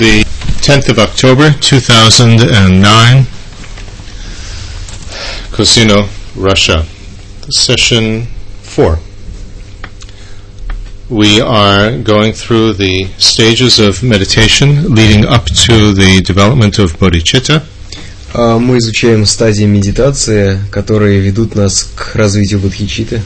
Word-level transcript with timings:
the 0.00 0.24
10th 0.62 0.88
of 0.88 0.98
October 0.98 1.50
2009, 1.60 3.24
Cosino, 5.52 6.08
Russia. 6.36 6.84
Session 7.50 8.26
4. 8.62 8.98
We 11.08 11.40
are 11.40 11.98
going 11.98 12.32
through 12.32 12.74
the 12.74 13.06
stages 13.18 13.78
of 13.80 14.02
meditation 14.02 14.94
leading 14.94 15.26
up 15.26 15.46
to 15.46 15.92
the 15.92 16.22
development 16.24 16.78
of 16.78 16.96
bodhicitta. 16.98 17.62
А, 18.32 18.58
Мы 18.58 18.78
изучаем 18.78 19.26
стадии 19.26 19.64
медитации, 19.64 20.60
которые 20.70 21.20
ведут 21.20 21.56
нас 21.56 21.82
к 21.96 22.14
развитию 22.14 22.60
бодхичитты. 22.60 23.22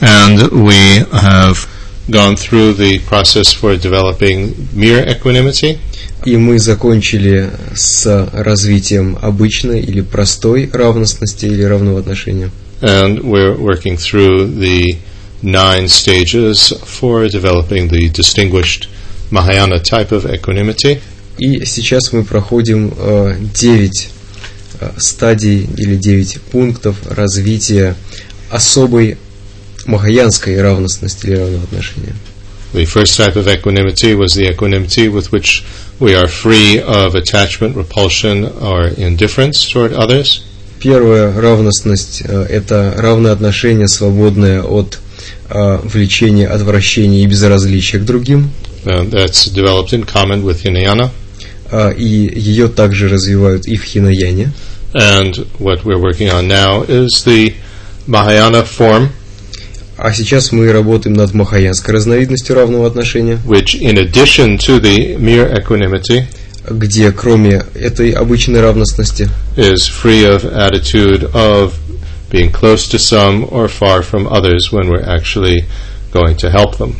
And 0.00 0.50
we 0.50 1.06
have 1.12 1.66
gone 2.10 2.36
through 2.36 2.74
the 2.74 2.98
process 3.08 3.52
for 3.54 3.76
developing 3.76 4.54
mere 4.74 5.02
equanimity. 5.08 5.78
И 6.25 6.35
мы 6.35 6.59
закончили 6.59 7.49
с 7.73 8.29
развитием 8.33 9.17
обычной 9.21 9.79
или 9.79 10.01
простой 10.01 10.69
равностности 10.71 11.45
или 11.45 11.63
равного 11.63 11.99
отношения. 11.99 12.51
And 12.81 13.21
we're 13.21 13.57
working 13.57 13.97
through 13.97 14.47
the 14.59 14.97
nine 15.41 15.87
stages 15.87 16.73
for 16.83 17.27
developing 17.29 17.87
the 17.87 18.09
distinguished 18.09 18.89
Mahayana 19.31 19.79
type 19.79 20.11
of 20.11 20.25
equanimity. 20.25 20.99
И 21.37 21.63
сейчас 21.65 22.11
мы 22.11 22.23
проходим 22.25 22.93
э, 22.97 23.37
9 23.53 24.09
э, 24.81 24.89
стадий 24.97 25.69
или 25.77 25.95
9 25.95 26.41
пунктов 26.51 26.97
развития 27.09 27.95
особой 28.49 29.17
махаянской 29.85 30.61
равностности 30.61 31.27
или 31.27 31.35
равного 31.35 31.63
отношения. 31.63 32.13
The 32.73 32.85
first 32.85 33.17
type 33.17 33.35
of 33.35 33.47
equanimity 33.47 34.15
was 34.15 34.35
the 34.35 34.47
equanimity 34.49 35.07
with 35.07 35.31
which 35.31 35.63
we 35.99 36.15
are 36.15 36.27
free 36.27 36.81
of 36.81 37.15
attachment, 37.15 37.75
repulsion, 37.75 38.45
or 38.45 38.87
indifference 38.87 39.69
toward 39.69 39.93
others. 39.93 40.43
Первая 40.79 41.33
равностность 41.37 42.21
э,– 42.25 42.43
это 42.49 42.93
равное 42.97 43.33
отношение, 43.33 43.87
свободное 43.89 44.63
от 44.63 44.99
э, 45.49 45.79
влечения, 45.83 46.47
отвращения 46.49 47.23
и 47.23 47.27
безразличия 47.27 47.99
к 47.99 48.05
другим. 48.05 48.51
Uh, 48.85 49.03
that's 49.09 49.47
developed 49.47 49.91
in 49.91 50.05
common 50.05 50.41
with 50.43 50.63
Hinayana. 50.63 51.11
А, 51.71 51.91
И 51.91 52.05
ее 52.05 52.69
также 52.69 53.09
развивают 53.09 53.67
и 53.67 53.75
в 53.75 53.83
хинаяне. 53.83 54.51
And 54.93 55.45
what 55.59 55.83
we're 55.83 55.99
working 55.99 56.29
on 56.29 56.47
now 56.47 56.83
is 56.83 57.23
the 57.25 57.53
Mahayana 58.07 58.63
form, 58.63 59.09
А 60.01 60.13
сейчас 60.13 60.53
мы 60.53 60.71
работаем 60.71 61.13
над 61.13 61.33
махаянской 61.33 61.93
разновидностью 61.93 62.55
равного 62.55 62.87
отношения, 62.87 63.37
which, 63.45 63.75
in 63.81 63.97
addition 63.97 64.57
to 64.57 64.79
the 64.79 65.17
mere 65.17 65.51
equanimity, 65.51 66.23
где 66.69 67.11
кроме 67.11 67.65
этой 67.75 68.11
обычной 68.11 68.61
равностности 68.61 69.29
is 69.57 69.89
free 69.89 70.23
of 70.23 70.45
attitude 70.45 71.29
of 71.33 71.73
being 72.31 72.49
close 72.49 72.87
to 72.87 72.97
some 72.97 73.45
or 73.51 73.67
far 73.67 74.01
from 74.01 74.25
others 74.29 74.71
when 74.71 74.87
we're 74.87 75.05
actually 75.05 75.65
going 76.13 76.37
to 76.37 76.49
help 76.49 76.77
them. 76.77 76.95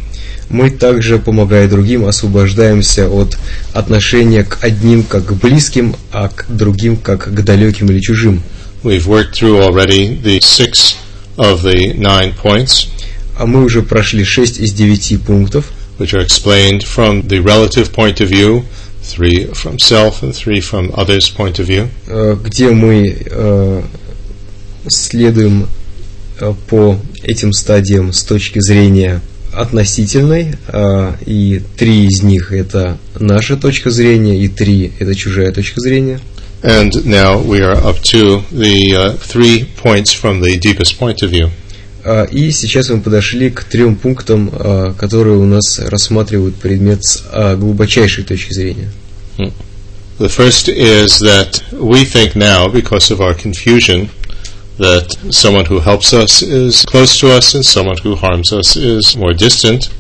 мы 0.50 0.70
также, 0.70 1.20
помогая 1.20 1.70
другим, 1.70 2.06
освобождаемся 2.06 3.08
от 3.08 3.38
отношения 3.72 4.44
к 4.44 4.58
одним 4.62 5.04
как 5.04 5.28
к 5.28 5.32
близким, 5.32 5.96
а 6.12 6.28
к 6.28 6.48
другим 6.50 6.98
как 6.98 7.34
к 7.34 7.44
далеким 7.44 7.90
или 7.92 8.02
чужим. 8.02 8.42
We've 8.84 9.08
worked 9.08 9.36
through 9.36 9.62
already 9.62 10.22
the 10.22 10.42
six 10.42 10.98
of 11.40 11.64
the 11.64 11.94
nine 11.98 12.34
points, 12.36 12.88
А 13.38 13.46
мы 13.46 13.64
уже 13.64 13.82
прошли 13.82 14.26
шесть 14.26 14.60
из 14.60 14.74
девяти 14.74 15.16
пунктов, 15.16 15.72
which 15.98 16.14
are 16.14 16.22
explained 16.22 16.84
from 16.84 17.26
the 17.26 17.42
relative 17.42 17.92
point 17.94 18.20
of 18.20 18.30
view, 18.30 18.66
three 19.02 19.46
from 19.54 19.80
self 19.80 20.22
and 20.22 20.36
three 20.36 20.60
from 20.60 20.92
others' 20.94 21.30
point 21.30 21.58
of 21.60 21.66
view. 21.66 21.88
э, 22.08 22.36
где 22.44 22.70
мы 22.70 23.16
э, 23.26 23.82
следуем 24.88 25.68
э, 26.40 26.54
по 26.70 26.98
этим 27.24 27.54
стадиям 27.54 28.12
с 28.12 28.24
точки 28.24 28.60
зрения 28.60 29.22
относительной, 29.54 30.56
и 31.26 31.62
три 31.76 32.06
из 32.06 32.22
них 32.22 32.52
это 32.52 32.98
наша 33.20 33.58
точка 33.58 33.90
зрения, 33.90 34.38
и 34.38 34.48
три 34.48 34.92
это 35.00 35.16
чужая 35.16 35.52
точка 35.52 35.82
зрения. 35.82 36.20
And 36.63 37.05
now 37.05 37.39
we 37.39 37.61
are 37.61 37.75
up 37.75 37.99
to 38.13 38.41
the 38.51 38.97
uh, 38.97 39.13
three 39.19 39.65
points 39.77 40.13
from 40.13 40.41
the 40.41 40.59
deepest 40.59 40.99
point 40.99 41.23
of 41.23 41.31
view. 41.31 41.51
А, 42.05 42.25
И 42.25 42.51
сейчас 42.53 42.89
мы 42.89 43.01
подошли 43.01 43.51
к 43.51 43.65
трем 43.65 43.97
пунктам, 43.97 44.51
а, 44.53 44.95
которые 44.95 45.37
у 45.37 45.45
нас 45.45 45.79
рассматривают 45.79 46.57
предмет 46.57 47.05
с 47.05 47.23
а, 47.31 47.57
глубочайшей 47.57 48.25
точки 48.25 48.53
зрения. 48.53 48.91
The 50.19 50.29
first 50.29 50.69
is 50.69 51.19
that 51.21 51.63
we 51.73 52.05
think 52.05 52.37
now, 52.37 52.69
because 52.69 53.11
of 53.11 53.21
our 53.21 53.35
confusion, 53.35 54.09
that 54.79 55.17
someone 55.31 55.67
who 55.67 55.81
helps 55.81 56.13
us 56.13 56.41
is 56.41 56.85
close 56.85 57.19
to 57.19 57.37
us 57.37 57.55
and 57.55 57.65
someone 57.65 57.97
who 57.99 58.15
harms 58.15 58.53
us 58.53 58.77
is 58.77 59.17
more 59.17 59.35
distant. 59.35 59.91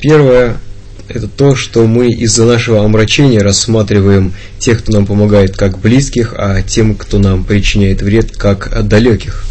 Первое – 0.00 0.71
это 1.07 1.27
то, 1.27 1.55
что 1.55 1.85
мы 1.85 2.09
из-за 2.11 2.45
нашего 2.45 2.83
омрачения 2.83 3.41
рассматриваем 3.41 4.33
тех, 4.59 4.79
кто 4.79 4.91
нам 4.93 5.05
помогает, 5.05 5.55
как 5.55 5.79
близких, 5.79 6.33
а 6.37 6.61
тем, 6.61 6.95
кто 6.95 7.19
нам 7.19 7.43
причиняет 7.43 8.01
вред, 8.01 8.35
как 8.37 8.87
далеких. 8.87 9.45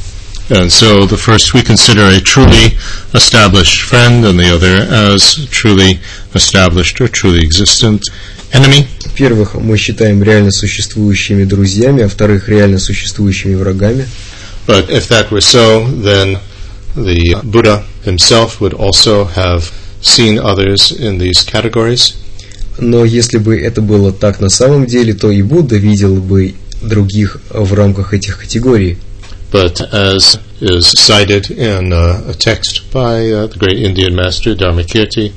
And 0.49 0.71
so 0.71 1.07
the 1.07 1.17
first 1.17 1.55
we 1.55 1.62
consider 1.62 2.09
a 2.09 2.21
truly 2.21 2.77
established 3.15 3.81
friend 3.83 4.25
and 4.25 4.39
the 4.39 4.53
other 4.53 4.87
as 4.91 5.47
truly 5.51 6.01
established 6.35 7.01
or 7.01 7.09
truly 7.09 7.43
existent 7.43 8.03
enemy. 8.53 8.87
Первых 9.15 9.55
мы 9.55 9.77
считаем 9.77 10.23
реально 10.23 10.51
существующими 10.51 11.45
друзьями, 11.45 12.03
а 12.03 12.09
вторых 12.09 12.49
реально 12.49 12.79
существующими 12.79 13.55
врагами. 13.55 14.07
But 14.67 14.91
if 14.91 15.09
that 15.09 15.31
were 15.31 15.41
so, 15.41 15.87
then 16.03 16.39
the 16.97 17.41
Buddha 17.43 17.85
himself 18.05 18.61
would 18.61 18.75
also 18.75 19.25
have 19.25 19.71
seen 20.03 20.39
others 20.39 20.93
in 20.93 21.19
these 21.19 21.45
categories. 21.45 22.15
Но 22.79 23.05
если 23.05 23.39
бы 23.39 23.59
это 23.59 23.81
было 23.81 24.13
так 24.13 24.41
на 24.41 24.49
самом 24.49 24.87
деле, 24.87 25.15
то 25.15 25.31
и 25.31 25.43
Будда 25.43 25.77
видел 25.77 26.17
бы 26.17 26.55
других 26.83 27.39
в 27.51 27.73
рамках 27.75 28.12
этих 28.12 28.39
категорий. 28.39 28.99
But 29.51 29.81
as 29.93 30.41
is 30.61 30.95
cited 30.97 31.51
in 31.51 31.93
uh, 31.93 32.31
a 32.31 32.35
text 32.35 32.91
by 32.91 33.31
uh, 33.31 33.47
the 33.47 33.59
great 33.59 33.79
Indian 33.79 34.15
master 34.15 34.55
Dharmakirti, 34.55 35.33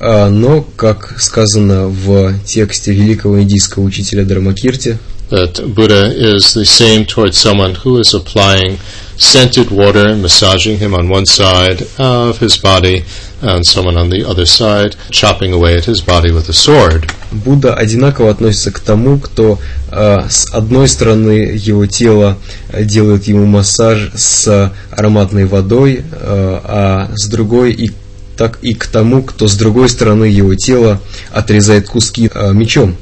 А, 0.00 0.28
Но, 0.28 0.62
как 0.76 1.14
сказано 1.20 1.86
в 1.86 2.34
тексте 2.44 2.92
великого 2.92 3.40
индийского 3.40 3.84
учителя 3.84 4.24
Дharmakirti, 4.24 4.98
that 5.30 5.74
Buddha 5.74 6.12
is 6.12 6.54
the 6.54 6.64
same 6.64 7.06
towards 7.06 7.38
someone 7.38 7.74
who 7.74 7.98
is 7.98 8.12
applying 8.12 8.78
scented 9.16 9.70
water 9.70 10.08
and 10.08 10.20
massaging 10.20 10.78
him 10.78 10.94
on 10.94 11.08
one 11.08 11.24
side 11.24 11.86
of 11.98 12.38
his 12.40 12.56
body 12.56 13.04
and 13.44 13.64
someone 13.66 13.96
on 13.96 14.08
the 14.08 14.24
other 14.24 14.46
side 14.46 14.96
chopping 15.10 15.52
away 15.52 15.76
at 15.76 15.84
his 15.84 16.00
body 16.00 16.32
with 16.32 16.48
a 16.48 16.52
sword. 16.52 17.10
Будда 17.30 17.74
одинаково 17.74 18.30
относится 18.30 18.70
к 18.70 18.80
тому, 18.80 19.18
кто 19.18 19.58
а, 19.90 20.26
с 20.28 20.52
одной 20.52 20.88
стороны 20.88 21.52
его 21.54 21.86
тело 21.86 22.38
а, 22.72 22.82
делает 22.82 23.24
ему 23.24 23.46
массаж 23.46 24.10
с 24.14 24.72
ароматной 24.90 25.44
водой, 25.44 26.04
а, 26.12 27.08
а 27.10 27.16
с 27.16 27.26
другой 27.26 27.72
и 27.72 27.90
так 28.36 28.58
и 28.62 28.74
к 28.74 28.86
тому, 28.86 29.22
кто 29.22 29.46
с 29.46 29.56
другой 29.56 29.88
стороны 29.88 30.24
его 30.24 30.54
тела 30.54 31.00
отрезает 31.30 31.88
куски 31.88 32.30
мечом. 32.52 32.96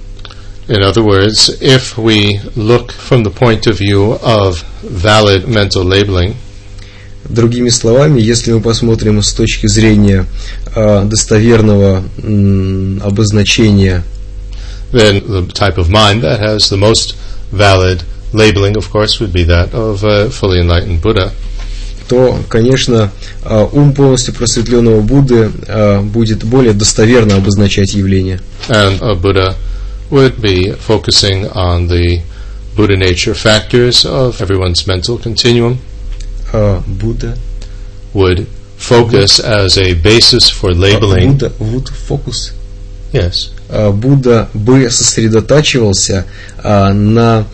In 0.68 0.82
other 0.82 1.02
words, 1.02 1.50
if 1.60 1.98
we 1.98 2.40
look 2.54 2.92
from 2.92 3.24
the 3.24 3.30
point 3.30 3.66
of 3.66 3.78
view 3.78 4.18
of 4.22 4.62
valid 4.82 5.48
mental 5.48 5.84
labeling, 5.84 6.36
Другими 7.32 7.70
словами, 7.70 8.20
если 8.20 8.52
мы 8.52 8.60
посмотрим 8.60 9.22
с 9.22 9.32
точки 9.32 9.66
зрения 9.66 10.26
а, 10.74 11.04
достоверного 11.04 12.04
обозначения 13.02 14.04
then 14.92 15.26
the 15.26 15.46
type 15.46 15.78
of 15.78 15.88
mind 15.88 16.22
that 16.22 16.38
has 16.38 16.68
the 16.68 16.76
most 16.76 17.16
valid 17.50 18.04
labeling, 18.32 18.76
of 18.76 18.90
course, 18.90 19.20
would 19.20 19.32
be 19.32 19.44
that 19.44 19.74
of 19.74 20.04
a 20.04 20.30
fully 20.30 20.60
enlightened 20.60 21.00
Buddha. 21.00 21.32
то, 22.08 22.38
конечно, 22.48 23.10
а, 23.42 23.64
ум 23.72 23.94
полностью 23.94 24.34
просветленного 24.34 25.00
Будды 25.00 25.50
а, 25.66 26.02
будет 26.02 26.44
более 26.44 26.74
достоверно 26.74 27.36
обозначать 27.36 27.94
явление. 27.94 28.40
And 28.68 29.00
a 29.00 29.14
Buddha 29.14 29.56
would 30.10 30.38
be 30.40 30.74
focusing 30.86 31.50
on 31.52 31.88
the 31.88 32.20
Buddha 32.76 32.96
nature 32.96 33.34
factors 33.34 34.04
of 34.04 34.42
everyone's 34.42 34.86
mental 34.86 35.16
continuum, 35.16 35.78
А, 36.53 36.81
Будда, 36.85 37.37
would 38.13 38.47
focus 38.77 39.39
as 39.39 39.77
a 39.77 39.93
basis 39.93 40.49
for 40.49 40.73
labeling. 40.73 41.33
Будда, 41.33 41.51
Вуд, 41.59 41.89
фокус. 41.89 42.53
Yes. 43.11 43.49
А, 43.69 43.91
Будда 43.91 44.49
бы 44.53 44.89
сосредотачивался 44.89 46.25
а, 46.63 46.93
на 46.93 47.45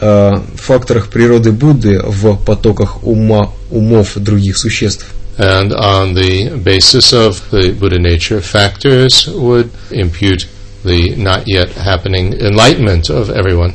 а, 0.00 0.42
факторах 0.56 1.08
природы 1.08 1.52
Будды 1.52 2.00
в 2.02 2.36
потоках 2.36 3.04
ума, 3.04 3.52
умов 3.70 4.12
других 4.16 4.58
существ. 4.58 5.06
And 5.38 5.72
on 5.72 6.12
the 6.14 6.62
basis 6.62 7.12
of 7.14 7.40
the 7.50 7.72
Buddha 7.72 7.98
nature 7.98 8.42
factors 8.42 9.26
would 9.26 9.70
impute 9.90 10.46
the 10.84 11.16
not 11.16 11.44
yet 11.46 11.70
happening 11.72 12.34
enlightenment 12.34 13.08
of 13.08 13.30
everyone. 13.30 13.74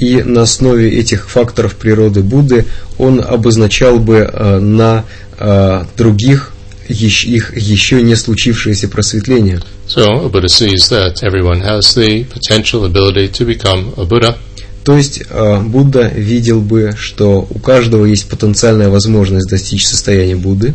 И 0.00 0.22
на 0.22 0.42
основе 0.42 0.98
этих 0.98 1.28
факторов 1.28 1.76
природы 1.76 2.22
Будды 2.22 2.64
он 2.96 3.20
обозначал 3.20 3.98
бы 3.98 4.16
э, 4.32 4.58
на 4.58 5.04
э, 5.38 5.84
других 5.96 6.52
их 6.88 7.56
еще 7.56 8.02
не 8.02 8.16
случившееся 8.16 8.88
просветление. 8.88 9.60
So 9.86 10.28
Buddha 10.28 10.48
sees 10.48 10.88
that 10.88 11.22
everyone 11.22 11.60
has 11.60 11.94
the 11.94 12.24
potential 12.24 12.84
ability 12.84 13.28
to 13.28 13.44
become 13.44 13.92
a 13.96 14.04
Buddha, 14.04 14.36
То 14.84 14.96
есть 14.96 15.22
э, 15.28 15.60
Будда 15.60 16.08
видел 16.08 16.60
бы, 16.60 16.92
что 16.98 17.46
у 17.48 17.58
каждого 17.58 18.06
есть 18.06 18.28
потенциальная 18.28 18.88
возможность 18.88 19.48
достичь 19.48 19.86
состояния 19.86 20.36
Будды, 20.36 20.74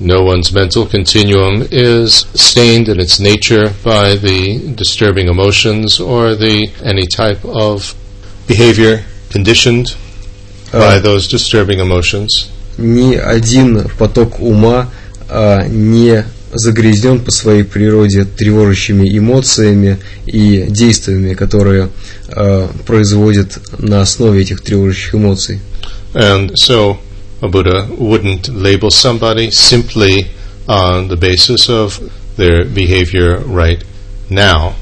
No 0.00 0.24
one's 0.24 0.52
mental 0.52 0.86
continuum 0.86 1.68
is 1.70 2.26
stained 2.34 2.88
in 2.88 2.98
its 2.98 3.20
nature 3.20 3.72
by 3.84 4.16
the 4.16 4.74
disturbing 4.74 5.28
emotions 5.28 6.00
or 6.00 6.34
the 6.34 6.68
any 6.82 7.06
type 7.06 7.44
of 7.44 7.94
behavior 8.46 9.02
conditioned 9.30 9.94
by 10.72 10.96
Uh, 10.96 11.00
those 11.00 11.28
disturbing 11.28 11.80
emotions. 11.80 12.48
ни 12.78 13.14
один 13.14 13.86
поток 13.98 14.40
ума 14.40 14.90
а, 15.28 15.66
не 15.66 16.24
загрязнен 16.52 17.20
по 17.20 17.30
своей 17.30 17.64
природе 17.64 18.24
тревожащими 18.24 19.16
эмоциями 19.16 19.98
и 20.26 20.66
действиями, 20.68 21.34
которые 21.34 21.90
а, 22.28 22.70
производят 22.86 23.58
на 23.78 24.00
основе 24.00 24.42
этих 24.42 24.62
тревожащих 24.62 25.14
эмоций. 25.14 25.60
And 26.14 26.54
so 26.56 26.98
a 27.40 27.48
Buddha 27.48 27.86
wouldn't 27.98 28.48
label 28.48 28.90
somebody 28.90 29.50
simply 29.50 30.28
on 30.66 31.08
the 31.08 31.16
basis 31.16 31.68
of 31.68 32.00
their 32.36 32.64
behavior 32.64 33.40
right 33.46 33.82
now. 34.30 34.74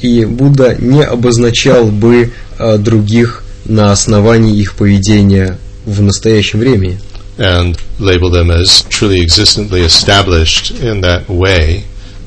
И 0.00 0.24
Будда 0.24 0.76
не 0.78 1.02
обозначал 1.02 1.86
бы 1.86 2.32
а, 2.58 2.78
других 2.78 3.44
на 3.64 3.92
основании 3.92 4.56
их 4.56 4.74
поведения 4.74 5.58
в 5.84 6.02
настоящем 6.02 6.60
времени. 6.60 6.98
and 7.38 7.80
label 8.00 8.30
them 8.30 8.50
as 8.50 8.82
truly 8.88 9.20
existently 9.20 9.82
established 9.82 10.72
in 10.72 11.00
that 11.02 11.28
way 11.28 11.84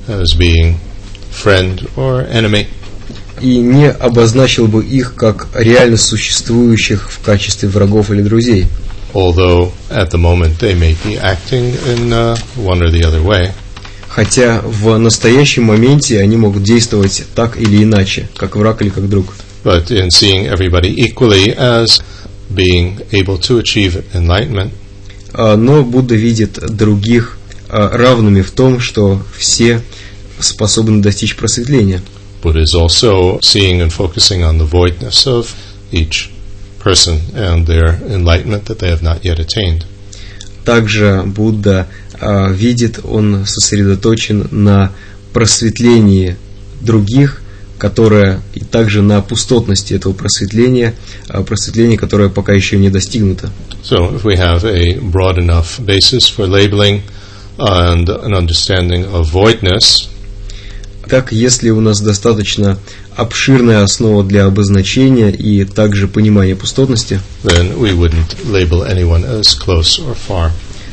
as 0.08 0.34
being 0.34 0.78
friend 1.30 1.88
or 1.96 2.22
enemy. 2.30 2.68
И 3.42 3.58
не 3.58 3.90
обозначил 3.90 4.68
бы 4.68 4.86
их 4.86 5.16
как 5.16 5.48
реально 5.56 5.98
существующих 5.98 7.12
в 7.12 7.22
качестве 7.22 7.70
врагов 7.70 8.12
или 8.12 8.22
друзей. 8.22 8.68
Although 9.14 9.74
at 9.90 10.12
the 10.12 10.18
moment 10.18 10.60
they 10.60 10.76
may 10.76 10.96
be 11.04 11.18
acting 11.18 11.74
in 11.88 12.14
uh, 12.14 12.38
one 12.56 12.82
or 12.82 12.90
the 12.90 13.04
other 13.04 13.22
way. 13.22 13.52
Хотя 14.14 14.62
в 14.62 14.98
настоящем 14.98 15.64
моменте 15.64 16.20
они 16.20 16.38
могут 16.38 16.64
действовать 16.64 17.24
так 17.34 17.58
или 17.58 17.84
иначе, 17.84 18.28
как 18.36 18.56
враг 18.56 18.82
или 18.82 18.90
как 18.90 19.10
друг. 19.10 19.34
But 19.64 19.90
in 19.90 20.10
seeing 20.10 20.48
everybody 20.48 20.94
equally 20.94 21.56
as 21.56 22.02
being 22.50 23.00
able 23.12 23.38
to 23.38 23.60
achieve 23.60 24.04
enlightenment, 24.14 24.72
А, 25.34 25.56
Но 25.56 25.84
Будда 25.84 26.16
видит 26.16 26.60
других 26.76 27.38
а, 27.70 27.90
равными 27.90 28.42
в 28.42 28.52
том, 28.52 28.80
что 28.80 29.22
все 29.38 29.82
способны 30.40 31.02
достичь 31.02 31.36
просветления. 31.36 32.02
Buddha 32.44 32.64
is 32.64 32.76
also 32.76 33.40
seeing 33.42 33.82
and 33.82 33.92
focusing 33.92 34.44
on 34.44 34.58
the 34.58 34.68
voidness 34.68 35.28
of 35.28 35.54
each 35.92 36.32
person 36.84 37.22
and 37.36 37.68
their 37.68 38.00
enlightenment 38.10 38.66
that 38.66 38.80
they 38.80 38.90
have 38.90 39.04
not 39.04 39.24
yet 39.24 39.40
attained. 39.40 39.86
Также 40.66 41.24
Будда 41.26 41.88
а, 42.11 42.11
видит, 42.22 43.00
он 43.04 43.46
сосредоточен 43.46 44.48
на 44.52 44.92
просветлении 45.34 46.36
других, 46.82 47.42
которое 47.78 48.42
и 48.54 48.60
также 48.60 49.02
на 49.02 49.22
пустотности 49.22 49.94
этого 49.94 50.14
просветления, 50.14 50.94
а, 51.28 51.42
просветления, 51.42 51.98
которое 51.98 52.30
пока 52.30 52.54
еще 52.54 52.78
не 52.78 52.90
достигнуто. 52.90 53.50
So, 53.84 54.16
if 54.16 54.24
we 54.24 54.38
have 54.38 54.64
a 54.64 55.00
broad 55.00 55.38
enough 55.38 55.80
basis 55.80 56.30
for 56.30 56.48
labeling 56.48 57.02
and 57.58 58.08
an 58.08 58.34
understanding 58.34 59.12
of 59.12 59.32
voidness, 59.32 60.08
Так, 61.10 61.34
если 61.34 61.72
у 61.72 61.82
нас 61.82 62.00
достаточно 62.00 62.78
обширная 63.18 63.84
основа 63.84 64.24
для 64.24 64.46
обозначения 64.46 65.30
и 65.30 65.66
также 65.66 66.08
понимания 66.08 66.56
пустотности, 66.56 67.20
then 67.44 67.78
we 67.78 67.94
wouldn't 67.94 68.38
label 68.46 68.84
anyone 68.84 69.26
as 69.26 69.48
close 69.54 70.00
or 70.00 70.16
far, 70.16 70.52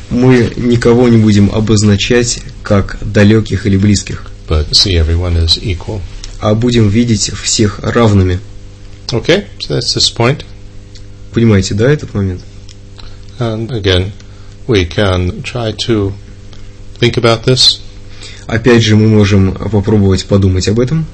мы 0.09 0.51
никого 0.55 1.07
не 1.09 1.17
будем 1.17 1.49
обозначать 1.53 2.39
как 2.63 2.97
далеких 3.01 3.65
или 3.65 3.77
близких, 3.77 4.25
but 4.47 4.69
see 4.71 4.93
everyone 4.93 5.37
as 5.37 5.61
equal. 5.61 6.01
а 6.39 6.55
будем 6.55 6.87
видеть 6.89 7.31
всех 7.33 7.79
равными. 7.79 8.39
Okay, 9.09 9.45
so 9.59 9.75
that's 9.75 9.95
this 9.95 10.09
point. 10.15 10.45
Понимаете, 11.33 11.73
да, 11.73 11.89
этот 11.89 12.13
момент? 12.13 12.41
And 13.39 13.69
again, 13.71 14.11
we 14.67 14.85
can 14.85 15.41
try 15.43 15.73
to 15.87 16.13
think 16.99 17.17
about 17.17 17.45
this, 17.45 17.79
Опять 18.49 18.81
же, 18.81 18.95
мы 18.95 19.07
можем 19.07 19.51
попробовать 19.53 20.25
подумать 20.25 20.67
об 20.69 20.79
этом, 20.79 21.05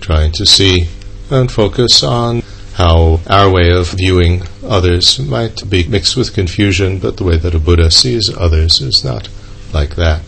trying 0.00 0.30
to 0.30 0.44
see 0.44 0.86
and 1.28 1.50
focus 1.50 2.04
on 2.04 2.39
how 2.80 3.20
our 3.28 3.48
way 3.56 3.68
of 3.80 3.86
viewing 4.04 4.42
others 4.76 5.06
might 5.36 5.68
be 5.68 5.80
mixed 5.94 6.16
with 6.16 6.28
confusion, 6.32 6.98
but 6.98 7.16
the 7.18 7.24
way 7.24 7.36
that 7.36 7.54
a 7.54 7.58
Buddha 7.58 7.90
sees 7.90 8.24
others 8.46 8.80
is 8.80 9.04
not 9.04 9.28
like 9.72 9.96
that. 9.96 10.20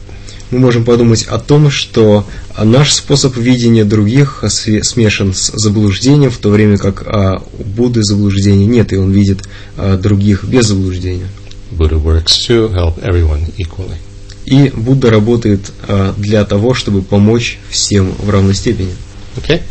мы 0.52 0.58
можем 0.58 0.84
подумать 0.84 1.24
о 1.28 1.38
том, 1.38 1.70
что 1.70 2.26
наш 2.62 2.92
способ 2.92 3.36
видения 3.38 3.84
других 3.84 4.44
смешан 4.48 5.32
с 5.32 5.50
заблуждением, 5.54 6.30
в 6.30 6.36
то 6.36 6.50
время 6.50 6.76
как 6.76 7.04
а, 7.06 7.42
у 7.58 7.64
Будды 7.64 8.02
заблуждения 8.02 8.66
нет, 8.66 8.92
и 8.92 8.96
он 8.96 9.12
видит 9.12 9.48
а, 9.78 9.96
других 9.96 10.44
без 10.44 10.66
заблуждения. 10.66 11.28
Buddha 11.70 11.98
works 11.98 12.36
to 12.48 12.70
help 12.74 13.02
everyone 13.02 13.50
equally. 13.56 13.96
И 14.44 14.68
Будда 14.68 15.10
работает 15.10 15.72
а, 15.88 16.14
для 16.18 16.44
того, 16.44 16.74
чтобы 16.74 17.00
помочь 17.00 17.58
всем 17.70 18.12
в 18.12 18.28
равной 18.28 18.54
степени. 18.54 18.92
Okay? 19.36 19.62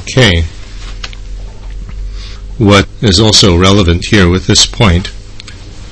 Okay. 0.00 0.44
What 2.58 2.88
is 3.02 3.20
also 3.20 3.56
relevant 3.56 4.06
here 4.06 4.28
with 4.28 4.46
this 4.46 4.66
point 4.66 5.12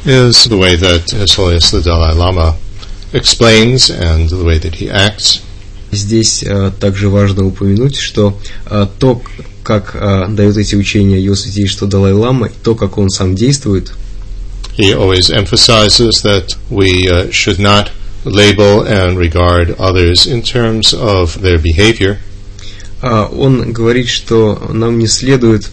is 0.04 0.44
the 0.44 0.56
way 0.56 0.76
that 0.76 1.10
His 1.10 1.34
Holiness 1.34 1.70
the 1.70 1.82
Dalai 1.82 2.14
Lama 2.14 2.56
explains 3.14 3.90
and 3.90 4.28
the 4.28 4.44
way 4.44 4.58
that 4.58 4.74
he 4.74 4.90
acts. 4.90 5.40
Здесь 5.92 6.42
а, 6.42 6.72
также 6.72 7.08
важно 7.08 7.46
упомянуть, 7.46 7.96
что 7.96 8.36
а, 8.66 8.86
то, 8.86 9.22
как 9.62 9.94
а, 9.94 10.26
дает 10.26 10.56
эти 10.56 10.74
учения 10.74 11.20
его 11.20 11.36
святейшество 11.36 11.86
Далай-Лама, 11.86 12.48
и 12.48 12.52
то, 12.62 12.74
как 12.74 12.98
он 12.98 13.08
сам 13.08 13.34
действует, 13.36 13.92
He 14.76 14.92
always 14.92 15.30
emphasizes 15.30 16.22
that 16.22 16.56
we 16.68 17.08
uh, 17.08 17.30
should 17.30 17.60
not 17.60 17.92
label 18.24 18.82
and 18.82 19.16
regard 19.16 19.70
others 19.78 20.26
in 20.26 20.42
terms 20.42 20.92
of 20.92 21.40
their 21.40 21.58
behavior, 21.58 22.18
а, 22.18 22.27
Он 23.01 23.71
говорит, 23.71 24.09
что 24.09 24.61
нам 24.71 24.99
не 24.99 25.07
следует 25.07 25.69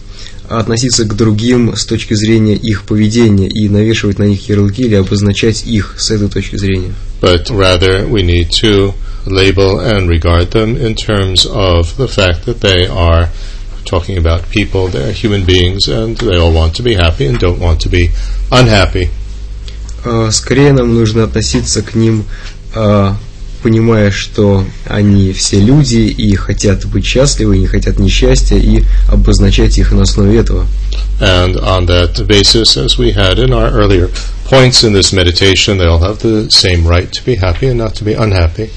относиться 0.49 1.03
к 1.05 1.15
другим 1.15 1.75
с 1.75 1.85
точки 1.85 2.13
зрения 2.13 2.55
их 2.55 2.83
поведения 2.83 3.47
и 3.47 3.67
навешивать 3.67 4.17
на 4.17 4.23
них 4.23 4.47
ярлыки 4.47 4.83
или 4.83 4.95
обозначать 4.95 5.65
их 5.65 5.95
с 5.97 6.09
этой 6.11 6.29
точки 6.29 6.55
зрения. 6.55 6.93
but 7.19 7.49
rather 7.49 8.07
we 8.07 8.21
need 8.21 8.49
to 8.49 8.93
label 9.25 9.79
and 9.79 10.07
regard 10.07 10.51
them 10.51 10.77
in 10.77 10.95
terms 10.95 11.45
of 11.45 11.97
the 11.97 12.07
fact 12.07 12.45
that 12.45 12.61
they 12.61 12.87
are 12.87 13.29
talking 13.85 14.17
about 14.17 14.49
people, 14.49 14.87
they're 14.87 15.11
human 15.13 15.45
beings, 15.45 15.87
and 15.87 16.17
they 16.17 16.37
all 16.37 16.53
want 16.53 16.75
to 16.75 16.83
be 16.83 16.93
happy 16.93 17.25
and 17.25 17.39
don't 17.39 17.59
want 17.59 17.79
to 17.81 17.89
be 17.89 18.11
unhappy. 18.51 19.09
А, 20.05 20.29
Скорее 20.31 20.73
нам 20.73 20.93
нужно 20.93 21.23
относиться 21.23 21.81
к 21.81 21.95
ним, 21.95 22.25
а, 22.75 23.17
понимая, 23.67 24.11
что 24.11 24.63
они 24.85 25.33
все 25.33 25.59
люди 25.59 25.97
и 25.97 26.33
хотят 26.35 26.85
быть 26.85 27.05
счастливы, 27.05 27.57
и 27.57 27.59
не 27.59 27.67
хотят 27.67 27.99
несчастья, 27.99 28.55
и 28.55 28.83
обозначать 29.09 29.77
их 29.77 29.91
на 29.91 30.03
основе 30.03 30.39
этого. 30.39 30.65
And 31.19 31.57
on 31.57 31.85
that 31.87 32.25
basis, 32.27 32.77
as 32.77 32.97
we 32.97 33.11
had 33.11 33.39
in 33.39 33.51
our 33.51 33.69
earlier 33.69 34.09
points 34.45 34.85
in 34.85 34.93
this 34.93 35.11
meditation, 35.11 35.77
they 35.77 35.85
all 35.85 35.99
have 35.99 36.19
the 36.19 36.49
same 36.49 36.87
right 36.87 37.11
to 37.11 37.21
be 37.25 37.35
happy 37.35 37.67
and 37.67 37.77
not 37.77 37.93
to 37.95 38.05
be 38.05 38.13
unhappy. 38.13 38.69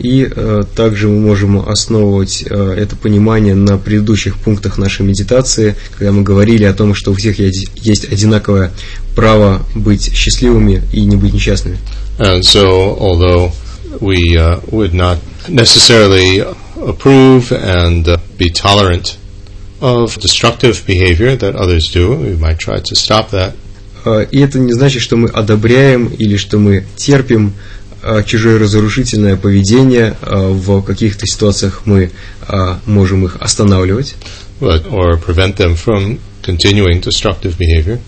И 0.00 0.28
э, 0.28 0.64
также 0.74 1.06
мы 1.06 1.20
можем 1.20 1.60
основывать 1.60 2.42
э, 2.50 2.74
это 2.76 2.96
понимание 2.96 3.54
на 3.54 3.78
предыдущих 3.78 4.38
пунктах 4.38 4.76
нашей 4.76 5.06
медитации, 5.06 5.76
когда 5.96 6.10
мы 6.10 6.24
говорили 6.24 6.64
о 6.64 6.74
том, 6.74 6.96
что 6.96 7.12
у 7.12 7.14
всех 7.14 7.38
есть, 7.38 7.68
есть 7.76 8.12
одинаковое 8.12 8.72
право 9.14 9.64
быть 9.76 10.12
счастливыми 10.12 10.82
и 10.92 11.04
не 11.04 11.14
быть 11.14 11.32
несчастными. 11.32 11.78
And 12.18 12.40
so, 12.40 12.96
although 12.98 13.52
we 14.00 14.36
uh, 14.38 14.60
would 14.70 14.94
not 14.94 15.18
necessarily 15.48 16.40
approve 16.80 17.52
and 17.52 18.06
uh, 18.08 18.16
be 18.38 18.50
tolerant 18.50 19.18
of 19.80 20.18
destructive 20.18 20.84
behavior 20.86 21.36
that 21.36 21.54
others 21.54 21.90
do, 21.92 22.14
we 22.16 22.36
might 22.36 22.58
try 22.58 22.78
to 22.80 22.94
stop 22.94 23.30
that. 23.30 23.54
Э, 24.04 24.26
И 24.30 24.38
это 24.40 24.58
не 24.58 24.72
значит, 24.72 25.02
что 25.02 25.16
мы 25.16 25.28
одобряем 25.28 26.06
или 26.06 26.36
что 26.36 26.58
мы 26.58 26.84
терпим 26.96 27.52
э, 28.02 28.22
чужое 28.24 28.58
разрушительное 28.58 29.36
поведение. 29.36 30.16
Э, 30.22 30.48
В 30.52 30.82
каких-то 30.82 31.26
ситуациях 31.26 31.82
мы 31.84 32.10
э, 32.48 32.74
можем 32.86 33.24
их 33.26 33.36
останавливать, 33.40 34.14
but 34.60 34.86
or 34.90 35.18
prevent 35.20 35.56
them 35.56 35.74
from 35.76 36.18
continuing 36.42 37.00
destructive 37.02 37.56
behavior. 37.58 37.98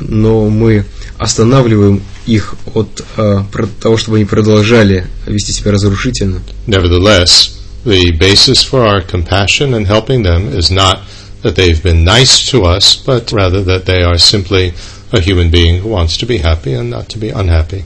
но 0.00 0.48
мы 0.48 0.84
останавливаем 1.22 2.02
их 2.26 2.54
от 2.74 3.04
э, 3.16 3.42
того, 3.80 3.96
чтобы 3.96 4.16
они 4.16 4.24
продолжали 4.24 5.06
вести 5.26 5.52
себя 5.52 5.72
разрушительно. 5.72 6.40
Nevertheless, 6.66 7.52
the 7.84 8.10
basis 8.18 8.62
for 8.62 8.84
our 8.84 9.00
compassion 9.00 9.74
and 9.74 9.86
helping 9.86 10.22
them 10.22 10.52
is 10.56 10.70
not 10.70 11.00
that 11.42 11.56
they've 11.56 11.82
been 11.82 12.04
nice 12.04 12.50
to 12.50 12.64
us, 12.64 12.96
but 13.04 13.32
rather 13.32 13.62
that 13.64 13.84
they 13.84 14.02
are 14.02 14.18
simply 14.18 14.72
a 15.12 15.20
human 15.20 15.50
being 15.50 15.82
who 15.82 15.88
wants 15.88 16.16
to 16.16 16.26
be 16.26 16.38
happy 16.38 16.72
and 16.72 16.90
not 16.90 17.08
to 17.08 17.18
be 17.18 17.30
unhappy. 17.30 17.84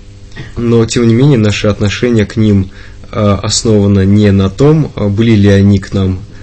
Но, 0.57 0.85
тем 0.85 1.09
не 1.09 1.14
менее, 1.14 1.38
наше 1.38 1.69
отношение 1.69 2.26
к 2.26 2.37
ним 2.37 2.71
э, 3.11 3.38
основано 3.43 4.05
не 4.05 4.31
на 4.33 4.50
том, 4.50 4.93
э, 4.95 5.09
были 5.09 5.33
ли 5.33 5.49
они 5.49 5.78
к 5.78 5.95
нам 5.95 6.19
э, 6.19 6.36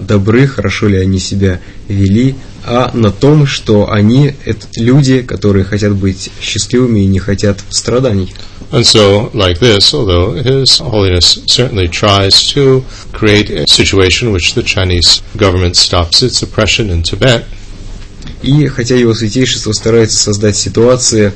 добры, 0.00 0.46
хорошо 0.46 0.88
ли 0.88 0.96
они 0.98 1.18
себя 1.18 1.60
вели, 1.88 2.34
а 2.64 2.90
на 2.94 3.10
том, 3.10 3.46
что 3.46 3.90
они– 3.90 4.34
это 4.44 4.66
люди, 4.76 5.22
которые 5.22 5.64
хотят 5.64 5.94
быть 5.94 6.30
счастливыми 6.40 7.00
и 7.00 7.06
не 7.06 7.18
хотят 7.18 7.58
страданий. 7.70 8.34
And 8.70 8.84
so, 8.84 9.30
like 9.32 9.60
this, 9.60 9.94
although 9.94 10.34
His 10.34 10.78
Holiness 10.78 11.40
certainly 11.46 11.88
tries 11.88 12.52
to 12.52 12.84
create 13.12 13.50
a 13.50 13.66
situation 13.66 14.28
in 14.28 14.34
which 14.34 14.54
the 14.54 14.62
Chinese 14.62 15.22
government 15.34 15.76
stops 15.76 16.22
its 16.22 16.42
oppression 16.42 16.90
in 16.90 17.02
Tibet, 17.02 17.44
И 18.42 18.66
хотя 18.66 18.94
его 18.94 19.14
святейшество 19.14 19.72
старается 19.72 20.18
создать 20.18 20.56
ситуации, 20.56 21.32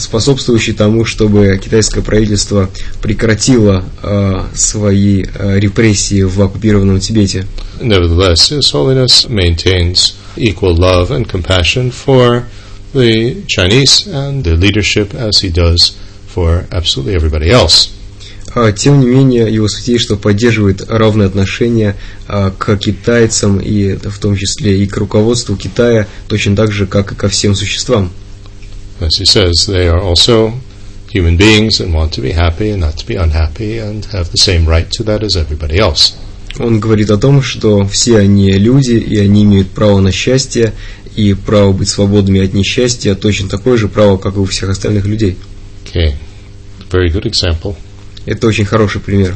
способствующие 0.00 0.74
тому, 0.74 1.04
чтобы 1.04 1.58
китайское 1.62 2.02
правительство 2.02 2.70
прекратило 3.02 3.84
э, 4.02 4.40
свои 4.54 5.24
э, 5.24 5.58
репрессии 5.58 6.22
в 6.22 6.40
оккупированном 6.42 7.00
Тибете, 7.00 7.46
nevertheless, 7.80 8.50
His 8.50 8.72
Holiness 8.72 9.28
maintains 9.28 10.14
equal 10.36 10.76
love 10.76 11.10
and 11.10 11.26
compassion 11.26 11.90
for 11.90 12.44
the 12.92 13.44
Chinese 13.46 14.06
and 14.06 14.44
the 14.44 14.56
leadership 14.56 15.14
as 15.14 15.40
he 15.40 15.50
does 15.50 15.96
for 16.26 16.66
absolutely 16.70 17.14
everybody 17.14 17.50
else. 17.50 17.90
А, 18.52 18.72
Тем 18.72 19.00
не 19.00 19.06
менее, 19.06 19.52
его 19.52 19.68
святейшество 19.68 20.16
поддерживает 20.16 20.82
равные 20.88 21.26
отношения 21.26 21.96
а, 22.26 22.50
к 22.50 22.76
китайцам, 22.76 23.60
и 23.60 23.94
в 23.94 24.18
том 24.18 24.36
числе 24.36 24.82
и 24.82 24.86
к 24.86 24.96
руководству 24.96 25.56
Китая, 25.56 26.08
точно 26.28 26.56
так 26.56 26.72
же, 26.72 26.86
как 26.86 27.12
и 27.12 27.14
ко 27.14 27.28
всем 27.28 27.54
существам. 27.54 28.10
As 29.00 29.16
he 29.16 29.24
says, 29.24 29.66
they 29.66 29.88
are 29.88 30.00
also 30.00 30.52
human 31.10 31.36
beings 31.36 31.80
and 31.80 31.94
want 31.94 32.12
to 32.12 32.20
be 32.20 32.32
happy 32.32 32.70
and 32.70 32.80
not 32.80 32.98
to 32.98 33.06
be 33.06 33.16
unhappy 33.16 33.78
and 33.78 34.04
have 34.06 34.30
the 34.30 34.36
same 34.36 34.66
right 34.66 34.90
to 34.92 35.02
that 35.04 35.22
as 35.22 35.36
everybody 35.36 35.78
else. 35.78 36.14
Он 36.58 36.80
говорит 36.80 37.10
о 37.10 37.16
том, 37.16 37.42
что 37.42 37.86
все 37.86 38.18
они 38.18 38.52
люди, 38.52 38.92
и 38.92 39.18
они 39.18 39.44
имеют 39.44 39.70
право 39.70 40.00
на 40.00 40.12
счастье, 40.12 40.74
и 41.16 41.32
право 41.34 41.72
быть 41.72 41.88
свободными 41.88 42.44
от 42.44 42.52
несчастья, 42.52 43.14
точно 43.14 43.48
такое 43.48 43.78
же 43.78 43.88
право, 43.88 44.16
как 44.16 44.36
и 44.36 44.38
у 44.38 44.44
всех 44.44 44.68
остальных 44.68 45.06
людей. 45.06 45.36
Okay, 45.84 46.14
very 46.90 47.10
good 47.10 47.24
example. 47.24 47.76
Это 48.26 48.46
очень 48.46 48.64
хороший 48.64 49.00
пример. 49.00 49.34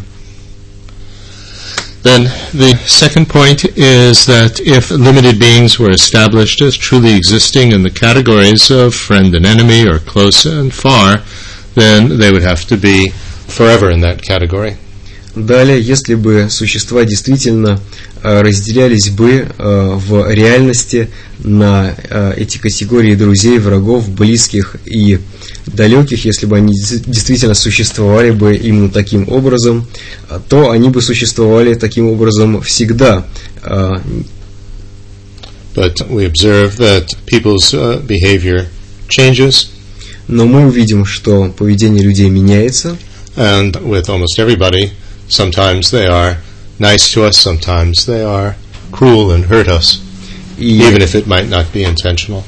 Then 2.04 2.24
the 2.52 2.76
second 2.86 3.30
point 3.30 3.64
is 3.78 4.26
that 4.26 4.60
if 4.60 4.90
limited 4.90 5.38
beings 5.38 5.78
were 5.78 5.90
established 5.90 6.60
as 6.60 6.76
truly 6.76 7.16
existing 7.16 7.72
in 7.72 7.82
the 7.82 7.90
categories 7.90 8.70
of 8.70 8.94
friend 8.94 9.34
and 9.34 9.46
enemy 9.46 9.88
or 9.88 10.00
close 10.00 10.44
and 10.44 10.72
far, 10.72 11.22
then 11.74 12.18
they 12.18 12.30
would 12.30 12.42
have 12.42 12.66
to 12.66 12.76
be 12.76 13.08
forever 13.08 13.90
in 13.90 14.02
that 14.02 14.20
category. 14.20 14.76
Далее, 15.36 15.80
если 15.80 16.14
бы 16.14 16.46
существа 16.48 17.04
действительно 17.04 17.80
э, 18.22 18.40
разделялись 18.40 19.08
бы 19.08 19.46
э, 19.46 19.92
в 19.96 20.30
реальности 20.30 21.10
на 21.40 21.96
э, 22.08 22.34
эти 22.36 22.58
категории 22.58 23.16
друзей, 23.16 23.58
врагов, 23.58 24.08
близких 24.08 24.76
и 24.84 25.18
далеких, 25.66 26.24
если 26.24 26.46
бы 26.46 26.56
они 26.56 26.72
действительно 26.72 27.54
существовали 27.54 28.30
бы 28.30 28.54
именно 28.54 28.90
таким 28.90 29.28
образом, 29.28 29.88
то 30.48 30.70
они 30.70 30.88
бы 30.90 31.02
существовали 31.02 31.74
таким 31.74 32.10
образом 32.10 32.62
всегда. 32.62 33.26
But 35.74 36.08
we 36.08 36.26
observe 36.26 36.76
that 36.76 37.08
people's 37.26 37.74
behavior 38.06 38.66
changes, 39.08 39.66
Но 40.28 40.46
мы 40.46 40.66
увидим, 40.66 41.04
что 41.04 41.52
поведение 41.56 42.04
людей 42.04 42.30
меняется, 42.30 42.96
and 43.36 43.72
with 43.82 44.08
almost 44.08 44.38
everybody, 44.38 44.90
sometimes 45.34 45.90
they 45.90 46.06
are 46.06 46.38
nice 46.78 47.12
to 47.12 47.24
us, 47.24 47.38
sometimes 47.38 48.06
they 48.06 48.22
are 48.22 48.56
cruel 48.92 49.32
and 49.32 49.44
hurt 49.46 49.68
us, 49.68 50.00
и 50.58 50.80
even 50.86 51.02
if 51.02 51.14
it 51.14 51.26
might 51.26 51.48
not 51.48 51.72
be 51.72 51.84
intentional. 51.84 52.44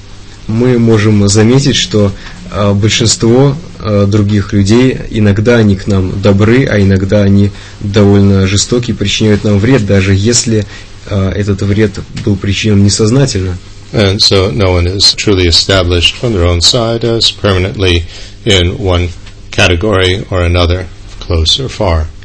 мы 0.49 0.79
можем 0.79 1.29
заметить, 1.29 1.77
что 1.77 2.13
э, 2.51 2.73
большинство 2.73 3.57
э, 3.81 4.07
других 4.07 4.53
людей 4.53 4.97
иногда 5.11 5.57
они 5.57 5.77
к 5.77 5.87
нам 5.87 6.21
добры, 6.21 6.67
а 6.67 6.79
иногда 6.81 7.23
они 7.23 7.51
довольно 7.81 8.47
жестоки, 8.47 8.93
причиняют 8.93 9.45
нам 9.45 9.59
вред, 9.59 9.87
даже 9.87 10.15
если 10.15 10.65
э, 11.07 11.31
этот 11.31 11.63
вред 11.63 11.99
был 12.25 12.37
причинен 12.37 12.83
несознательно. 12.85 13.57
And 13.93 14.19
so 14.19 14.51
no 14.51 14.73
one 14.73 14.87
is 14.87 15.15
truly 15.15 15.47
established 15.47 16.17
from 16.17 16.33
their 16.33 16.45
own 16.45 16.61
side 16.61 17.05
as 17.05 17.31
permanently 17.31 18.05
in 18.45 18.77
one 18.79 19.09
category 19.51 20.25
or 20.31 20.43
another, 20.43 20.87
close 21.21 21.61
or 21.61 21.69
far, 21.69 22.07
Uh, 22.07 22.16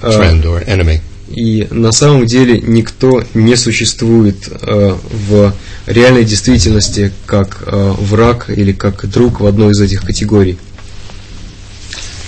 friend 0.00 0.42
or 0.44 0.66
enemy. 0.66 1.00
И 1.28 1.68
на 1.70 1.92
самом 1.92 2.26
деле 2.26 2.60
никто 2.60 3.22
не 3.34 3.56
существует 3.56 4.48
э, 4.48 4.96
в 5.28 5.54
реальной 5.86 6.24
действительности 6.24 7.12
как 7.24 7.62
э, 7.66 7.94
враг 7.98 8.50
или 8.50 8.72
как 8.72 9.08
друг 9.08 9.40
в 9.40 9.46
одной 9.46 9.72
из 9.72 9.80
этих 9.80 10.02
категорий. 10.02 10.58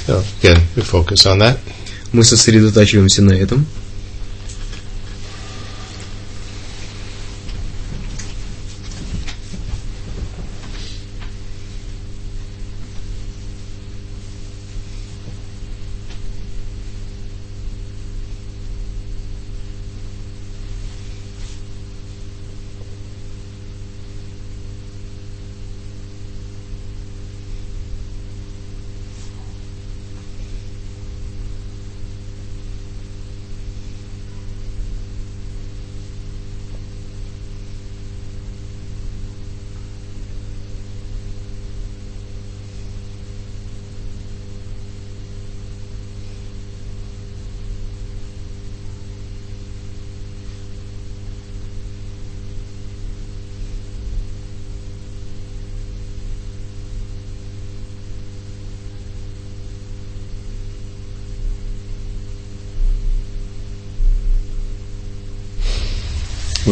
So 0.06 0.22
again, 0.40 0.58
we 0.76 0.82
focus 0.82 1.26
on 1.26 1.38
that. 1.38 1.58
Мы 2.12 2.22
сосредотачиваемся 2.22 3.22
на 3.22 3.32
этом. 3.32 3.66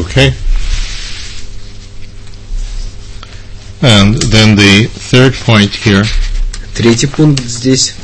Okay. 0.00 0.34
And 3.82 4.16
then 4.16 4.56
the 4.56 4.86
third 4.86 5.32
point 5.34 5.74
here 5.74 6.04
Третий 6.74 7.06
пункт 7.06 7.42
здесь, 7.44 7.94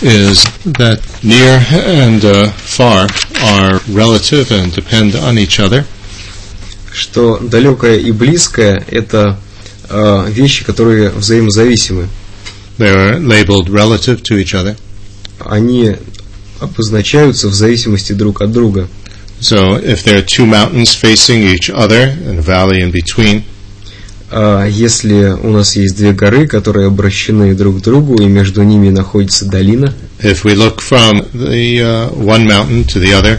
is 0.00 0.44
that 0.64 1.00
near 1.22 1.60
and 1.72 2.24
uh, 2.24 2.50
far 2.50 3.08
are 3.42 3.80
relative 3.88 4.50
and 4.52 4.72
depend 4.72 5.14
on 5.14 5.38
each 5.38 5.58
other. 5.58 5.84
что 6.98 7.38
далекое 7.38 7.96
и 7.96 8.10
близкое– 8.10 8.82
это 8.88 9.38
э, 9.88 10.24
вещи, 10.30 10.64
которые 10.64 11.10
взаимозависимы. 11.10 12.08
They 12.78 12.88
are 12.88 13.18
labeled 13.20 13.68
relative 13.68 14.22
to 14.22 14.40
each 14.40 14.54
other. 14.54 14.76
Они 15.40 15.96
обозначаются 16.60 17.48
в 17.48 17.54
зависимости 17.54 18.12
друг 18.12 18.40
от 18.40 18.50
друга. 18.52 18.88
So 19.40 19.74
if 19.76 20.02
there 20.02 20.18
are 20.18 20.26
two 20.26 20.46
mountains 20.46 20.94
facing 20.94 21.42
each 21.42 21.70
other 21.70 22.16
and 22.26 22.38
a 22.38 22.42
valley 22.42 22.80
in 22.80 22.90
between, 22.90 23.44
А 24.30 24.66
если 24.66 25.30
у 25.42 25.50
нас 25.50 25.74
есть 25.76 25.96
две 25.96 26.12
горы, 26.12 26.46
которые 26.46 26.86
обращены 26.86 27.54
друг 27.54 27.78
к 27.78 27.82
другу, 27.82 28.20
и 28.20 28.26
между 28.26 28.62
ними 28.62 28.90
находится 28.90 29.46
долина, 29.46 29.94
if 30.20 30.44
we 30.44 30.54
look 30.54 30.80
from 30.80 31.26
the 31.32 31.80
uh, 31.80 32.12
one 32.12 32.46
mountain 32.46 32.84
to 32.84 33.00
the 33.00 33.12
other, 33.18 33.38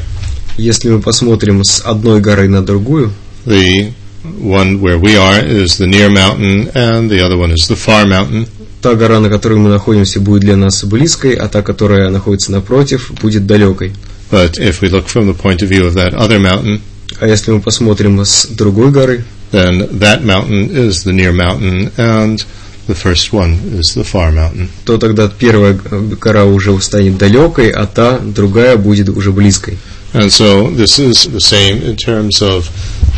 если 0.58 0.89
мы 0.89 1.00
посмотрим 1.00 1.63
с 1.63 1.82
одной 1.82 2.22
горы 2.22 2.48
на 2.50 2.65
другую, 2.65 3.13
the 3.46 3.94
one 4.41 4.82
where 4.82 5.00
we 5.00 5.15
are 5.15 5.46
is 5.46 5.77
the 5.77 5.86
near 5.86 6.10
mountain 6.10 6.72
and 6.74 7.10
the 7.10 7.22
other 7.22 7.38
one 7.38 7.51
is 7.51 7.68
the 7.70 7.75
far 7.75 8.08
mountain. 8.08 8.48
та 8.82 8.96
гора, 8.96 9.20
на 9.20 9.29
которой 9.29 9.60
мы 9.60 9.70
находимся, 9.70 10.20
будет 10.20 10.41
для 10.41 10.56
нас 10.56 10.84
близкой, 10.86 11.34
а 11.34 11.50
та, 11.50 11.62
которая 11.62 12.10
находится 12.10 12.51
напротив, 12.51 13.12
будет 13.22 13.46
далекой. 13.46 13.94
But 14.30 14.59
if 14.59 14.80
we 14.80 14.88
look 14.88 15.06
from 15.06 15.26
the 15.26 15.35
point 15.35 15.62
of 15.62 15.68
view 15.68 15.87
of 15.87 15.94
that 15.94 16.14
other 16.14 16.38
mountain, 16.38 16.80
А 17.21 17.26
если 17.26 17.52
мы 17.52 17.61
посмотрим 17.61 18.21
с 18.25 18.47
другой 18.47 18.90
горы, 18.90 19.25
then 19.52 19.99
that 20.00 20.25
mountain 20.25 20.71
is 20.71 21.04
the 21.04 21.12
near 21.12 21.33
mountain 21.33 21.92
and 21.97 22.44
the 22.88 22.94
first 22.94 23.33
one 23.33 23.56
is 23.78 23.94
the 23.94 24.04
far 24.04 24.33
mountain. 24.33 24.68
то 24.85 24.99
тогда 24.99 25.28
первая 25.28 25.75
гора 25.75 26.44
уже 26.44 26.78
станет 26.80 27.16
далекой, 27.16 27.71
а 27.71 27.87
та 27.87 28.18
другая 28.18 28.76
будет 28.76 29.09
уже 29.11 29.30
близкой. 29.30 29.78
And 30.12 30.30
so 30.30 30.71
this 30.71 30.99
is 30.99 31.26
the 31.33 31.40
same 31.40 31.83
in 31.83 31.97
terms 31.97 32.40
of 32.40 32.68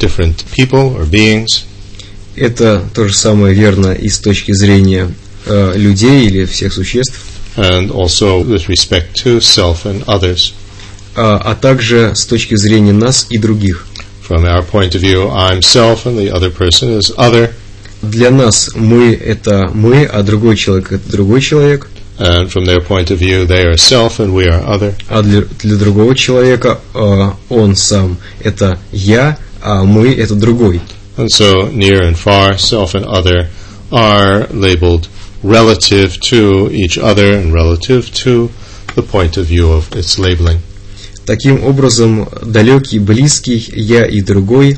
different 0.00 0.45
people 0.55 0.97
or 0.97 1.07
beings. 1.07 1.65
Это 2.37 2.83
то 2.95 3.09
же 3.09 3.15
самое 3.15 3.55
верно 3.55 3.93
и 3.93 4.09
с 4.09 4.19
точки 4.19 4.53
зрения 4.53 5.11
э, 5.47 5.73
людей 5.76 6.26
или 6.26 6.45
всех 6.45 6.73
существ, 6.73 7.19
and 7.57 7.91
also 7.91 8.43
with 8.43 8.69
respect 8.69 9.15
to 9.25 9.41
self 9.41 9.87
and 9.87 10.05
others. 10.07 10.53
А, 11.15 11.38
а 11.44 11.56
также 11.56 12.13
с 12.15 12.25
точки 12.25 12.56
зрения 12.56 12.94
нас 12.94 13.27
и 13.30 13.38
других. 13.38 13.86
From 14.27 14.46
our 14.46 14.63
point 14.63 14.96
of 14.96 15.01
view, 15.01 15.30
I'm 15.30 15.62
self 15.62 16.06
and 16.06 16.18
the 16.18 16.32
other 16.32 16.50
person 16.50 16.98
is 16.98 17.12
other, 17.18 17.51
Для 18.01 18.32
нас 18.32 18.72
мы 18.74 19.13
это 19.13 19.70
мы, 19.74 20.06
а 20.06 20.24
другой 20.24 20.58
человек 20.58 20.91
это 20.91 21.12
другой 21.12 21.39
человек, 21.39 21.88
and 22.18 22.51
from 22.51 22.65
their 22.65 22.82
point 22.82 23.12
of 23.12 23.20
view, 23.20 23.46
they 23.46 23.63
are 23.63 23.77
self 23.77 24.20
and 24.20 24.34
we 24.34 24.48
are 24.48 24.63
other. 24.65 24.96
а 25.08 25.22
для, 25.22 25.41
для 25.60 25.75
другого 25.75 26.15
человека 26.15 26.80
э, 26.96 27.30
он 27.50 27.75
сам 27.75 28.18
это 28.44 28.80
я, 28.91 29.38
а 29.62 29.84
мы 29.84 30.15
это 30.15 30.34
другой. 30.34 30.82
And 31.18 31.29
so 31.29 31.70
near 31.72 32.01
and 32.01 32.18
far, 32.18 32.57
self 32.57 32.96
and 32.96 33.05
other 33.05 33.50
are 33.92 34.48
labeled 34.51 35.07
relative 35.44 36.20
to 36.22 36.72
each 36.72 36.98
other 36.98 37.33
and 37.38 37.53
relative 37.53 38.12
to 38.24 38.50
the 38.96 39.03
point 39.03 39.38
of 39.38 39.46
view 39.46 39.72
of 39.72 39.96
its 39.96 40.18
labeling. 40.18 40.59
Таким 41.25 41.64
образом, 41.64 42.27
далекий, 42.44 43.00
близкий, 43.00 43.64
я 43.75 44.05
и 44.05 44.22
другой 44.22 44.77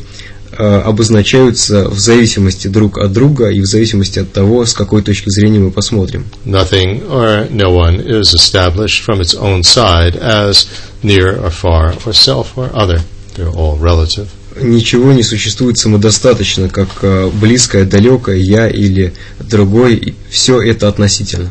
э, 0.51 0.81
обозначаются 0.81 1.87
в 1.87 1.97
зависимости 1.99 2.67
друг 2.67 2.97
от 2.97 3.13
друга 3.13 3.49
и 3.49 3.61
в 3.61 3.65
зависимости 3.65 4.19
от 4.19 4.31
того, 4.33 4.65
с 4.65 4.73
какой 4.73 5.01
точки 5.01 5.29
зрения 5.29 5.59
мы 5.59 5.71
посмотрим. 5.71 6.25
Nothing 6.45 7.07
or 7.09 7.49
no 7.49 7.71
one 7.71 8.05
is 8.05 8.33
established 8.33 9.05
from 9.07 9.21
its 9.21 9.33
own 9.35 9.63
side 9.63 10.17
as 10.21 10.67
near 11.01 11.41
or 11.41 11.49
far 11.49 11.95
or 12.05 12.13
self 12.13 12.57
or 12.57 12.69
other. 12.73 13.01
They're 13.35 13.49
all 13.49 13.79
relative. 13.79 14.27
Ничего 14.61 15.13
не 15.13 15.23
существует 15.23 15.79
самодостаточно, 15.79 16.69
как 16.69 16.89
э, 17.01 17.29
близкое, 17.33 17.85
далекое, 17.85 18.37
я 18.37 18.67
или 18.67 19.13
другой. 19.39 20.15
Все 20.29 20.61
это 20.61 20.87
относительно. 20.87 21.49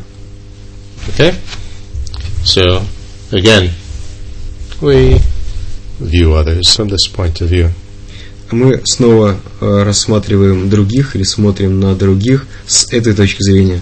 Okay? 1.09 1.33
So, 2.45 2.81
again, 3.31 3.71
we 4.83 5.17
view 5.99 6.33
others 6.33 6.75
from 6.75 6.89
this 6.89 7.07
point 7.07 7.41
of 7.41 7.49
view. 7.49 7.71
Мы 8.51 8.81
снова 8.83 9.37
э, 9.61 9.83
рассматриваем 9.83 10.69
других 10.69 11.15
или 11.15 11.23
смотрим 11.23 11.79
на 11.79 11.95
других 11.95 12.45
с 12.67 12.91
этой 12.91 13.13
точки 13.15 13.41
зрения. 13.41 13.81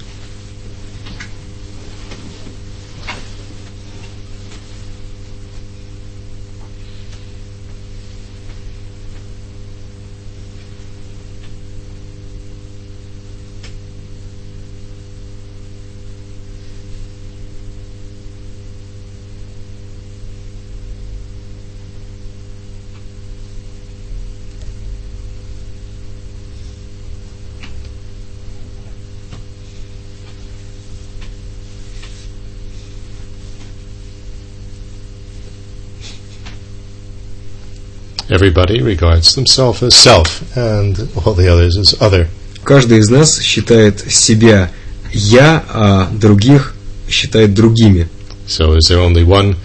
Everybody 38.31 38.81
regards 38.81 39.35
themselves 39.35 39.83
as 39.83 39.93
self, 39.93 40.41
and 40.55 40.97
all 41.17 41.33
the 41.33 41.49
others 41.49 41.75
as 41.77 41.93
other. 41.99 42.29
Каждый 42.63 42.99
из 42.99 43.09
нас 43.09 43.41
считает 43.41 44.09
себя 44.09 44.71
я, 45.11 45.61
а 45.67 46.09
других 46.13 46.73
считает 47.09 47.53
другими. 47.53 48.07
So, 48.47 48.77
is 48.77 48.87
there 48.87 48.99
only 48.99 49.25
one 49.25 49.57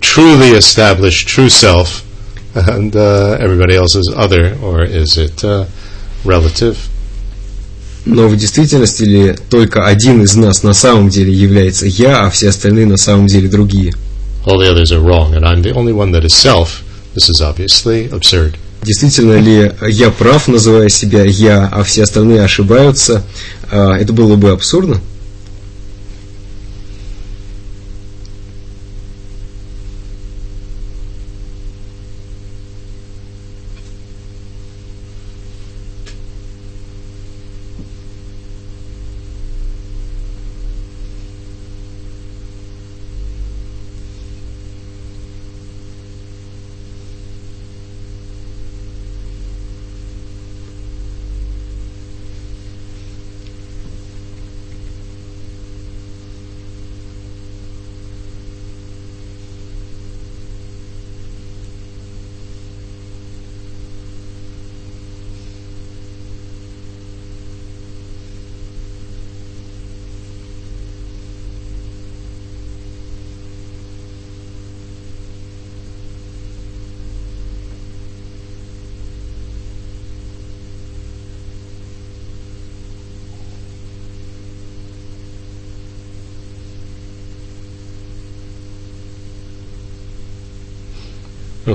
truly 0.00 0.52
established 0.56 1.28
true 1.28 1.50
self, 1.50 2.04
and 2.54 2.96
uh, 2.96 3.36
everybody 3.38 3.76
else 3.76 3.94
is 3.94 4.10
other, 4.16 4.56
or 4.62 4.82
is 4.82 5.18
it 5.18 5.44
uh, 5.44 5.66
relative? 6.24 6.78
Но 8.06 8.28
в 8.28 8.36
действительности 8.38 9.02
ли 9.02 9.34
только 9.50 9.84
один 9.84 10.22
из 10.22 10.34
нас 10.36 10.62
на 10.62 10.72
самом 10.72 11.10
деле 11.10 11.34
является 11.34 11.84
я, 11.84 12.24
а 12.24 12.30
все 12.30 12.48
остальные 12.48 12.86
на 12.86 12.96
самом 12.96 13.26
деле 13.26 13.50
другие? 13.50 13.92
All 14.46 14.56
the 14.58 14.72
others 14.72 14.90
are 14.90 15.02
wrong, 15.02 15.34
and 15.34 15.44
I'm 15.44 15.60
the 15.60 15.74
only 15.74 15.92
one 15.92 16.12
that 16.12 16.24
is 16.24 16.32
self. 16.32 16.82
This 17.16 17.30
is 17.30 17.40
obviously 17.40 18.10
absurd. 18.10 18.56
Действительно 18.82 19.38
ли 19.38 19.72
я 19.88 20.10
прав, 20.10 20.48
называя 20.48 20.90
себя 20.90 21.24
я, 21.24 21.66
а 21.72 21.82
все 21.82 22.02
остальные 22.02 22.42
ошибаются? 22.42 23.22
А, 23.70 23.96
Это 23.96 24.12
было 24.12 24.36
бы 24.36 24.50
абсурдно. 24.50 25.00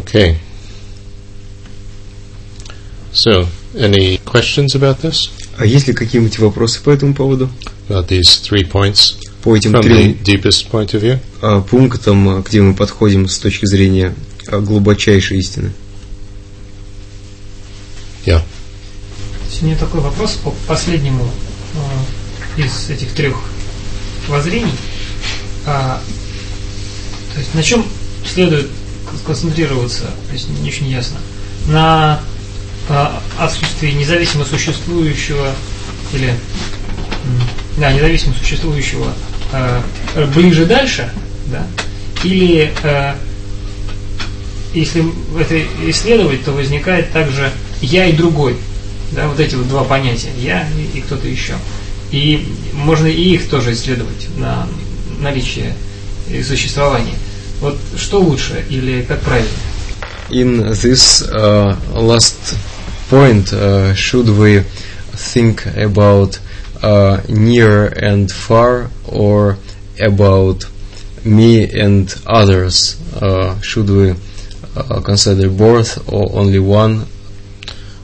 Okay. 0.01 0.37
So, 3.13 3.47
any 3.77 4.17
questions 4.25 4.75
about 4.75 5.01
this? 5.01 5.29
А 5.57 5.65
есть 5.65 5.87
ли 5.87 5.93
какие-нибудь 5.93 6.39
вопросы 6.39 6.81
по 6.81 6.89
этому 6.89 7.13
поводу? 7.13 7.49
About 7.87 8.07
these 8.07 8.41
three 8.41 8.63
points 8.63 9.15
По 9.43 9.55
этим 9.55 9.71
from 9.73 9.81
the 9.81 9.83
трем 9.83 10.17
deepest 10.23 10.71
point 10.71 10.93
of 10.93 11.01
view? 11.01 11.19
а, 11.41 11.61
пунктам, 11.61 12.29
а, 12.29 12.41
где 12.41 12.61
мы 12.61 12.73
подходим 12.73 13.27
с 13.27 13.37
точки 13.37 13.65
зрения 13.65 14.15
а, 14.47 14.59
глубочайшей 14.59 15.37
истины. 15.39 15.71
Yeah. 18.25 18.41
У 19.61 19.65
меня 19.65 19.77
такой 19.77 20.01
вопрос 20.01 20.39
по 20.43 20.51
последнему 20.67 21.29
из 22.57 22.89
этих 22.89 23.11
трех 23.13 23.35
воззрений. 24.27 24.73
А, 25.67 26.01
то 27.33 27.39
есть 27.39 27.53
на 27.53 27.61
чем 27.61 27.85
следует 28.25 28.67
концентрироваться, 29.25 30.03
то 30.03 30.33
есть 30.33 30.49
не 30.49 30.69
очень 30.69 30.87
ясно. 30.87 31.17
На 31.67 32.19
а, 32.89 33.21
отсутствии 33.39 33.91
независимо 33.91 34.45
существующего 34.45 35.53
или 36.13 36.33
да, 37.77 37.91
независимо 37.91 38.33
существующего 38.33 39.13
э, 39.53 39.81
ближе 40.33 40.65
дальше, 40.65 41.11
да, 41.47 41.65
или 42.23 42.73
э, 42.83 43.15
если 44.73 45.05
это 45.39 45.61
исследовать, 45.89 46.43
то 46.43 46.51
возникает 46.51 47.11
также 47.11 47.51
я 47.81 48.05
и 48.05 48.13
другой. 48.13 48.55
Да, 49.11 49.27
вот 49.27 49.39
эти 49.39 49.55
вот 49.55 49.67
два 49.67 49.83
понятия, 49.83 50.31
я 50.37 50.67
и, 50.69 50.97
и 50.97 51.01
кто-то 51.01 51.27
еще. 51.27 51.53
И 52.11 52.47
можно 52.73 53.07
и 53.07 53.33
их 53.33 53.49
тоже 53.49 53.73
исследовать 53.73 54.27
на 54.37 54.67
наличие 55.19 55.75
и 56.29 56.41
существование. 56.43 57.15
Вот 57.60 57.78
что 57.96 58.20
лучше 58.20 58.64
или 58.68 59.02
как 59.02 59.20
правильно? 59.20 59.48
In 60.28 60.72
this 60.72 61.22
uh, 61.22 61.76
last 61.94 62.56
point, 63.08 63.52
uh, 63.52 63.94
should 63.94 64.28
we 64.28 64.64
think 65.12 65.64
about 65.76 66.40
uh, 66.82 67.20
near 67.28 67.86
and 67.86 68.30
far 68.30 68.90
or 69.06 69.56
about 70.00 70.64
me 71.24 71.64
and 71.64 72.14
others? 72.26 73.00
Uh, 73.20 73.58
should 73.60 73.88
we 73.88 74.14
uh, 74.76 75.00
consider 75.00 75.48
both 75.48 76.12
or 76.12 76.28
only 76.32 76.58
one? 76.58 77.06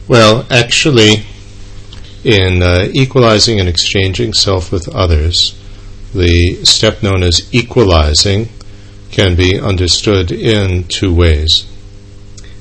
Well, 0.08 0.46
actually, 0.50 1.24
in 2.24 2.62
uh, 2.62 2.88
equalizing 2.92 3.60
and 3.60 3.68
exchanging 3.68 4.32
self 4.32 4.72
with 4.72 4.88
others, 4.88 5.58
the 6.14 6.64
step 6.64 7.02
known 7.02 7.22
as 7.22 7.48
equalizing 7.52 8.48
can 9.17 9.35
be 9.35 9.59
understood 9.59 10.31
in 10.31 10.83
two 10.83 11.11
ways. 11.11 11.65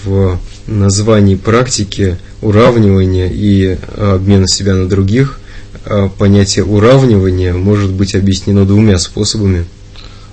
В 0.04 0.38
названии 0.66 1.34
практики 1.34 2.16
уравнивания 2.40 3.28
и 3.28 3.76
э, 3.76 4.14
обмена 4.14 4.48
себя 4.48 4.74
на 4.74 4.88
других 4.88 5.38
э, 5.84 6.08
понятие 6.18 6.64
уравнивания 6.64 7.52
может 7.52 7.92
быть 7.92 8.14
объяснено 8.14 8.64
двумя 8.64 8.98
способами. 8.98 9.66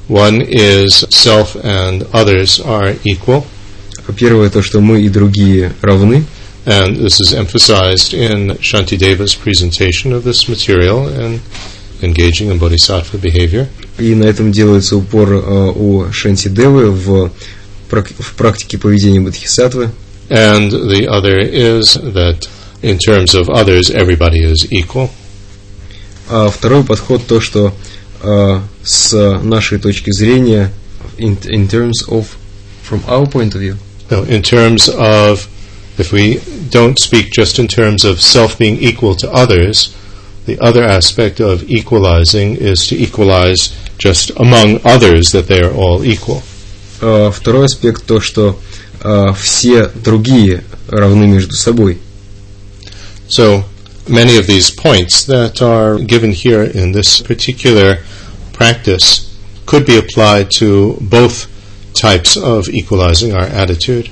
One 0.07 0.41
is 0.41 1.05
self 1.09 1.55
and 1.61 2.07
others 2.13 2.61
are 2.65 2.97
equal, 3.03 3.43
Первое 4.17 4.49
то, 4.49 4.61
что 4.61 4.79
мы 4.79 5.01
и 5.01 5.09
другие 5.09 5.73
равны, 5.81 6.25
and 6.65 6.97
this 6.97 7.19
is 7.19 7.33
emphasized 7.33 8.13
in 8.13 8.57
Shantideva's 8.61 9.35
presentation 9.35 10.13
of 10.13 10.23
this 10.23 10.47
material 10.47 11.07
and 11.07 11.41
engaging 12.01 12.49
in 12.49 12.59
bodhisattva 12.59 13.17
behavior. 13.17 13.67
И 13.97 14.15
на 14.15 14.23
этом 14.23 14.51
делается 14.51 14.97
упор 14.97 15.33
э, 15.33 15.71
у 15.75 16.11
Шантидевы 16.11 16.91
в, 16.91 17.31
в 17.89 18.33
практике 18.35 18.77
поведения 18.77 19.19
бодхисаттвы. 19.19 19.89
And 20.29 20.71
the 20.71 21.07
other 21.07 21.37
is 21.39 21.95
that 22.13 22.47
in 22.81 22.97
terms 22.97 23.35
of 23.35 23.49
others, 23.49 23.91
everybody 23.91 24.39
is 24.39 24.67
equal. 24.71 25.09
А 26.29 26.49
второй 26.49 26.83
подход 26.83 27.25
то, 27.27 27.39
что 27.41 27.73
э, 28.21 28.61
с 28.83 29.39
нашей 29.43 29.79
точки 29.79 30.11
зрения, 30.11 30.71
in, 31.17 31.37
in 31.45 31.67
terms 31.67 32.07
of, 32.07 32.25
from 32.83 33.03
our 33.07 33.29
point 33.29 33.53
of 33.53 33.61
view, 33.61 33.77
No, 34.13 34.23
in 34.23 34.43
terms 34.43 34.89
of, 34.89 35.47
if 35.97 36.11
we 36.11 36.39
don't 36.69 36.99
speak 36.99 37.31
just 37.31 37.57
in 37.57 37.67
terms 37.67 38.05
of 38.05 38.21
self 38.21 38.59
being 38.59 38.77
equal 38.77 39.15
to 39.15 39.31
others, 39.31 39.95
the 40.45 40.59
other 40.59 40.83
aspect 40.83 41.39
of 41.39 41.63
equalizing 41.69 42.55
is 42.55 42.85
to 42.87 42.95
equalize 42.95 43.75
just 43.98 44.30
among 44.36 44.80
others 44.84 45.32
that 45.32 45.48
they 45.48 45.60
are 45.60 45.74
all 45.74 46.02
equal. 46.04 46.42
А 47.00 47.30
Второй 47.30 47.66
аспект 47.66 48.04
то, 48.06 48.20
что 48.20 48.58
а, 49.00 49.32
все 49.32 49.90
другие 49.94 50.64
равны 50.88 51.26
между 51.26 51.54
собой. 51.54 51.98
So 53.28 53.64
many 54.08 54.36
of 54.38 54.46
these 54.46 54.70
points 54.70 55.26
that 55.26 55.60
are 55.60 55.98
given 55.98 56.32
here 56.32 56.62
in 56.64 56.92
this 56.92 57.20
particular 57.20 57.98
practice 58.52 59.28
could 59.66 59.84
be 59.84 59.98
applied 59.98 60.50
to 60.50 60.96
both 61.00 61.46
types 61.92 62.36
of 62.36 62.68
equalizing 62.68 63.34
our 63.34 63.46
attitude. 63.46 64.10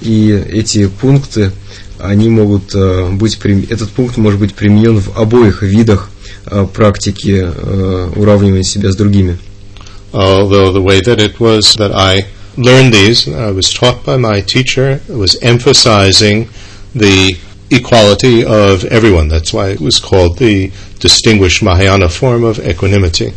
И 0.00 0.30
эти 0.30 0.88
пункты, 0.88 1.52
они 1.98 2.28
могут 2.28 2.74
а, 2.74 3.10
быть, 3.10 3.38
прим- 3.38 3.66
этот 3.68 3.90
пункт 3.90 4.16
может 4.16 4.40
быть 4.40 4.54
применен 4.54 5.00
в 5.00 5.18
обоих 5.18 5.62
видах 5.62 6.08
а, 6.08 6.15
практики 6.73 7.43
а, 7.43 8.11
уравнивания 8.15 8.63
себя 8.63 8.91
с 8.91 8.95
другими. 8.95 9.37
although 10.13 10.71
the 10.71 10.81
way 10.81 11.01
that 11.01 11.19
it 11.19 11.39
was 11.39 11.75
that 11.75 11.91
I 11.91 12.25
learned 12.57 12.93
these, 12.93 13.27
I 13.27 13.51
was 13.51 13.73
taught 13.73 14.03
by 14.05 14.17
my 14.17 14.41
teacher, 14.41 15.01
was 15.07 15.37
emphasizing 15.41 16.49
the 16.95 17.37
equality 17.69 18.43
of 18.43 18.83
everyone. 18.85 19.27
That's 19.27 19.53
why 19.53 19.69
it 19.69 19.81
was 19.81 19.99
called 19.99 20.39
the 20.39 20.71
distinguished 20.99 21.61
Mahayana 21.61 22.09
form 22.09 22.43
of 22.43 22.59
equanimity. 22.59 23.33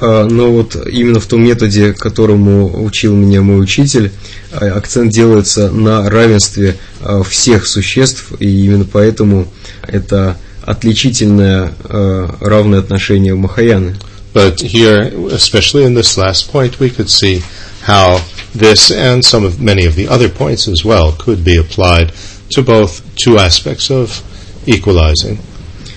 А, 0.00 0.24
Но 0.24 0.52
вот 0.52 0.74
именно 0.86 1.20
в 1.20 1.26
том 1.26 1.44
методе, 1.44 1.92
которому 1.92 2.84
учил 2.84 3.14
меня 3.14 3.42
мой 3.42 3.62
учитель, 3.62 4.10
а, 4.52 4.76
акцент 4.76 5.12
делается 5.12 5.70
на 5.70 6.08
равенстве 6.08 6.76
а, 7.00 7.22
всех 7.22 7.66
существ, 7.66 8.32
и 8.40 8.64
именно 8.64 8.86
поэтому 8.90 9.46
это 9.86 10.36
отличительное 10.66 11.72
а, 11.84 12.36
равное 12.40 12.80
отношение 12.80 13.34
Махаяны. 13.34 13.96
But 14.32 14.60
here, 14.60 15.12
especially 15.30 15.84
in 15.84 15.94
this 15.94 16.16
last 16.16 16.50
point, 16.50 16.80
we 16.80 16.90
could 16.90 17.08
see 17.08 17.42
how 17.82 18.20
this 18.52 18.90
and 18.90 19.24
some 19.24 19.44
of 19.44 19.60
many 19.60 19.84
of 19.86 19.94
the 19.94 20.08
other 20.08 20.28
points 20.28 20.66
as 20.66 20.84
well 20.84 21.12
could 21.12 21.44
be 21.44 21.56
applied 21.56 22.12
to 22.50 22.62
both 22.62 23.02
two 23.14 23.38
aspects 23.38 23.90
of 23.90 24.22
equalizing 24.66 25.38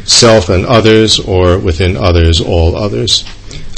self 0.08 0.50
and 0.50 0.66
others, 0.66 1.20
or 1.20 1.60
within 1.60 1.98
others, 1.98 2.42
all 2.42 2.76
others. 2.76 3.26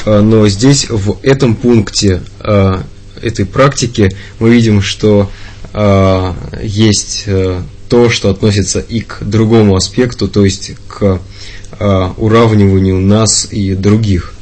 А, 0.05 0.21
Но 0.21 0.47
здесь, 0.47 0.89
в 0.89 1.17
этом 1.23 1.55
пункте 1.55 2.21
а, 2.39 2.83
этой 3.21 3.45
практики, 3.45 4.09
мы 4.39 4.49
видим, 4.51 4.81
что 4.81 5.29
а, 5.73 6.35
есть 6.61 7.23
э, 7.27 7.61
то, 7.88 8.10
что 8.10 8.30
относится 8.30 8.80
и 8.80 9.00
к 9.00 9.18
другому 9.22 9.76
аспекту, 9.76 10.28
то 10.28 10.44
есть 10.44 10.72
к 10.88 11.20
а, 11.78 12.14
уравниванию 12.16 13.00
нас 13.00 13.46
и 13.50 13.74
других. 13.74 14.34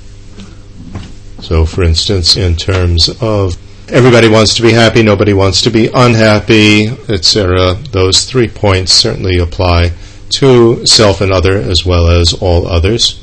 So, 1.41 1.65
for 1.67 1.85
instance, 1.85 2.37
in 2.37 2.57
terms 2.57 3.09
of 3.21 3.57
everybody 3.89 4.29
wants 4.29 4.55
to 4.55 4.63
be 4.63 4.73
happy, 4.73 5.03
nobody 5.03 5.33
wants 5.33 5.61
to 5.63 5.71
be 5.71 5.89
unhappy, 5.93 6.89
etc., 7.09 7.77
those 7.91 8.25
three 8.25 8.49
points 8.49 8.93
certainly 8.93 9.39
apply 9.39 9.93
to 10.31 10.87
self 10.87 11.21
and 11.21 11.33
other 11.33 11.57
as 11.57 11.85
well 11.85 12.09
as 12.09 12.33
all 12.33 12.67
others. 12.67 13.21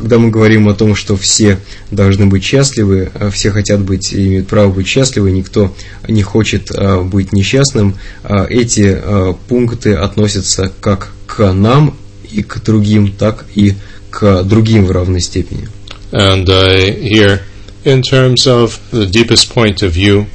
Когда 0.00 0.18
мы 0.18 0.30
говорим 0.30 0.66
о 0.66 0.74
том, 0.74 0.94
что 0.94 1.14
все 1.14 1.58
должны 1.90 2.24
быть 2.24 2.42
счастливы, 2.42 3.12
а 3.14 3.30
все 3.30 3.50
хотят 3.50 3.80
быть, 3.80 4.14
имеют 4.14 4.48
право 4.48 4.72
быть 4.72 4.86
счастливы, 4.86 5.30
никто 5.30 5.74
не 6.08 6.22
хочет 6.22 6.70
а, 6.70 7.02
быть 7.02 7.34
несчастным, 7.34 7.96
а, 8.22 8.46
эти 8.46 8.98
пункты 9.46 9.92
относятся 9.92 10.72
как 10.80 11.10
к 11.26 11.52
нам 11.52 11.98
и 12.32 12.42
к 12.42 12.62
другим, 12.64 13.12
так 13.12 13.44
и 13.54 13.74
к 14.08 14.42
другим 14.44 14.86
в 14.86 14.90
равной 14.90 15.20
степени. 15.20 15.68
And 16.12 16.48
uh, 16.48 16.92
here, 16.98 17.42
in 17.84 18.00
terms 18.00 18.46
of 18.46 18.80
the 18.90 19.04
deepest 19.04 19.52
point 19.52 19.82
of 19.82 19.92
view, 19.92 20.28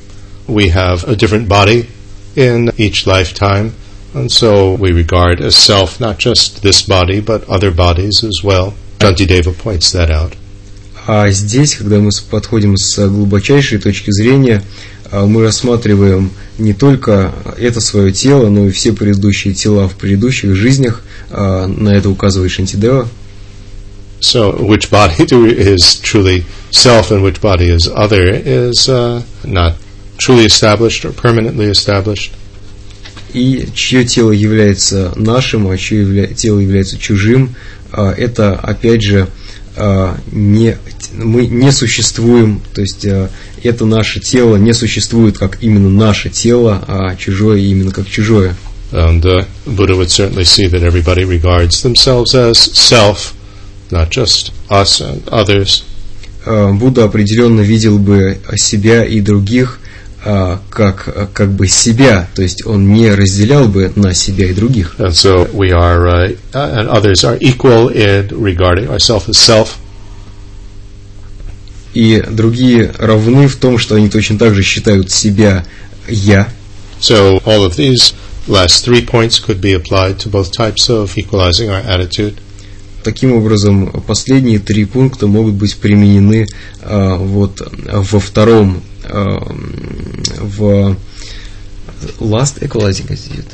we 0.47 0.69
have 0.69 1.03
a 1.05 1.15
different 1.15 1.49
body 1.49 1.87
in 2.35 2.71
each 2.77 3.07
lifetime. 3.07 3.73
And 4.13 4.31
so 4.31 4.75
we 4.75 4.91
regard 4.91 5.41
as 5.41 5.55
self 5.55 5.99
not 5.99 6.19
just 6.19 6.61
this 6.61 6.83
body, 6.83 7.19
but 7.19 7.49
other 7.49 7.71
bodies 7.71 8.23
as 8.23 8.43
well. 8.43 8.75
Shantideva 9.09 9.53
points 9.53 9.91
that 9.93 10.09
out. 10.09 10.33
А 11.07 11.29
здесь, 11.29 11.75
когда 11.75 11.99
мы 11.99 12.09
подходим 12.31 12.75
с 12.77 12.97
глубочайшей 13.07 13.77
точки 13.77 14.09
зрения, 14.11 14.63
а, 15.11 15.25
мы 15.27 15.43
рассматриваем 15.43 16.31
не 16.57 16.73
только 16.73 17.31
это 17.59 17.79
свое 17.79 18.11
тело, 18.11 18.49
но 18.49 18.67
и 18.67 18.71
все 18.71 18.91
предыдущие 18.91 19.53
тела 19.53 19.87
в 19.87 19.95
предыдущих 19.95 20.55
жизнях. 20.55 21.03
А, 21.29 21.67
На 21.67 21.89
это 21.89 22.09
указывает 22.09 22.51
Шантидева. 22.51 23.07
So, 24.21 24.57
which 24.57 24.89
body 24.89 25.15
is 25.27 25.99
truly 26.01 26.43
self 26.71 27.11
and 27.11 27.21
which 27.21 27.39
body 27.41 27.69
is 27.69 27.87
other 27.87 28.23
is 28.33 28.87
uh, 28.89 29.21
not 29.43 29.75
truly 30.17 30.45
established 30.45 31.05
or 31.05 31.11
permanently 31.11 31.69
established. 31.69 32.31
и 33.33 33.67
чье 33.75 34.05
тело 34.05 34.31
является 34.31 35.11
нашим, 35.17 35.67
а 35.67 35.77
чье 35.77 36.03
явля- 36.03 36.33
тело 36.33 36.59
является 36.59 36.97
чужим, 36.97 37.53
это 37.95 38.53
опять 38.53 39.01
же 39.01 39.27
а, 39.77 40.17
не, 40.31 40.77
мы 41.13 41.47
не 41.47 41.71
существуем, 41.71 42.61
то 42.73 42.81
есть 42.81 43.05
а, 43.05 43.29
это 43.63 43.85
наше 43.85 44.19
тело 44.19 44.55
не 44.55 44.73
существует 44.73 45.37
как 45.37 45.61
именно 45.61 45.89
наше 45.89 46.29
тело, 46.29 46.83
а 46.87 47.15
чужое 47.15 47.59
именно 47.59 47.91
как 47.91 48.07
чужое. 48.07 48.55
And 48.91 49.25
uh, 49.25 49.45
Buddha 49.65 49.95
would 49.95 50.11
certainly 50.11 50.45
see 50.45 50.67
that 50.67 50.83
everybody 50.83 51.25
regards 51.25 51.81
themselves 51.81 52.33
as 52.33 52.57
self, 52.59 53.33
not 53.91 54.09
just 54.09 54.53
us 54.69 55.01
and 55.01 55.27
others. 55.27 55.83
А, 56.45 56.71
Будда 56.71 57.05
определенно 57.05 57.61
видел 57.61 57.99
бы 57.99 58.37
себя 58.55 59.03
и 59.03 59.19
других 59.19 59.79
а, 59.81 59.84
как, 60.25 61.33
как 61.33 61.51
бы 61.51 61.67
себя, 61.67 62.27
то 62.33 62.41
есть 62.41 62.65
он 62.65 62.91
не 62.91 63.11
разделял 63.11 63.67
бы 63.67 63.91
на 63.95 64.13
себя 64.15 64.47
и 64.47 64.53
других. 64.53 64.95
And 64.97 65.11
so 65.11 65.47
we 65.53 65.69
are, 65.69 66.07
uh, 66.07 66.37
uh, 66.51 66.79
and 66.79 66.89
others 66.89 67.23
are 67.23 67.37
equal 67.39 67.89
in 67.89 68.29
regarding 68.29 68.89
ourselves 68.89 69.29
as 69.29 69.37
self. 69.37 69.77
И 71.93 72.23
другие 72.27 72.91
равны 72.97 73.47
в 73.47 73.55
том, 73.55 73.77
что 73.77 73.95
они 73.95 74.09
точно 74.09 74.37
так 74.37 74.55
же 74.55 74.63
считают 74.63 75.11
себя 75.11 75.63
«я». 76.07 76.49
So 76.99 77.41
all 77.45 77.63
of 77.63 77.75
these 77.75 78.15
last 78.47 78.83
three 78.83 79.05
points 79.05 79.39
could 79.39 79.61
be 79.61 79.73
applied 79.73 80.17
to 80.19 80.29
both 80.29 80.51
types 80.51 80.89
of 80.89 81.15
equalizing 81.17 81.69
our 81.69 81.83
attitude. 81.85 82.35
Таким 83.03 83.33
образом, 83.33 84.03
последние 84.07 84.57
три 84.57 84.85
пункта 84.85 85.27
могут 85.27 85.53
быть 85.53 85.77
применены 85.77 86.47
а, 86.81 87.15
вот 87.17 87.61
во 87.85 88.19
втором, 88.19 88.81
а, 88.81 88.94
в 89.09 90.95
last 92.19 92.61
equalizing 92.61 93.05
attitude. 93.09 93.45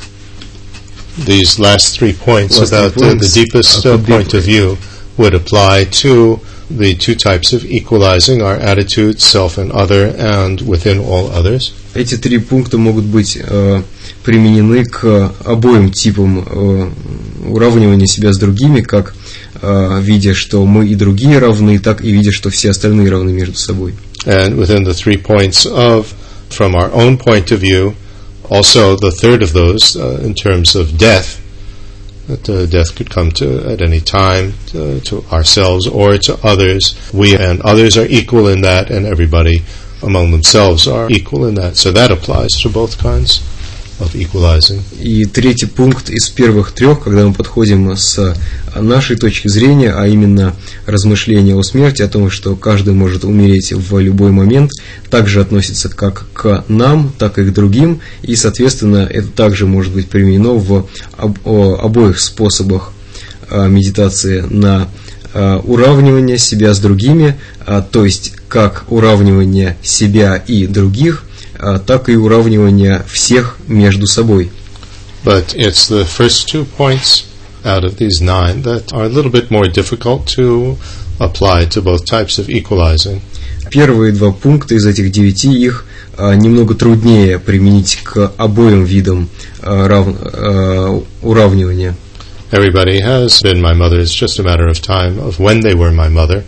These 1.18 1.58
last 1.58 1.98
three 1.98 2.14
points 2.14 2.58
Last 2.58 2.70
three 2.70 2.78
about 2.78 2.96
uh, 2.96 3.00
the 3.00 3.18
points 3.18 3.34
deepest 3.34 3.86
uh, 3.86 3.96
could 3.96 4.06
point 4.06 4.34
of 4.34 4.44
view 4.44 4.78
would 5.18 5.34
apply 5.34 5.84
to 5.84 6.40
the 6.70 6.94
two 6.94 7.14
types 7.14 7.52
of 7.52 7.64
equalizing 7.64 8.40
our 8.40 8.54
attitude, 8.54 9.20
self 9.20 9.58
and 9.58 9.70
other, 9.72 10.14
and 10.16 10.60
within 10.62 10.98
all 10.98 11.30
others. 11.30 11.74
Эти 11.94 12.16
три 12.16 12.38
пункта 12.38 12.78
могут 12.78 13.04
быть 13.04 13.36
э, 13.38 13.82
применены 14.24 14.84
к 14.84 15.34
обоим 15.44 15.90
типам 15.90 16.44
э, 16.48 16.90
уравнивания 17.46 18.06
себя 18.06 18.32
с 18.32 18.38
другими, 18.38 18.80
как 18.80 19.14
э, 19.60 20.00
видя, 20.00 20.32
что 20.32 20.64
мы 20.64 20.88
и 20.88 20.94
другие 20.94 21.38
равны, 21.38 21.78
так 21.78 22.02
и 22.02 22.10
видя, 22.10 22.32
что 22.32 22.48
все 22.48 22.70
остальные 22.70 23.10
равны 23.10 23.32
между 23.32 23.56
собой. 23.58 23.94
And 24.25 24.57
within 24.57 24.83
the 24.83 24.93
three 24.93 25.17
points 25.17 25.65
of, 25.65 26.11
from 26.49 26.75
our 26.75 26.91
own 26.91 27.17
point 27.17 27.51
of 27.51 27.59
view, 27.59 27.95
also 28.49 28.95
the 28.95 29.11
third 29.11 29.43
of 29.43 29.53
those, 29.53 29.95
uh, 29.95 30.19
in 30.23 30.33
terms 30.33 30.75
of 30.75 30.97
death, 30.97 31.41
that 32.27 32.49
uh, 32.49 32.65
death 32.65 32.95
could 32.95 33.09
come 33.09 33.31
to 33.31 33.65
at 33.69 33.81
any 33.81 34.01
time 34.01 34.53
uh, 34.75 34.99
to 34.99 35.23
ourselves 35.31 35.87
or 35.87 36.17
to 36.17 36.37
others. 36.43 36.95
We 37.13 37.35
and 37.35 37.61
others 37.61 37.97
are 37.97 38.05
equal 38.05 38.47
in 38.47 38.61
that, 38.61 38.91
and 38.91 39.05
everybody 39.05 39.63
among 40.03 40.31
themselves 40.31 40.87
are 40.87 41.09
equal 41.09 41.45
in 41.45 41.55
that. 41.55 41.77
So 41.77 41.91
that 41.91 42.11
applies 42.11 42.51
to 42.61 42.69
both 42.69 42.97
kinds 42.97 43.41
of 43.99 44.15
equalizing. 44.15 44.83
И 44.99 45.25
третий 45.25 45.67
пункт 45.67 46.09
из 46.09 46.29
первых 46.29 46.71
трех, 46.73 47.03
когда 47.03 47.25
мы 47.25 47.33
подходим 47.33 47.95
с 47.95 48.35
нашей 48.74 49.16
точки 49.16 49.48
зрения, 49.48 49.92
а 49.92 50.06
именно 50.06 50.54
размышления 50.86 51.54
о 51.54 51.62
смерти, 51.62 52.02
о 52.02 52.08
том, 52.08 52.30
что 52.30 52.56
каждый 52.56 52.94
может 52.94 53.24
умереть 53.24 53.72
в 53.72 53.98
любой 53.98 54.30
момент, 54.30 54.70
также 55.10 55.40
относится 55.40 55.88
как 55.88 56.26
к 56.32 56.64
нам, 56.68 57.12
так 57.18 57.38
и 57.38 57.44
к 57.44 57.52
другим, 57.52 58.00
и, 58.22 58.36
соответственно, 58.36 59.06
это 59.08 59.28
также 59.28 59.66
может 59.66 59.92
быть 59.92 60.08
применено 60.08 60.52
в 60.54 60.88
обоих 61.16 62.18
способах 62.20 62.92
а, 63.50 63.66
медитации 63.68 64.40
на 64.48 64.88
а, 65.34 65.58
уравнивание 65.58 66.38
себя 66.38 66.72
с 66.72 66.78
другими, 66.78 67.38
а, 67.60 67.82
то 67.82 68.04
есть 68.04 68.32
как 68.48 68.84
уравнивание 68.88 69.76
себя 69.82 70.36
и 70.36 70.66
других, 70.66 71.24
так 71.86 72.08
и 72.08 72.16
уравнивание 72.16 73.04
всех 73.08 73.56
между 73.68 74.08
собой. 74.08 74.50
But 75.24 75.54
it's 75.54 75.88
the 75.88 76.04
first 76.04 76.48
two 76.48 76.66
points 76.76 77.24
out 77.64 77.84
of 77.84 77.96
these 77.96 78.20
nine 78.20 78.62
that 78.62 78.92
are 78.92 79.04
a 79.04 79.08
little 79.08 79.30
bit 79.30 79.50
more 79.50 79.68
difficult 79.68 80.26
to 80.36 80.76
apply 81.20 81.66
to 81.66 81.80
both 81.82 82.04
types 82.04 82.38
of 82.38 82.48
equalizing. 82.48 83.20
Первые 83.70 84.12
два 84.12 84.32
пункта 84.32 84.74
из 84.74 84.86
этих 84.86 85.10
девяти 85.10 85.52
их 85.52 85.84
а, 86.18 86.34
немного 86.34 86.74
труднее 86.74 87.38
применить 87.38 88.00
к 88.02 88.32
обоим 88.36 88.84
видам 88.84 89.28
а, 89.62 89.88
рав- 89.88 90.16
а, 90.20 91.02
уравнивания. 91.22 91.94
Everybody 92.50 93.00
has 93.00 93.40
been 93.42 93.62
my 93.62 93.72
mother. 93.72 93.98
It's 94.00 94.12
just 94.12 94.38
a 94.38 94.42
matter 94.42 94.66
of 94.68 94.80
time 94.82 95.18
of 95.18 95.38
when 95.38 95.60
they 95.62 95.74
were 95.74 95.90
my 95.90 96.08
mother. 96.10 96.44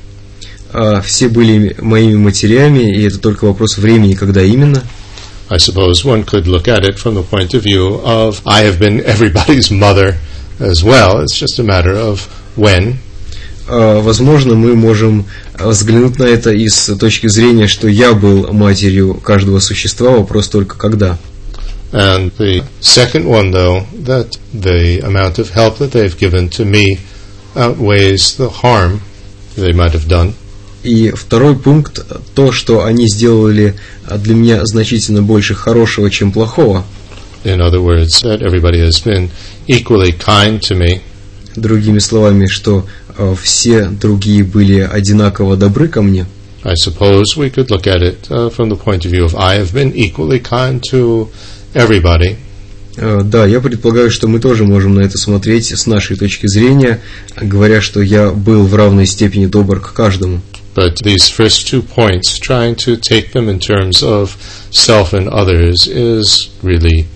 А, 0.72 1.00
Все 1.00 1.28
были 1.28 1.74
моими 1.80 2.16
матерями, 2.16 2.94
и 2.94 3.06
это 3.06 3.18
только 3.18 3.46
вопрос 3.46 3.78
времени, 3.78 4.14
когда 4.14 4.42
именно. 4.42 4.82
I 5.48 5.56
suppose 5.58 6.04
one 6.04 6.24
could 6.24 6.46
look 6.46 6.68
at 6.68 6.84
it 6.84 6.98
from 6.98 7.14
the 7.14 7.22
point 7.22 7.54
of 7.54 7.62
view 7.62 8.00
of 8.04 8.40
I 8.46 8.64
have 8.64 8.78
been 8.78 9.00
everybody's 9.04 9.70
mother 9.70 10.16
as 10.58 10.82
well. 10.82 11.20
It's 11.20 11.36
just 11.36 11.58
a 11.58 11.62
matter 11.62 11.94
of 11.96 12.28
when. 12.56 12.96
А, 13.68 14.00
Возможно, 14.00 14.54
мы 14.54 14.74
можем 14.74 15.26
взглянуть 15.58 16.18
на 16.18 16.24
это 16.24 16.50
и 16.50 16.68
с 16.68 16.94
точки 16.96 17.28
зрения, 17.28 17.66
что 17.66 17.88
я 17.88 18.12
был 18.12 18.52
матерью 18.52 19.14
каждого 19.14 19.60
существа, 19.60 20.10
вопрос 20.10 20.48
только 20.48 20.76
когда. 20.76 21.18
And 21.92 22.32
the 22.38 22.64
second 22.80 23.26
one, 23.26 23.52
though, 23.52 23.86
that 24.04 24.36
the 24.52 25.00
amount 25.00 25.38
of 25.38 25.50
help 25.50 25.78
that 25.78 25.92
they've 25.92 26.18
given 26.18 26.48
to 26.50 26.64
me 26.64 26.98
outweighs 27.54 28.36
the 28.36 28.48
harm 28.48 29.00
they 29.56 29.72
might 29.72 29.92
have 29.92 30.08
done. 30.08 30.34
И 30.82 31.10
второй 31.10 31.56
пункт, 31.56 32.04
то, 32.34 32.52
что 32.52 32.84
они 32.84 33.08
сделали 33.08 33.74
для 34.10 34.34
меня 34.34 34.66
значительно 34.66 35.22
больше 35.22 35.54
хорошего, 35.54 36.10
чем 36.10 36.30
плохого. 36.30 36.84
In 37.44 37.60
other 37.60 37.82
words, 37.82 38.22
that 38.22 38.42
everybody 38.42 38.80
has 38.80 39.00
been 39.00 39.28
equally 39.66 40.12
kind 40.12 40.60
to 40.62 40.74
me. 40.74 41.00
Другими 41.56 41.98
словами, 41.98 42.46
что 42.46 42.86
а, 43.16 43.34
все 43.34 43.88
другие 43.88 44.42
были 44.42 44.80
одинаково 44.80 45.56
добры 45.56 45.88
ко 45.88 46.02
мне. 46.02 46.26
I 46.64 46.74
suppose 46.74 47.36
we 47.36 47.50
could 47.50 47.70
look 47.70 47.86
at 47.86 48.02
it 48.02 48.30
uh, 48.30 48.48
from 48.48 48.70
the 48.70 48.76
point 48.76 49.04
of 49.04 49.10
view 49.10 49.24
of 49.24 49.34
I 49.36 49.56
have 49.56 49.74
been 49.74 49.94
equally 49.94 50.40
kind 50.40 50.82
to 50.90 51.28
everybody. 51.74 52.36
Э, 52.96 53.22
Да, 53.22 53.44
я 53.46 53.60
предполагаю, 53.60 54.10
что 54.10 54.28
мы 54.28 54.40
тоже 54.40 54.64
можем 54.64 54.94
на 54.94 55.00
это 55.00 55.18
смотреть 55.18 55.76
с 55.76 55.86
нашей 55.86 56.16
точки 56.16 56.46
зрения, 56.46 57.00
говоря, 57.36 57.82
что 57.82 58.00
я 58.00 58.30
был 58.30 58.64
в 58.66 58.74
равной 58.74 59.06
степени 59.06 59.46
добр 59.46 59.80
к 59.80 59.92
каждому. 59.92 60.40
But 60.74 61.02
these 61.04 61.28
first 61.28 61.68
two 61.68 61.82
points, 61.82 62.38
trying 62.40 62.74
to 62.76 62.96
take 62.96 63.32
them 63.32 63.48
in 63.48 63.60
terms 63.60 64.02
of 64.02 64.36
self 64.72 65.12
and 65.12 65.28
others, 65.28 65.86
is 65.86 66.50
really 66.62 67.06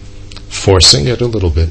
forcing 0.50 1.06
it 1.06 1.20
a 1.20 1.26
little 1.26 1.52
bit. 1.52 1.70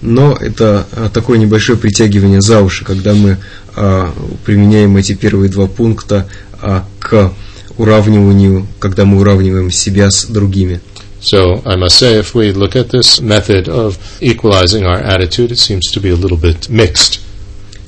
Но 0.00 0.36
это 0.38 0.86
а, 0.92 1.08
такое 1.10 1.38
небольшое 1.38 1.78
притягивание 1.78 2.40
за 2.40 2.60
уши, 2.60 2.84
когда 2.84 3.14
мы 3.14 3.38
а, 3.76 4.12
применяем 4.44 4.96
эти 4.96 5.14
первые 5.14 5.48
два 5.48 5.66
пункта 5.66 6.28
а, 6.60 6.84
к 6.98 7.32
уравниванию, 7.78 8.66
когда 8.80 9.04
мы 9.04 9.20
уравниваем 9.20 9.70
себя 9.70 10.10
с 10.10 10.24
другими. 10.26 10.80
So 11.20 11.62
I 11.64 11.76
must 11.76 12.00
say, 12.00 12.18
if 12.18 12.34
we 12.34 12.52
look 12.52 12.74
at 12.74 12.90
this 12.90 13.20
method 13.20 13.68
of 13.68 13.96
equalizing 14.20 14.84
our 14.84 14.98
attitude, 14.98 15.52
it 15.52 15.58
seems 15.58 15.88
to 15.92 16.00
be 16.00 16.10
a 16.10 16.16
little 16.16 16.36
bit 16.36 16.68
mixed. 16.68 17.20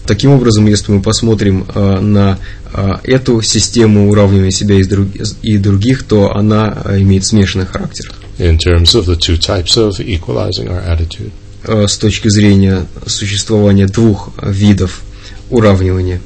Таким 0.07 0.33
образом, 0.33 0.67
если 0.67 0.93
мы 0.93 1.03
посмотрим 1.03 1.67
а, 1.75 2.01
на 2.01 2.39
а, 2.73 3.01
эту 3.03 3.43
систему 3.43 4.11
уравнивания 4.11 4.51
себя 4.51 4.77
и, 4.77 5.59
других, 5.59 6.05
то 6.05 6.35
она 6.35 6.77
имеет 6.99 7.25
смешанный 7.25 7.67
характер. 7.67 8.13
In 8.39 8.59
terms 8.59 8.95
of 8.95 9.07
the 9.07 9.17
two 9.17 9.37
types 9.37 9.77
of 9.77 10.01
equalizing 10.01 10.69
our 10.69 10.81
attitude. 10.81 11.33
э, 11.67 11.87
с 11.87 11.97
точки 11.97 12.29
зрения 12.29 12.87
существования 13.07 13.87
двух 13.87 14.31
видов 14.43 15.03
уравнивания. 15.51 16.21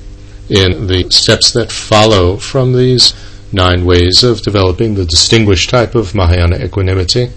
In 0.48 0.86
the 0.86 1.08
steps 1.10 1.52
that 1.52 1.70
follow 1.70 2.38
from 2.38 2.72
these 2.72 3.14
nine 3.52 3.84
ways 3.84 4.22
of 4.22 4.40
developing 4.42 4.94
the 4.94 5.04
distinguished 5.04 5.68
type 5.70 5.94
of 5.94 6.14
Mahayana 6.14 6.56
equanimity, 6.56 7.30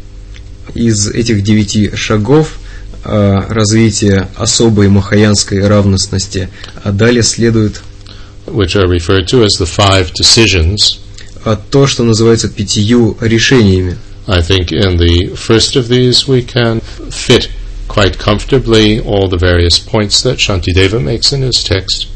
Из 0.74 1.10
этих 1.10 1.44
девяти 1.44 1.94
шагов 1.96 2.60
э, 3.04 3.40
развития 3.50 4.30
особой 4.38 4.88
махаянской 4.88 5.68
равностности 5.68 6.50
а 6.84 6.92
далее 6.92 7.24
следует 7.24 7.82
which 8.46 8.76
are 8.76 8.88
referred 8.88 9.28
to 9.28 9.44
as 9.44 9.58
the 9.60 9.66
five 9.66 10.12
decisions, 10.14 11.00
а, 11.44 11.56
то, 11.56 11.88
что 11.88 12.04
называется 12.04 12.48
пятью 12.48 13.18
решениями. 13.22 13.98
I 14.29 14.43
think 14.43 14.73
in 14.73 14.97
the 14.97 15.37
first 15.37 15.77
of 15.77 15.89
these 15.89 16.27
we 16.27 16.43
can 16.43 16.81
fit 17.11 17.49
quite 17.89 18.19
comfortably 18.19 19.01
all 19.01 19.29
the 19.29 19.39
various 19.39 19.79
points 19.79 20.23
that 20.23 20.39
Shantideva 20.39 21.03
makes 21.03 21.33
in 21.33 21.43
his 21.43 21.63
text. 21.63 22.09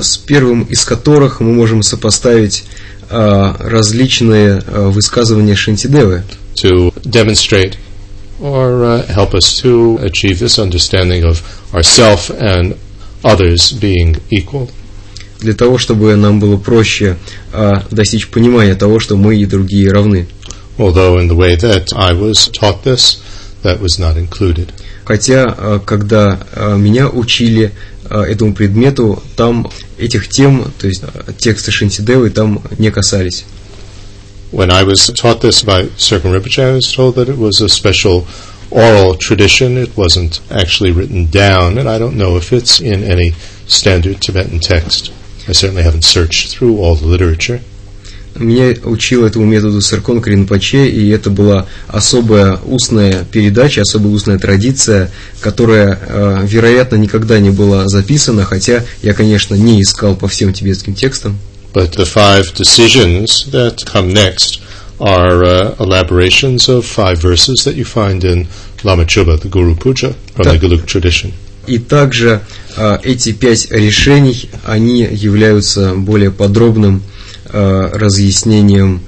С 0.00 0.16
первым 0.16 0.62
из 0.64 0.84
которых 0.84 1.40
мы 1.40 1.52
можем 1.52 1.82
сопоставить 1.82 2.64
а, 3.10 3.56
различные 3.58 4.62
а, 4.66 4.90
высказывания 4.90 5.56
Шантидевы, 5.56 6.24
to 6.54 6.92
demonstrate 7.02 7.76
or 8.40 8.84
uh, 8.84 9.06
help 9.06 9.34
us 9.34 9.60
to 9.60 9.98
achieve 10.02 10.38
this 10.38 10.58
understanding 10.58 11.24
of 11.24 11.42
ourself 11.74 12.30
and 12.30 12.76
others 13.24 13.72
being 13.72 14.20
equal. 14.30 14.68
Для 15.40 15.54
того, 15.54 15.78
чтобы 15.78 16.14
нам 16.14 16.38
было 16.38 16.56
проще 16.56 17.16
а, 17.52 17.84
достичь 17.90 18.28
понимания 18.28 18.76
того, 18.76 19.00
что 19.00 19.16
мы 19.16 19.36
и 19.36 19.46
другие 19.46 19.90
равны. 19.90 20.28
Although 20.78 21.18
in 21.18 21.28
the 21.28 21.34
way 21.34 21.54
that 21.56 21.92
I 21.94 22.12
was 22.12 22.48
taught 22.48 22.82
this, 22.82 23.20
that 23.62 23.80
was 23.80 23.98
not 23.98 24.16
included. 24.16 24.72
Хотя, 25.04 25.46
а, 25.46 25.78
когда 25.78 26.40
а, 26.54 26.76
меня 26.76 27.08
учили 27.08 27.72
а, 28.10 28.22
этому 28.22 28.54
предмету, 28.54 29.22
там 29.36 29.70
этих 29.98 30.28
тем, 30.28 30.72
то 30.78 30.86
есть 30.86 31.02
а, 31.02 31.32
тексты 31.32 31.70
Шинтидевы 31.70 32.30
там 32.30 32.62
не 32.78 32.90
касались. 32.90 33.44
When 34.50 34.70
I 34.70 34.82
was 34.82 35.10
taught 35.14 35.40
this 35.40 35.62
by 35.62 35.88
Circum 35.96 36.32
Rinpoche, 36.32 36.58
I 36.58 36.72
was 36.72 36.92
told 36.92 37.14
that 37.14 37.28
it 37.28 37.38
was 37.38 37.62
a 37.62 37.70
special 37.70 38.26
oral 38.70 39.14
tradition. 39.14 39.78
It 39.78 39.96
wasn't 39.96 40.40
actually 40.50 40.92
written 40.92 41.26
down, 41.26 41.78
and 41.78 41.88
I 41.88 41.98
don't 41.98 42.16
know 42.16 42.36
if 42.36 42.52
it's 42.52 42.80
in 42.80 43.02
any 43.02 43.32
standard 43.66 44.20
Tibetan 44.20 44.60
text. 44.60 45.10
I 45.48 45.52
certainly 45.52 45.82
haven't 45.82 46.04
searched 46.04 46.50
through 46.54 46.78
all 46.78 46.94
the 46.94 47.06
literature. 47.06 47.60
Меня 48.39 48.75
учил 48.83 49.25
этому 49.25 49.45
методу 49.45 49.81
Саркон 49.81 50.21
Кринпаче, 50.21 50.87
и 50.87 51.09
это 51.09 51.29
была 51.29 51.65
особая 51.87 52.59
устная 52.65 53.25
передача, 53.25 53.81
особая 53.81 54.13
устная 54.13 54.39
традиция, 54.39 55.11
которая, 55.39 55.99
э, 56.07 56.45
вероятно, 56.47 56.95
никогда 56.97 57.39
не 57.39 57.49
была 57.49 57.87
записана, 57.87 58.45
хотя 58.45 58.83
я, 59.01 59.13
конечно, 59.13 59.55
не 59.55 59.81
искал 59.81 60.15
по 60.15 60.27
всем 60.27 60.53
тибетским 60.53 60.95
текстам. 60.95 61.37
But 61.73 61.95
the 61.95 62.05
five 62.05 62.53
decisions 62.55 63.49
that 63.51 63.85
come 63.85 64.13
next 64.13 64.61
are 64.99 65.43
uh, 65.43 65.75
elaborations 65.77 66.67
of 66.67 66.85
five 66.85 67.19
verses 67.19 67.63
that 67.65 67.75
you 67.75 67.85
find 67.85 68.23
in 68.23 68.47
Lama 68.83 69.05
Chuba, 69.05 69.39
the 69.39 69.47
Guru 69.47 69.75
Puja, 69.75 70.15
from 70.35 70.45
the 70.45 70.51
Так. 70.51 70.61
Geluk 70.61 70.85
tradition. 70.85 71.33
И 71.67 71.79
также 71.79 72.41
э, 72.77 72.97
эти 73.03 73.33
пять 73.33 73.69
решений, 73.71 74.49
они 74.63 75.01
являются 75.01 75.93
более 75.95 76.31
подробным 76.31 77.03
разъяснением 77.51 79.01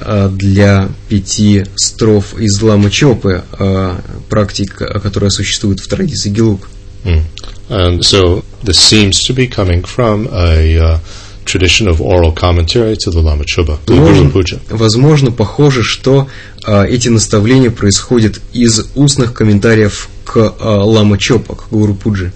э, 0.00 0.28
для 0.32 0.88
пяти 1.08 1.64
строф 1.76 2.38
из 2.38 2.60
Ламы 2.60 2.90
Чопы, 2.90 3.44
э, 3.58 3.96
практик, 4.28 4.80
э, 4.80 5.00
которая 5.00 5.30
существует 5.30 5.80
в 5.80 5.88
традиции 5.88 6.30
Гелук. 6.30 6.68
Mm. 7.04 7.22
And 7.68 8.02
so 8.02 8.44
this 8.62 8.78
seems 8.78 9.24
to 9.26 9.34
be 9.34 9.46
coming 9.46 9.82
from 9.84 10.28
a 10.32 10.78
uh, 10.78 10.98
tradition 11.44 11.88
of 11.88 12.00
oral 12.00 12.32
commentary 12.32 12.96
to 12.96 13.10
the 13.10 13.20
Lama 13.20 13.44
Chuba, 13.44 13.78
Возможно, 13.86 14.30
Puja. 14.30 14.60
возможно, 14.70 15.30
похоже, 15.30 15.82
что 15.82 16.28
а, 16.66 16.84
эти 16.84 17.08
наставления 17.08 17.70
происходят 17.70 18.40
из 18.52 18.86
устных 18.94 19.34
комментариев 19.34 20.08
к 20.24 20.54
а, 20.58 20.84
Лама 20.84 21.18
Чопа, 21.18 21.54
к 21.54 21.68
Гуру 21.70 21.94
Пуджи. 21.94 22.32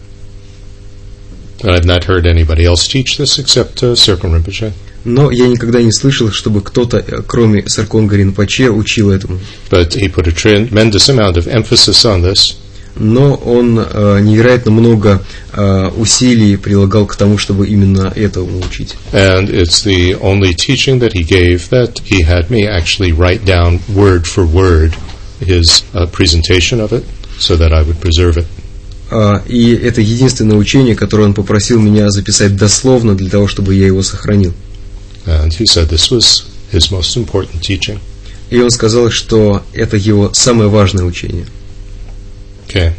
And 1.61 1.73
I've 1.73 1.85
not 1.85 2.05
heard 2.05 2.25
anybody 2.27 2.65
else 2.65 2.87
teach 2.87 3.19
this 3.19 3.39
except 3.39 3.83
uh, 3.83 3.97
Circum 3.97 4.33
Rinpoche. 4.33 4.73
Но 5.09 5.31
я 5.31 5.49
никогда 5.49 5.81
не 5.81 5.91
слышал, 5.91 6.31
чтобы 6.31 6.61
кто-то, 6.61 6.99
э, 6.99 7.23
кроме 7.27 7.67
Сарконга 7.67 8.17
Ринпоче, 8.17 8.69
учил 8.69 9.11
этому. 9.11 9.39
But 9.71 9.95
he 9.97 10.13
put 10.13 10.27
a 10.27 10.33
tremendous 10.33 11.09
amount 11.09 11.37
of 11.37 11.47
emphasis 11.47 12.05
on 12.05 12.23
this, 12.23 12.57
Но 13.01 13.35
он 13.37 13.79
а, 13.81 14.19
невероятно 14.19 14.71
много 14.73 15.23
а, 15.53 15.89
усилий 15.97 16.57
прилагал 16.57 17.07
к 17.07 17.17
тому, 17.17 17.39
чтобы 17.39 17.69
именно 17.69 18.13
этому 18.15 18.59
учить. 18.59 18.97
and 19.13 19.49
it's 19.49 19.83
the 19.85 20.15
only 20.21 20.53
teaching 20.53 20.99
that 21.01 21.13
he 21.15 21.23
gave 21.23 21.69
that 21.71 21.93
he 22.05 22.23
had 22.23 22.51
me 22.51 22.67
actually 22.67 23.13
write 23.13 23.45
down 23.47 23.81
word 23.95 24.27
for 24.27 24.45
word 24.45 24.93
his 25.41 25.85
uh, 25.95 26.07
presentation 26.11 26.81
of 26.81 26.93
it 26.93 27.05
so 27.39 27.57
that 27.57 27.73
I 27.73 27.83
would 27.83 27.99
preserve 28.01 28.37
it. 28.37 28.47
А, 29.11 29.43
И 29.49 29.73
это 29.75 30.01
единственное 30.03 30.57
учение, 30.59 30.95
которое 30.95 31.23
он 31.25 31.35
попросил 31.35 31.81
меня 31.81 32.11
записать 32.11 32.57
дословно 32.57 33.15
для 33.17 33.31
того, 33.31 33.47
чтобы 33.47 33.75
я 33.75 33.87
его 33.87 34.03
сохранил. 34.03 34.53
And 35.28 35.54
he 35.54 35.66
said 35.66 35.88
this 35.90 36.12
was 36.12 36.44
his 36.72 36.92
most 36.92 37.16
important 37.16 37.64
teaching. 37.64 38.00
И 38.50 38.60
он 38.60 38.70
сказал, 38.70 39.10
что 39.10 39.64
это 39.74 39.98
его 39.98 40.34
самое 40.34 40.70
важное 40.70 41.06
учение. 41.06 41.48
Okay. 42.68 42.94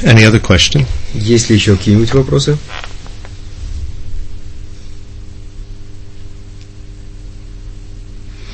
Any 0.00 0.24
other 0.24 0.40
question? 0.40 0.86
Есть 1.14 1.50
ли 1.50 1.56
еще 1.56 1.76
какие-нибудь 1.76 2.14
вопросы? 2.14 2.56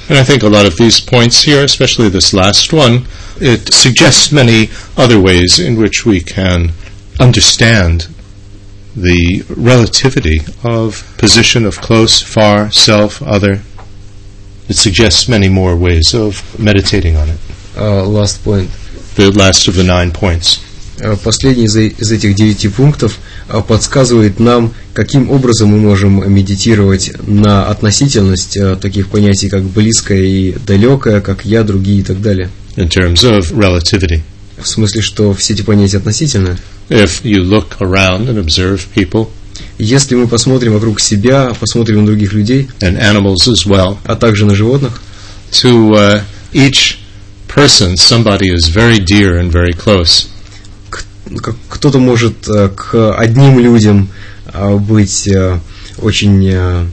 And 0.08 0.18
I 0.18 0.24
think 0.24 0.42
a 0.42 0.48
lot 0.48 0.66
of 0.66 0.76
these 0.76 1.00
points 1.00 1.42
here, 1.42 1.64
especially 1.64 2.08
this 2.08 2.32
last 2.34 2.72
one, 2.72 3.06
it 3.40 3.72
suggests 3.72 4.30
many 4.30 4.70
other 4.96 5.18
ways 5.18 5.58
in 5.58 5.76
which 5.76 6.04
we 6.04 6.20
can 6.20 6.72
understand 7.18 8.08
the 9.01 9.43
relativity 9.55 10.39
of 10.63 11.03
position 11.17 11.65
of 11.65 11.79
close, 11.81 12.21
far, 12.21 12.71
self, 12.71 13.21
other. 13.21 13.61
It 14.67 14.75
suggests 14.75 15.27
many 15.27 15.49
more 15.49 15.75
ways 15.75 16.13
of 16.13 16.43
meditating 16.59 17.15
on 17.15 17.29
it. 17.29 17.39
А, 17.75 18.03
Last 18.03 18.43
point. 18.43 18.69
The 19.15 19.31
last 19.31 19.67
of 19.67 19.75
the 19.75 19.83
nine 19.83 20.11
points. 20.11 20.59
А, 21.01 21.15
Последний 21.15 21.65
из, 21.65 21.75
из 21.75 22.11
этих 22.11 22.35
девяти 22.35 22.67
пунктов 22.67 23.17
а, 23.47 23.61
подсказывает 23.61 24.39
нам, 24.39 24.73
каким 24.93 25.31
образом 25.31 25.69
мы 25.69 25.79
можем 25.79 26.31
медитировать 26.31 27.11
на 27.25 27.67
относительность 27.67 28.57
а, 28.57 28.75
таких 28.75 29.09
понятий, 29.09 29.49
как 29.49 29.63
близкое 29.63 30.23
и 30.23 30.55
далекое, 30.65 31.21
как 31.21 31.45
я, 31.45 31.63
другие 31.63 31.99
и 32.01 32.03
так 32.03 32.21
далее. 32.21 32.49
in 32.75 32.87
terms 32.87 33.23
of 33.23 33.51
relativity. 33.51 34.21
В 34.57 34.67
смысле, 34.67 35.01
что 35.01 35.33
все 35.33 35.53
эти 35.53 35.61
понятия 35.61 35.97
относительны. 35.97 36.57
If 36.89 37.23
you 37.23 37.43
look 37.43 37.79
around 37.81 38.29
and 38.29 38.37
observe 38.37 38.87
people 38.95 39.29
Если 39.77 40.15
мы 40.15 40.27
посмотрим 40.27 40.73
вокруг 40.73 40.99
себя, 40.99 41.53
посмотрим 41.57 42.01
на 42.01 42.05
других 42.07 42.33
людей, 42.33 42.69
and 42.81 42.99
animals 42.99 43.47
as 43.47 43.65
well, 43.65 43.97
а 44.03 44.15
также 44.15 44.45
на 44.45 44.53
животных, 44.53 45.01
to 45.51 45.91
uh, 45.91 46.21
each 46.51 46.99
person, 47.47 47.95
somebody 47.95 48.49
is 48.49 48.67
very 48.67 48.99
dear 48.99 49.37
and 49.39 49.51
very 49.51 49.71
close. 49.73 50.27
кто-то 51.69 51.99
может 51.99 52.47
э, 52.49 52.69
к 52.75 53.15
одним 53.15 53.59
людям 53.59 54.09
э, 54.51 54.75
быть 54.77 55.27
э, 55.27 55.59
очень, 55.99 56.89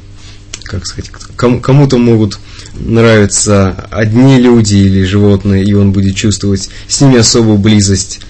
как 0.64 0.87
сказать, 0.87 1.11
ком- 1.37 1.61
кому-то 1.61 1.96
могут 1.98 2.38
нравиться 2.74 3.88
одни 3.90 4.38
люди 4.38 4.74
или 4.74 5.04
животные, 5.04 5.64
и 5.64 5.72
он 5.72 5.92
будет 5.92 6.16
чувствовать 6.16 6.68
с 6.87 7.00
ними 7.00 7.18
особую 7.18 7.59
близость. 7.59 8.20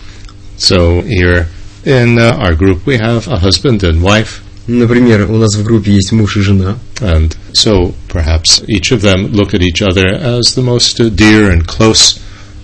So 0.58 1.04
here 1.06 1.46
in 1.85 2.19
uh, 2.19 2.35
our 2.37 2.53
group, 2.55 2.85
we 2.85 2.97
have 2.97 3.27
a 3.27 3.39
husband 3.39 3.83
and 3.83 4.01
wife, 4.01 4.41
Например, 4.67 5.29
у 5.29 5.37
нас 5.37 5.55
в 5.55 5.63
группе 5.63 5.91
есть 5.91 6.11
муж 6.11 6.37
и 6.37 6.41
жена, 6.41 6.77
and 6.99 7.35
so 7.51 7.93
perhaps 8.07 8.63
each 8.67 8.91
of 8.91 9.01
them 9.01 9.31
look 9.33 9.53
at 9.53 9.61
each 9.61 9.81
other 9.81 10.05
as 10.13 10.53
the 10.55 10.61
most 10.61 10.99
uh, 10.99 11.09
dear 11.09 11.49
and 11.51 11.65
close 11.67 12.19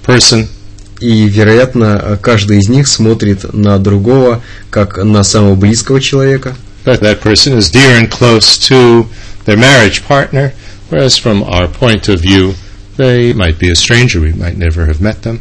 person. 0.06 0.48
и, 1.00 1.28
вероятно, 1.28 2.00
э, 2.02 2.18
каждый 2.22 2.60
из 2.60 2.70
них 2.70 2.88
смотрит 2.88 3.54
на 3.54 3.78
другого 3.78 4.42
как 4.70 4.98
на 5.04 5.24
самого 5.24 5.56
близкого 5.56 6.00
человека, 6.00 6.56
But 6.86 7.02
that 7.02 7.20
person 7.22 7.58
is 7.58 7.70
dear 7.72 8.00
and 8.00 8.10
close 8.10 8.58
to 8.70 9.08
their 9.46 9.58
marriage 9.58 10.02
partner, 10.08 10.54
whereas 10.90 11.18
from 11.18 11.44
our 11.44 11.68
point 11.68 12.08
of 12.08 12.22
view, 12.22 12.54
they 12.96 13.34
might 13.34 13.60
be 13.60 13.70
a 13.70 13.76
stranger. 13.76 14.22
We 14.22 14.34
might 14.34 14.58
never 14.58 14.86
have 14.86 15.02
met 15.02 15.24
them. 15.24 15.40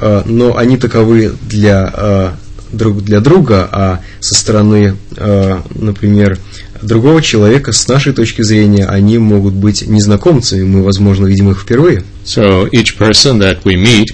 э, 0.00 0.22
но 0.26 0.56
они 0.56 0.76
таковы 0.76 1.32
для 1.48 1.92
э, 1.94 2.30
друг 2.71 3.03
для 3.03 3.19
друга, 3.19 3.67
а 3.71 3.99
со 4.19 4.35
стороны, 4.35 4.95
э, 5.17 5.61
например, 5.75 6.39
другого 6.81 7.21
человека, 7.21 7.71
с 7.71 7.87
нашей 7.87 8.13
точки 8.13 8.41
зрения, 8.41 8.85
они 8.85 9.17
могут 9.17 9.53
быть 9.53 9.87
незнакомцами, 9.87 10.63
мы, 10.63 10.83
возможно, 10.83 11.25
видим 11.25 11.51
их 11.51 11.61
впервые. 11.61 12.03
So 12.25 12.69
each 12.71 12.97
person 12.97 13.39
that 13.39 13.59
we 13.63 13.75
meet, 13.75 14.07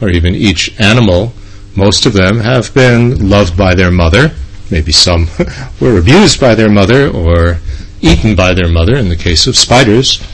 or 0.00 0.08
even 0.10 0.34
each 0.34 0.72
animal, 0.78 1.32
most 1.74 2.06
of 2.06 2.14
them 2.14 2.40
have 2.40 2.72
been 2.72 3.28
loved 3.28 3.56
by 3.56 3.74
their 3.74 3.90
mother. 3.90 4.32
Maybe 4.70 4.92
some 4.92 5.28
were 5.80 5.98
abused 5.98 6.40
by 6.40 6.54
their 6.54 6.70
mother 6.70 7.10
or 7.10 7.58
eaten 8.00 8.34
by 8.34 8.54
their 8.54 8.68
mother 8.68 8.96
in 8.96 9.08
the 9.08 9.16
case 9.16 9.46
of 9.46 9.56
spiders. 9.56 10.20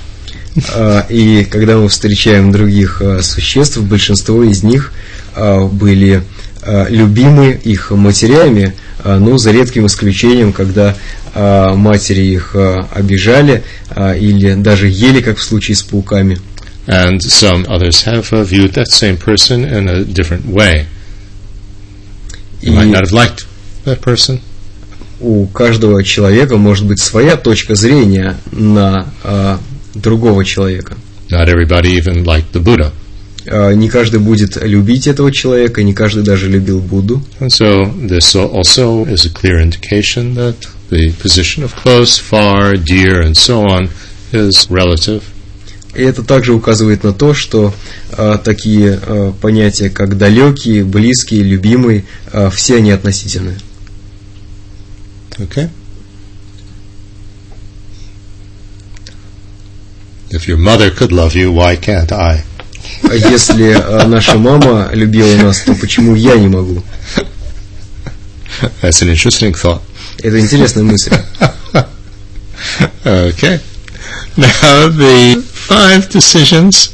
А, 0.75 1.07
И 1.09 1.47
когда 1.51 1.79
мы 1.79 1.89
встречаем 1.89 2.53
других 2.53 3.01
а, 3.01 3.23
существ, 3.23 3.79
большинство 3.79 4.45
из 4.45 4.63
них 4.63 4.93
а, 5.35 5.67
были 5.67 6.23
любимы 6.89 7.59
их 7.63 7.91
матерями, 7.91 8.75
а, 9.05 9.19
ну, 9.19 9.39
за 9.39 9.51
редким 9.51 9.87
исключением, 9.87 10.53
когда 10.53 10.97
а, 11.35 11.75
матери 11.75 12.21
их 12.21 12.55
обижали 12.93 13.65
или 13.97 14.55
даже 14.55 14.89
ели, 14.89 15.21
как 15.21 15.39
в 15.39 15.43
случае 15.43 15.77
с 15.77 15.83
пауками. 15.83 16.39
And 16.87 17.21
some 17.21 17.65
others 17.69 18.05
have 18.07 18.33
uh, 18.33 18.43
viewed 18.43 18.73
that 18.73 18.89
same 18.89 19.17
person 19.17 19.65
in 19.65 19.89
a 19.89 20.05
different 20.05 20.45
way. 20.47 20.87
You 22.61 22.73
might 22.73 22.89
not 22.89 23.05
have 23.05 23.13
liked 23.13 23.47
that 23.85 24.01
person, 24.01 24.41
у 25.21 25.47
каждого 25.47 26.03
человека 26.03 26.57
может 26.57 26.85
быть 26.85 27.01
своя 27.01 27.37
точка 27.37 27.77
зрения 27.77 28.37
на 28.51 29.07
другого 29.95 30.45
человека. 30.45 30.97
not 31.33 31.49
everybody 31.49 31.91
even 31.91 32.25
liked 32.25 32.53
the 32.53 32.61
Buddha. 32.61 32.93
А, 33.47 33.73
Не 33.73 33.89
каждый 33.89 34.21
будет 34.21 34.57
любить 34.63 35.07
этого 35.07 35.33
человека, 35.33 35.83
не 35.83 35.95
каждый 35.95 36.23
даже 36.23 36.49
любил 36.49 36.81
Будду. 36.81 37.23
And 37.41 37.51
so 37.51 37.91
this 38.09 38.35
also 38.35 39.05
is 39.07 39.25
a 39.25 39.31
clear 39.31 39.61
indication 39.61 40.35
that 40.35 40.57
the 40.91 41.13
position 41.21 41.65
of 41.65 41.75
close, 41.75 42.19
far, 42.19 42.77
dear, 42.77 43.23
and 43.23 43.35
so 43.35 43.65
on 43.67 43.89
is 44.33 44.69
relative. 44.71 45.23
И 45.95 46.03
это 46.03 46.23
также 46.23 46.55
указывает 46.55 47.05
на 47.05 47.13
то, 47.13 47.35
что 47.35 47.75
а, 48.13 48.39
такие 48.39 48.99
а, 49.03 49.33
понятия, 49.33 49.91
как 49.91 50.17
далекий, 50.17 50.83
близкий, 50.83 51.43
любимый, 51.43 52.07
а, 52.33 52.49
все 52.49 52.77
они 52.77 52.93
относительны. 52.93 53.59
Okay? 55.39 55.69
If 60.31 60.49
your 60.49 60.57
mother 60.57 60.91
could 60.91 61.13
love 61.13 61.35
you, 61.35 61.53
why 61.53 61.77
can't 61.77 62.11
I? 62.11 62.43
А 63.03 63.15
Если 63.15 63.73
а, 63.73 64.07
наша 64.07 64.39
мама 64.39 64.91
любила 64.93 65.35
нас, 65.37 65.61
то 65.63 65.75
почему 65.75 66.15
я 66.15 66.37
не 66.37 66.49
могу? 66.49 66.83
That's 68.81 69.03
an 69.03 69.09
interesting 69.11 69.53
thought. 69.55 69.81
Это 70.23 70.39
интересная 70.39 70.85
мысль. 70.85 71.13
Okay. 73.05 73.61
Now 74.37 74.89
the 74.89 75.43
five 75.43 76.09
decisions 76.09 76.91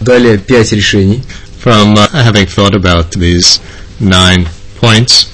Далее 0.00 0.38
пять 0.38 0.72
решений, 0.72 1.22
from 1.62 1.94
uh, 1.94 2.08
having 2.12 2.46
thought 2.46 2.74
about 2.74 3.10
these 3.12 3.60
nine 3.98 4.46
points 4.80 5.28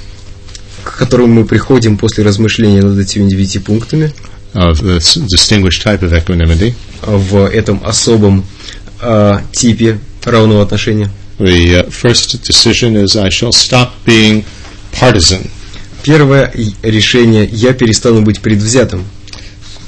к 0.83 0.99
которым 0.99 1.33
мы 1.33 1.45
приходим 1.45 1.99
после 1.99 2.25
размышления 2.25 2.81
над 2.83 2.99
этими 2.99 3.29
девяти 3.29 3.59
пунктами 3.59 4.13
of 4.55 4.81
this 4.81 5.17
distinguished 5.29 5.83
type 5.85 6.03
of 6.03 6.13
equanimity. 6.13 6.75
в 7.03 7.47
этом 7.47 7.81
особом 7.85 8.45
а, 9.07 9.43
типе 9.53 9.99
равного 10.25 10.63
отношения. 10.63 11.11
The 11.39 11.85
uh, 11.85 11.91
first 11.91 12.43
decision 12.43 12.97
is 12.97 13.15
I 13.17 13.29
shall 13.29 13.53
stop 13.53 13.91
being 14.05 14.45
partisan. 14.99 15.49
Первое 16.03 16.53
решение– 16.83 17.49
я 17.53 17.73
перестану 17.73 18.23
быть 18.23 18.41
предвзятым. 18.41 19.05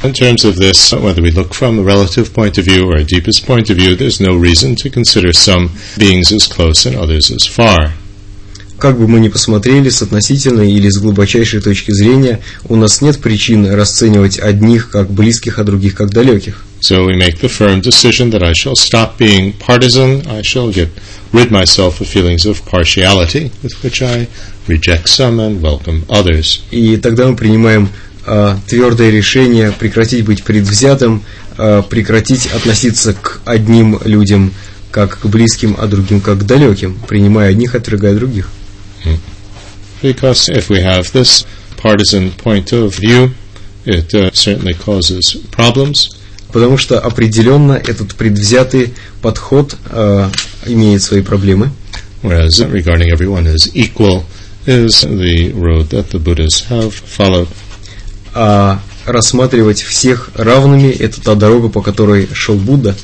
In 0.05 0.13
terms 0.13 0.45
of 0.45 0.57
this, 0.57 0.93
whether 0.93 1.21
we 1.21 1.33
look 1.33 1.53
from 1.53 1.81
a 1.81 1.83
relative 1.83 2.33
point 2.33 2.57
of 2.59 2.65
view 2.65 2.89
or 2.89 2.99
a 2.99 3.05
deepest 3.05 3.45
point 3.45 3.69
of 3.69 3.77
view, 3.77 3.97
there's 3.97 4.21
no 4.21 4.37
reason 4.37 4.77
to 4.77 4.89
consider 4.89 5.33
some 5.33 5.71
beings 5.97 6.31
as 6.31 6.47
close 6.47 6.87
and 6.87 6.95
others 6.95 7.33
as 7.33 7.45
far. 7.49 7.91
Как 8.79 8.97
бы 8.97 9.09
мы 9.09 9.19
ни 9.19 9.29
посмотрели 9.29 9.89
с 9.89 10.03
относительной 10.03 10.71
или 10.71 10.89
с 10.89 10.99
глубочайшей 10.99 11.61
точки 11.61 11.91
зрения, 11.91 12.41
у 12.69 12.77
нас 12.77 13.01
нет 13.01 13.19
причин 13.21 13.67
расценивать 13.67 14.39
одних 14.39 14.91
как 14.91 15.11
близких, 15.11 15.59
а 15.59 15.65
других 15.65 15.97
как 15.97 16.11
далеких. 16.11 16.65
So 16.82 17.06
we 17.06 17.16
make 17.16 17.38
the 17.38 17.48
firm 17.48 17.80
decision 17.80 18.30
that 18.32 18.44
I 18.44 18.52
shall 18.54 18.76
stop 18.76 19.18
being 19.18 19.54
partisan, 19.54 20.28
I 20.28 20.42
shall 20.42 20.70
get 20.70 20.90
rid 21.32 21.50
myself 21.50 22.02
of 22.02 22.08
feelings 22.08 22.46
of 22.46 22.66
partiality, 22.66 23.52
with 23.64 23.82
which 23.84 24.02
I 24.02 24.28
reject 24.68 25.08
some 25.08 25.40
and 25.40 25.62
welcome 25.62 26.04
others. 26.10 26.62
И 26.72 26.98
тогда 26.98 27.28
мы 27.28 27.38
принимаем 27.38 27.90
а, 28.26 28.60
твердое 28.68 29.12
решение 29.12 29.72
прекратить 29.72 30.26
быть 30.26 30.44
предвзятым, 30.44 31.24
а, 31.58 31.84
прекратить 31.84 32.48
относиться 32.48 33.14
к 33.14 33.40
одним 33.46 34.00
людям 34.04 34.54
как 34.92 35.20
к 35.20 35.26
близким, 35.26 35.76
а 35.80 35.88
другим 35.88 36.22
как 36.22 36.40
к 36.40 36.44
далеким, 36.44 37.00
принимая 37.08 37.52
одних, 37.52 37.76
отвергая 37.76 38.16
других. 38.16 38.50
Because 40.02 40.50
if 40.50 40.70
we 40.70 40.82
have 40.82 41.14
this 41.14 41.46
partisan 41.78 42.32
point 42.32 42.74
of 42.74 42.94
view, 42.94 43.32
it 43.86 44.14
uh, 44.14 44.30
certainly 44.34 44.74
causes 44.74 45.36
problems. 45.50 46.10
Потому 46.53 46.79
что 46.79 46.99
определенно 46.99 47.73
этот 47.73 48.15
предвзятый 48.15 48.95
подход 49.21 49.77
а, 49.91 50.31
имеет 50.67 51.03
свои 51.03 51.21
проблемы. 51.21 51.71
Whereas 52.23 52.61
regarding 52.73 53.11
everyone 53.11 53.47
as 53.47 53.71
equal 53.75 54.25
is 54.67 55.03
the 55.03 55.53
road 55.53 55.91
that 55.91 56.11
the 56.11 56.19
Buddhas 56.19 56.65
have 56.69 56.93
followed. 57.17 57.49
А 58.35 58.81
рассматривать 59.07 59.83
всех 59.83 60.31
равными– 60.35 60.91
это 60.99 61.21
та 61.21 61.35
дорога, 61.35 61.69
по 61.69 61.81
которой 61.83 62.29
шел 62.33 62.57
Будда. 62.57 62.97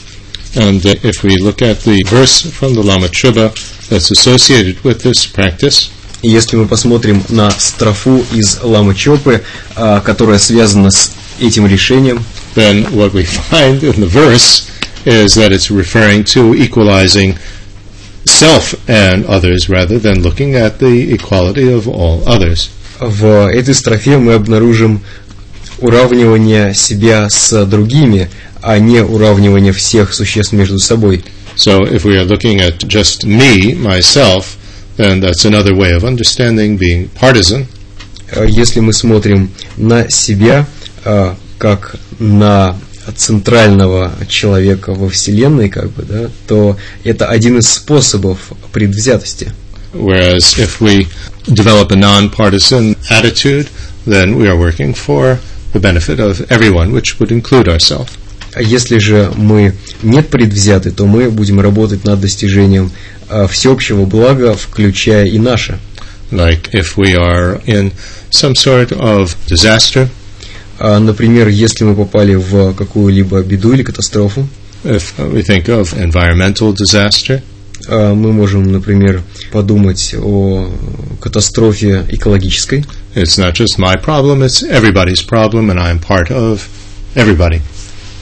And 0.54 0.82
if 1.02 1.24
we 1.24 1.36
look 1.38 1.62
at 1.62 1.82
the 1.84 2.02
verse 2.04 2.46
from 2.58 2.74
the 2.74 2.82
Lama 2.82 3.08
Chuba 3.08 3.52
that's 3.88 4.10
associated 4.10 4.82
with 4.84 5.02
this 5.02 5.26
practice, 5.26 5.90
если 6.22 6.56
мы 6.56 6.66
посмотрим 6.66 7.22
на 7.28 7.50
строфу 7.50 8.24
из 8.32 8.60
Ламы 8.62 8.94
Чопы, 8.94 9.42
а, 9.76 10.00
которая 10.00 10.38
связана 10.38 10.90
с 10.90 11.12
этим 11.40 11.66
решением, 11.66 12.24
then 12.55 12.83
what 12.95 13.13
we 13.13 13.23
find 13.25 13.83
in 13.83 13.99
the 13.99 14.07
verse 14.07 14.69
is 15.05 15.35
that 15.35 15.51
it's 15.51 15.71
referring 15.71 16.23
to 16.23 16.53
equalizing 16.55 17.37
self 18.25 18.73
and 18.89 19.25
others 19.25 19.69
rather 19.69 19.97
than 19.97 20.21
looking 20.21 20.55
at 20.55 20.79
the 20.79 21.13
equality 21.13 21.71
of 21.71 21.87
all 21.87 22.27
others. 22.27 22.69
в 22.99 23.49
этой 23.49 23.73
строфе 23.73 24.17
мы 24.17 24.33
обнаружим 24.33 25.01
уравнивание 25.79 26.73
себя 26.73 27.29
с 27.29 27.65
другими, 27.65 28.29
а 28.61 28.77
не 28.79 29.01
уравнивание 29.01 29.71
всех 29.71 30.13
существ 30.13 30.51
между 30.53 30.79
собой. 30.79 31.23
So 31.55 31.83
if 31.83 32.03
we 32.03 32.17
are 32.17 32.25
looking 32.25 32.59
at 32.61 32.79
just 32.87 33.25
me, 33.25 33.73
myself, 33.73 34.57
then 34.97 35.19
that's 35.21 35.45
another 35.45 35.73
way 35.75 35.91
of 35.93 36.03
understanding 36.03 36.77
being 36.77 37.09
partisan. 37.19 37.67
А 38.31 38.45
Если 38.45 38.79
мы 38.79 38.93
смотрим 38.93 39.49
на 39.77 40.09
себя 40.09 40.67
а, 41.03 41.35
как 41.58 41.96
на 42.18 42.76
центрального 43.16 44.12
человека 44.28 44.94
во 44.94 45.08
Вселенной, 45.08 45.68
как 45.68 45.90
бы, 45.90 46.02
да, 46.02 46.30
то 46.46 46.76
это 47.04 47.26
один 47.26 47.58
из 47.58 47.68
способов 47.68 48.52
предвзятости. 48.72 49.52
Whereas 49.92 50.58
if 50.58 50.80
we 50.80 51.06
develop 51.46 51.92
a 51.92 51.96
non-partisan 51.96 52.96
attitude, 53.10 53.68
then 54.06 54.36
we 54.36 54.48
are 54.48 54.56
working 54.56 54.94
for 54.94 55.38
the 55.72 55.80
benefit 55.80 56.18
of 56.18 56.40
everyone, 56.50 56.92
which 56.92 57.18
would 57.20 57.30
include 57.30 57.68
ourselves. 57.68 58.10
А 58.54 58.62
Если 58.62 58.98
же 58.98 59.32
мы 59.36 59.74
не 60.02 60.22
предвзяты, 60.22 60.92
то 60.92 61.06
мы 61.06 61.30
будем 61.30 61.60
работать 61.60 62.04
над 62.04 62.20
достижением 62.20 62.92
а, 63.28 63.46
всеобщего 63.48 64.04
блага, 64.04 64.54
включая 64.54 65.26
и 65.26 65.38
наше. 65.38 65.78
Like 66.30 66.70
if 66.72 66.96
we 66.96 67.14
are 67.14 67.60
in 67.66 67.92
some 68.30 68.54
sort 68.54 68.92
of 68.92 69.36
disaster, 69.46 70.08
Например, 71.00 71.48
если 71.48 71.84
мы 71.84 71.94
попали 71.94 72.34
в 72.34 72.74
какую-либо 72.74 73.42
беду 73.42 73.72
или 73.72 73.82
катастрофу, 73.82 74.46
if 74.84 75.14
we 75.18 75.42
think 75.42 75.66
of 75.66 75.94
environmental 75.96 76.74
disaster, 76.74 77.40
а, 77.88 78.14
мы 78.14 78.32
можем, 78.32 78.70
например, 78.70 79.22
подумать 79.50 80.14
о 80.18 80.70
катастрофе 81.20 82.04
экологической. 82.08 82.84
it's 83.14 83.38
not 83.38 83.54
just 83.54 83.78
my 83.78 83.96
problem, 83.96 84.42
it's 84.42 84.62
everybody's 84.62 85.22
problem, 85.22 85.70
and 85.70 85.78
I'm 85.78 85.98
part 85.98 86.30
of 86.30 86.60
everybody. 87.14 87.60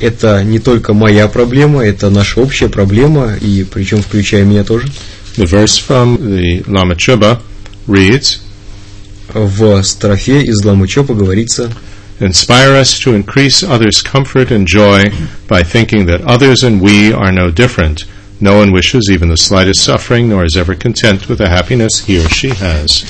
Это 0.00 0.42
не 0.42 0.58
только 0.58 0.94
моя 0.94 1.28
проблема, 1.28 1.84
это 1.84 2.10
наша 2.10 2.40
общая 2.40 2.68
проблема, 2.68 3.34
и 3.40 3.64
причем 3.64 4.02
включая 4.02 4.44
меня 4.44 4.64
тоже. 4.64 4.88
The 5.36 5.44
verse 5.44 5.80
from 5.80 6.18
the 6.18 6.64
Lama 6.66 6.96
Chuba 6.96 7.40
reads, 7.86 8.38
В 9.32 9.82
строфе 9.82 10.42
из 10.42 10.62
Ламучопа 10.64 11.14
говорится 11.14 11.72
Inspire 12.22 12.76
us 12.76 13.00
to 13.00 13.14
increase 13.14 13.64
others' 13.64 14.00
comfort 14.00 14.52
and 14.52 14.64
joy 14.66 15.10
by 15.48 15.64
thinking 15.64 16.06
that 16.06 16.20
others 16.22 16.62
and 16.62 16.80
we 16.80 17.12
are 17.12 17.32
no 17.32 17.50
different. 17.50 18.04
No 18.40 18.56
one 18.58 18.72
wishes 18.72 19.08
even 19.10 19.28
the 19.28 19.36
slightest 19.36 19.82
suffering, 19.82 20.28
nor 20.28 20.44
is 20.44 20.56
ever 20.56 20.76
content 20.76 21.28
with 21.28 21.38
the 21.38 21.48
happiness 21.48 22.04
he 22.06 22.24
or 22.24 22.28
she 22.28 22.50
has. 22.50 23.02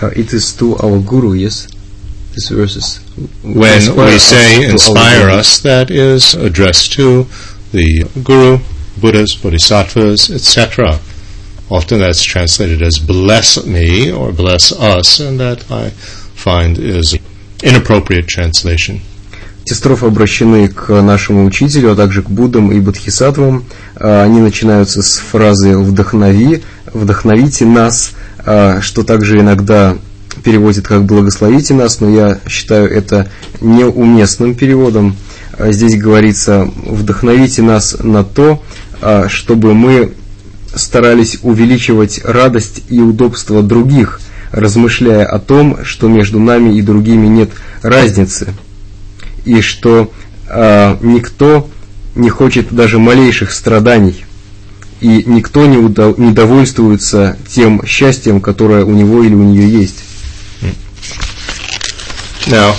uh, 0.00 0.10
It 0.14 0.32
is 0.32 0.54
to 0.58 0.76
our 0.76 1.00
Guru, 1.00 1.32
yes? 1.32 1.66
This 2.34 2.48
verse 2.50 2.76
is 2.76 2.98
When 3.42 3.74
Inspire 3.82 4.06
we 4.06 4.18
say 4.20 4.64
our 4.64 4.70
inspire 4.70 5.28
us, 5.28 5.58
that 5.60 5.90
is 5.90 6.34
addressed 6.34 6.92
to 6.92 7.26
the 7.72 8.04
Guru, 8.22 8.58
Buddhas, 9.00 9.34
Bodhisattvas, 9.34 10.30
etc. 10.30 11.00
Often 11.70 12.00
that's 12.00 12.24
translated 12.24 12.82
as 12.82 12.98
bless 12.98 13.64
me 13.64 14.10
or 14.10 14.32
bless 14.32 14.72
us, 14.72 15.20
and 15.20 15.38
that 15.38 15.70
I 15.70 15.90
find 16.34 16.76
is 16.76 17.16
inappropriate 17.62 18.26
translation. 18.26 19.00
Эти 19.64 19.74
строфы 19.74 20.06
обращены 20.06 20.66
к 20.68 20.88
нашему 21.00 21.44
учителю, 21.44 21.92
а 21.92 21.94
также 21.94 22.22
к 22.22 22.30
Буддам 22.30 22.72
и 22.72 22.80
Бодхисаттвам. 22.80 23.66
А, 23.94 24.24
Они 24.24 24.40
начинаются 24.40 25.00
с 25.00 25.18
фразы 25.18 25.78
«вдохнови», 25.78 26.64
«вдохновите 26.92 27.66
нас», 27.66 28.14
а, 28.38 28.80
что 28.80 29.04
также 29.04 29.38
иногда 29.38 29.96
переводит 30.42 30.88
как 30.88 31.04
«благословите 31.04 31.74
нас», 31.74 32.00
но 32.00 32.10
я 32.10 32.40
считаю 32.48 32.90
это 32.90 33.30
неуместным 33.60 34.56
переводом. 34.56 35.14
А, 35.56 35.70
Здесь 35.70 35.96
говорится 35.96 36.68
«вдохновите 36.84 37.62
нас 37.62 37.96
на 38.00 38.24
то, 38.24 38.60
чтобы 39.28 39.72
мы 39.72 40.12
старались 40.74 41.38
увеличивать 41.42 42.20
радость 42.24 42.82
и 42.88 43.00
удобство 43.00 43.62
других, 43.62 44.20
размышляя 44.52 45.24
о 45.26 45.38
том, 45.38 45.84
что 45.84 46.08
между 46.08 46.38
нами 46.38 46.76
и 46.76 46.82
другими 46.82 47.26
нет 47.26 47.50
разницы» 47.82 48.54
и 49.44 49.60
что 49.60 50.12
а, 50.48 50.98
никто 51.02 51.68
не 52.14 52.28
хочет 52.28 52.72
даже 52.72 52.98
малейших 52.98 53.52
страданий, 53.52 54.24
и 55.00 55.24
никто 55.26 55.66
не, 55.66 55.78
удов... 55.78 56.18
не 56.18 56.32
довольствуется 56.32 57.36
тем 57.48 57.84
счастьем, 57.86 58.40
которое 58.40 58.84
у 58.84 58.92
него 58.92 59.22
или 59.24 59.34
у 59.34 59.42
нее 59.42 59.68
есть. 59.70 59.96
Now, 62.46 62.74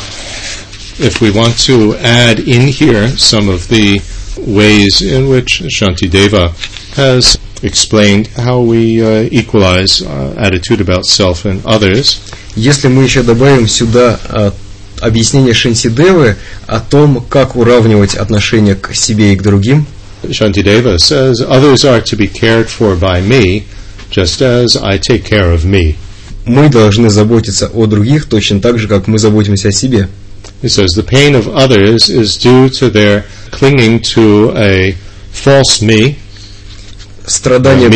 if 1.00 1.22
we 1.22 1.32
want 1.32 1.56
to 1.68 1.96
add 2.02 2.40
in 2.40 2.68
here 2.68 3.08
some 3.16 3.48
of 3.48 3.70
the 3.70 4.02
ways 4.38 5.02
in 5.02 5.30
which 5.30 5.62
Shantideva 5.70 6.54
has 6.96 7.38
explained 7.62 8.28
how 8.36 8.62
we 8.62 9.02
uh, 9.02 9.28
equalize 9.32 10.02
uh, 10.02 10.34
attitude 10.38 10.82
about 10.82 11.06
self 11.06 11.46
and 11.46 11.62
others, 11.66 12.20
Если 12.56 12.90
мы 12.90 13.04
еще 13.04 13.24
добавим 13.24 13.68
сюда 13.68 14.20
а, 14.28 14.54
объяснение 15.00 15.54
Шантидевы 15.54 16.36
о 16.68 16.80
том, 16.82 17.26
как 17.30 17.56
уравнивать 17.56 18.16
отношение 18.16 18.76
к 18.76 18.94
себе 18.94 19.34
и 19.34 19.36
к 19.38 19.42
другим, 19.42 19.86
Shantideva 20.24 20.98
says, 20.98 21.42
Others 21.42 21.86
are 21.86 22.02
to 22.02 22.18
be 22.18 22.28
cared 22.28 22.68
for 22.68 22.96
by 22.96 23.22
me, 23.22 23.64
just 24.12 24.42
as 24.42 24.76
I 24.76 25.00
take 25.00 25.24
care 25.24 25.54
of 25.54 25.64
me. 25.64 25.96
мы 26.46 26.70
должны 26.70 27.10
заботиться 27.10 27.68
о 27.68 27.86
других 27.86 28.26
точно 28.26 28.60
так 28.60 28.80
же, 28.80 28.88
как 28.88 29.08
мы 29.08 29.18
заботимся 29.18 29.70
о 29.70 29.72
себе. 29.72 30.10
He 30.62 30.68
says, 30.68 30.94
The 30.96 31.08
pain 31.08 31.36
of 31.36 31.48
others 31.56 32.10
is 32.10 32.36
due 32.38 32.70
to 32.70 32.92
their 32.92 33.24
clinging 33.52 34.02
to 34.14 34.54
a 34.58 34.96
false 35.32 35.82
me, 35.82 36.18
Страдания, 37.26 37.90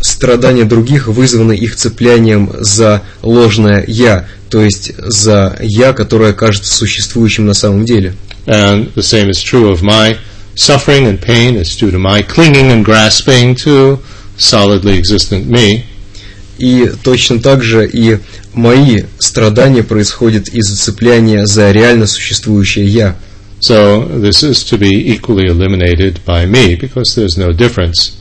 страдания 0.00 0.64
других 0.64 1.06
вызваны 1.08 1.52
их 1.52 1.76
цеплянием 1.76 2.50
за 2.58 3.02
ложное 3.22 3.84
«я», 3.86 4.26
то 4.50 4.60
есть 4.62 4.92
за 4.98 5.56
«я», 5.60 5.92
которое 5.92 6.32
кажется 6.32 6.74
существующим 6.74 7.46
на 7.46 7.54
самом 7.54 7.84
деле. 7.84 8.14
and 8.46 8.92
the 8.94 9.02
same 9.02 9.30
is 9.30 9.42
true 9.42 9.70
of 9.70 9.82
my 9.82 10.18
suffering 10.54 11.06
and 11.06 11.20
pain 11.20 11.54
is 11.54 11.76
due 11.76 11.90
to 11.90 11.98
my 11.98 12.22
clinging 12.22 12.70
and 12.70 12.84
grasping 12.84 13.54
to 13.54 14.00
solidly 14.36 14.98
existent 14.98 15.46
me. 15.46 15.84
И 16.58 16.92
точно 17.02 17.40
так 17.40 17.62
же 17.62 17.88
и 17.88 18.18
мои 18.52 19.04
страдания 19.18 19.82
происходят 19.82 20.48
из-за 20.48 20.76
цепляния 20.76 21.46
за 21.46 21.70
реально 21.72 22.06
существующее 22.06 22.86
«я». 22.86 23.16
So 23.62 24.06
this 24.06 24.42
is 24.42 24.64
to 24.64 24.76
be 24.76 24.90
equally 25.12 25.46
eliminated 25.46 26.24
by 26.24 26.46
me 26.46 26.74
because 26.74 27.14
there's 27.14 27.38
no 27.38 27.52
difference. 27.52 28.16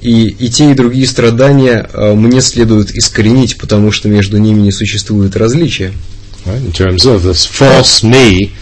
И, 0.00 0.28
и 0.28 0.48
те, 0.48 0.70
и 0.70 0.74
другие 0.74 1.06
страдания 1.06 1.86
э, 1.92 2.14
мне 2.14 2.40
следует 2.40 2.92
искоренить, 2.92 3.58
потому 3.58 3.92
что 3.92 4.08
между 4.08 4.38
ними 4.38 4.60
не 4.60 4.72
существует 4.72 5.36
различия. 5.36 5.92
Right? 6.46 6.64
In 6.64 6.72
terms 6.72 7.04
of 7.04 7.24
this 7.24 7.44
false 7.44 8.02
me, 8.02 8.52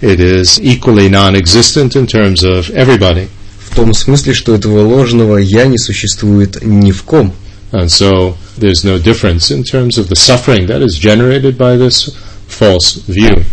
it 0.00 0.18
is 0.18 0.58
equally 0.60 1.08
non-existent 1.08 1.94
in 1.94 2.08
terms 2.08 2.42
of 2.42 2.70
everybody. 2.70 3.28
В 3.60 3.76
том 3.76 3.94
смысле, 3.94 4.34
что 4.34 4.56
этого 4.56 4.80
ложного 4.82 5.36
«я» 5.36 5.66
не 5.66 5.78
существует 5.78 6.64
ни 6.64 6.90
в 6.90 7.04
ком. 7.04 7.32
And 7.70 7.88
so 7.88 8.36
there's 8.58 8.82
no 8.82 8.98
difference 8.98 9.52
in 9.52 9.62
terms 9.62 9.98
of 9.98 10.08
the 10.08 10.16
suffering 10.16 10.66
that 10.66 10.82
is 10.82 10.98
generated 10.98 11.56
by 11.56 11.76
this 11.76 12.10
false 12.48 13.04
view 13.06 13.44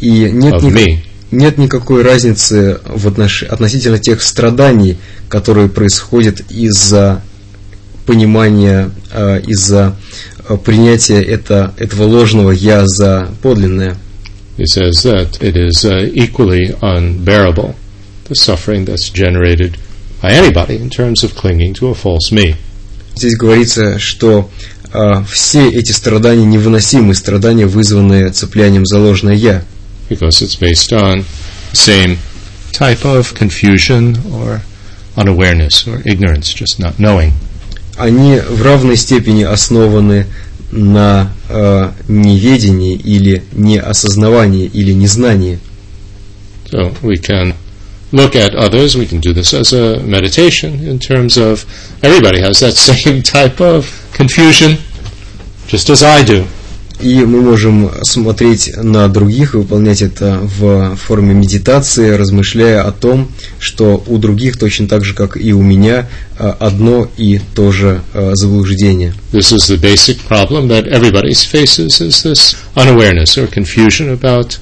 И 0.00 0.30
нет, 0.32 0.62
ни- 0.62 1.02
нет 1.30 1.58
никакой 1.58 2.02
разницы 2.02 2.80
в 2.86 3.08
отнош... 3.08 3.42
относительно 3.42 3.98
тех 3.98 4.22
страданий, 4.22 4.98
которые 5.28 5.68
происходят 5.68 6.40
из-за 6.50 7.22
понимания, 8.06 8.90
э, 9.12 9.40
из-за 9.46 9.96
э, 10.48 10.56
принятия 10.56 11.22
это, 11.22 11.74
этого 11.78 12.04
ложного 12.04 12.50
«я» 12.50 12.86
за 12.86 13.28
подлинное. 13.42 13.96
He 14.56 14.66
says 14.66 15.02
that 15.04 15.40
it 15.40 15.56
is 15.56 15.84
uh, 15.84 16.08
equally 16.14 16.76
unbearable, 16.80 17.74
the 18.28 18.36
suffering 18.36 18.84
that's 18.84 19.10
generated 19.10 19.76
by 20.22 20.30
anybody 20.30 20.76
in 20.76 20.90
terms 20.90 21.24
of 21.24 21.34
clinging 21.34 21.74
to 21.74 21.88
a 21.88 21.94
false 21.94 22.30
me. 22.30 22.54
Здесь 23.16 23.36
говорится, 23.36 23.98
что 23.98 24.50
э, 24.92 24.98
все 25.28 25.68
эти 25.70 25.92
страдания 25.92 26.44
невыносимы, 26.44 27.14
страдания, 27.14 27.66
вызванные 27.66 28.30
цеплянием 28.30 28.86
за 28.86 28.98
ложное 28.98 29.34
«я». 29.34 29.64
because 30.07 30.41
it's 30.41 30.55
based 30.55 30.91
on 30.93 31.19
the 31.71 31.75
same 31.75 32.17
type 32.71 33.05
of 33.05 33.33
confusion 33.35 34.15
or 34.33 34.61
unawareness 35.17 35.87
or 35.87 36.01
ignorance, 36.05 36.53
just 36.53 36.79
not 36.79 36.99
knowing. 36.99 37.33
Они 37.97 38.39
в 38.39 38.61
равной 38.61 38.95
степени 38.95 39.43
основаны 39.43 40.25
на 40.71 41.31
э, 41.49 41.91
неведении 42.07 42.95
или 42.95 43.43
неосознавании 43.53 44.65
или 44.65 44.93
незнании. 44.93 45.59
So 46.71 46.93
we 47.01 47.17
can 47.17 47.55
look 48.11 48.35
at 48.35 48.55
others, 48.55 48.95
we 48.95 49.05
can 49.05 49.19
do 49.19 49.33
this 49.33 49.53
as 49.53 49.73
a 49.73 49.99
meditation 50.01 50.87
in 50.87 50.99
terms 50.99 51.37
of 51.37 51.65
everybody 52.03 52.39
has 52.39 52.59
that 52.59 52.73
same 52.73 53.21
type 53.21 53.59
of 53.59 54.09
confusion, 54.13 54.77
just 55.67 55.89
as 55.89 56.03
I 56.03 56.23
do. 56.23 56.45
И 57.00 57.24
мы 57.24 57.40
можем 57.42 57.90
смотреть 58.02 58.72
на 58.76 59.08
других 59.08 59.54
и 59.54 59.58
выполнять 59.58 60.00
это 60.00 60.38
в 60.40 60.96
форме 60.96 61.34
медитации, 61.34 62.10
размышляя 62.10 62.82
о 62.82 62.92
том, 62.92 63.30
что 63.58 64.02
у 64.06 64.18
других 64.18 64.58
точно 64.58 64.86
так 64.86 65.04
же, 65.04 65.14
как 65.14 65.36
и 65.36 65.52
у 65.52 65.62
меня, 65.62 66.08
э, 66.38 66.54
одно 66.60 67.08
и 67.16 67.40
то 67.54 67.72
же 67.72 68.00
э, 68.12 68.34
заблуждение. 68.34 69.14
This 69.32 69.52
is 69.52 69.68
the 69.68 69.80
basic 69.80 70.18
problem 70.28 70.68
that 70.68 70.86
everybody 70.86 71.32
faces 71.32 72.00
is 72.00 72.22
this 72.22 72.56
unawareness 72.76 73.36
or 73.36 73.48
confusion 73.48 74.10
about 74.10 74.58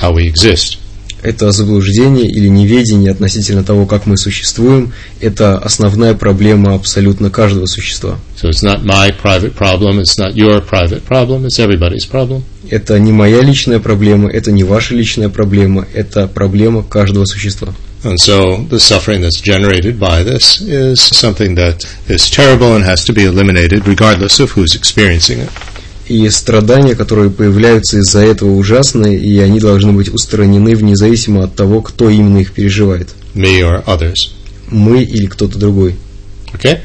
how 0.00 0.12
we 0.12 0.26
exist. 0.26 0.79
Это 1.22 1.52
заблуждение 1.52 2.26
или 2.26 2.48
неведение 2.48 3.10
относительно 3.10 3.62
того, 3.62 3.86
как 3.86 4.06
мы 4.06 4.16
существуем, 4.16 4.92
это 5.20 5.58
основная 5.58 6.14
проблема 6.14 6.74
абсолютно 6.74 7.30
каждого 7.30 7.66
существа. 7.66 8.18
So 8.40 8.48
it's 8.48 8.62
not 8.62 8.84
my 8.84 9.12
private 9.12 9.54
problem, 9.54 10.00
it's 10.00 10.18
not 10.18 10.34
your 10.34 10.60
private 10.60 11.02
problem, 11.02 11.44
it's 11.44 11.58
everybody's 11.58 12.06
problem. 12.10 12.42
Это 12.70 12.98
не 12.98 13.12
моя 13.12 13.42
личная 13.42 13.80
проблема, 13.80 14.30
это 14.30 14.50
не 14.52 14.64
ваша 14.64 14.94
личная 14.94 15.28
проблема, 15.28 15.86
это 15.92 16.26
проблема 16.26 16.82
каждого 16.82 17.24
существа. 17.26 17.74
And 18.02 18.16
so 18.18 18.66
the 18.70 18.80
suffering 18.80 19.20
that's 19.20 19.42
generated 19.42 19.98
by 19.98 20.22
this 20.22 20.62
is 20.62 20.98
something 21.00 21.54
that 21.56 21.84
is 22.08 22.30
terrible 22.30 22.74
and 22.74 22.82
has 22.82 23.04
to 23.04 23.12
be 23.12 23.24
eliminated 23.24 23.86
regardless 23.86 24.40
of 24.40 24.52
who's 24.52 24.74
experiencing 24.74 25.40
it. 25.40 25.50
И 26.10 26.28
страдания, 26.30 26.96
которые 26.96 27.30
появляются 27.30 27.98
из-за 27.98 28.18
этого, 28.24 28.50
ужасны, 28.56 29.14
и 29.14 29.38
они 29.38 29.60
должны 29.60 29.92
быть 29.92 30.08
устранены 30.08 30.74
вне 30.74 30.96
зависимости 30.96 31.44
от 31.44 31.54
того, 31.54 31.82
кто 31.82 32.10
именно 32.10 32.38
их 32.38 32.52
переживает. 32.52 33.10
Me 33.32 33.60
or 33.60 33.84
others. 33.84 34.32
Мы 34.66 35.04
или 35.04 35.26
кто-то 35.26 35.56
другой. 35.56 35.94
Okay? 36.52 36.80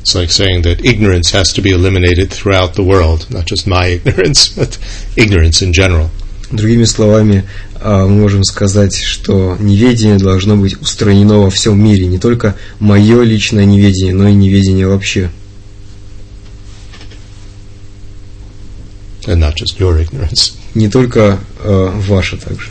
It's 0.00 0.14
like 0.14 0.30
saying 0.30 0.62
that 0.62 0.82
ignorance 0.82 1.30
has 1.32 1.52
to 1.52 1.60
be 1.60 1.72
eliminated 1.72 2.30
throughout 2.30 2.72
the 2.72 2.82
world, 2.82 3.26
not 3.28 3.44
just 3.44 3.66
my 3.66 3.86
ignorance, 4.02 4.48
but 4.48 4.78
ignorance 5.14 5.60
in 5.60 5.74
general. 5.74 6.08
Другими 6.50 6.84
словами, 6.84 7.44
а, 7.74 8.06
мы 8.06 8.20
можем 8.20 8.44
сказать, 8.44 8.96
что 8.96 9.56
неведение 9.58 10.18
должно 10.18 10.56
быть 10.56 10.80
устранено 10.80 11.40
во 11.40 11.50
всем 11.50 11.82
мире, 11.82 12.06
не 12.06 12.18
только 12.18 12.54
мое 12.78 13.22
личное 13.22 13.64
неведение, 13.64 14.14
но 14.14 14.28
и 14.28 14.34
неведение 14.34 14.86
вообще. 14.86 15.30
And 19.26 19.40
not 19.40 19.54
just 19.56 19.80
your 19.80 20.00
ignorance. 20.00 20.52
Не 20.74 20.88
только 20.88 21.38
э, 21.58 21.90
ваше 22.06 22.36
также. 22.36 22.68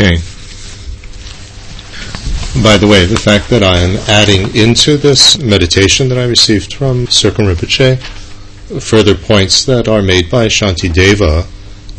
Okay. 0.00 0.18
By 2.62 2.78
the 2.78 2.86
way, 2.86 3.04
the 3.04 3.18
fact 3.18 3.50
that 3.50 3.64
I 3.64 3.78
am 3.78 3.96
adding 4.06 4.54
into 4.54 4.96
this 4.96 5.36
meditation 5.38 6.08
that 6.10 6.18
I 6.18 6.24
received 6.24 6.74
from 6.74 7.06
Sirkun 7.08 7.52
Rinpoche 7.52 7.98
further 8.80 9.16
points 9.16 9.64
that 9.64 9.88
are 9.88 10.00
made 10.00 10.30
by 10.30 10.46
Shanti 10.46 10.88
Deva 10.92 11.44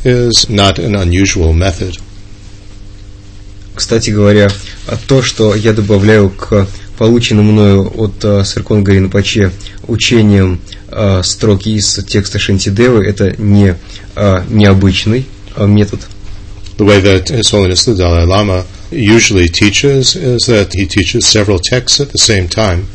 is 0.06 0.50
not 0.50 0.80
an 0.80 0.96
unusual 0.96 1.52
method. 1.52 1.98
Кстати 3.76 4.12
говоря, 4.12 4.50
а 4.88 4.96
то, 4.96 5.22
что 5.22 5.54
я 5.54 5.74
добавляю 5.74 6.30
к 6.30 6.68
полученным 6.98 7.52
мною 7.52 7.92
от 7.98 8.24
uh, 8.24 8.46
Саркон 8.46 8.82
Гаринпаче 8.82 9.52
учениям 9.90 10.62
uh, 10.88 11.22
строки 11.22 11.76
из 11.76 11.96
текста 12.06 12.40
Шантидевы, 12.40 13.06
это 13.06 13.36
не 13.38 13.76
uh, 14.16 14.46
необычный 14.50 15.26
uh, 15.58 15.68
метод. 15.68 16.00
The 16.80 16.86
way 16.86 17.02
that 17.02 17.28
His 17.28 17.52
Holiness 17.52 17.84
the 17.84 17.94
Dalai 17.94 18.24
Lama 18.24 18.64
usually 18.90 19.50
teaches 19.50 20.16
is 20.16 20.46
that 20.46 20.72
he 20.72 20.86
teaches 20.86 21.28
several 21.28 21.60
texts 21.60 22.00
at 22.00 22.14
the 22.14 22.18
same 22.18 22.48
time. 22.48 22.88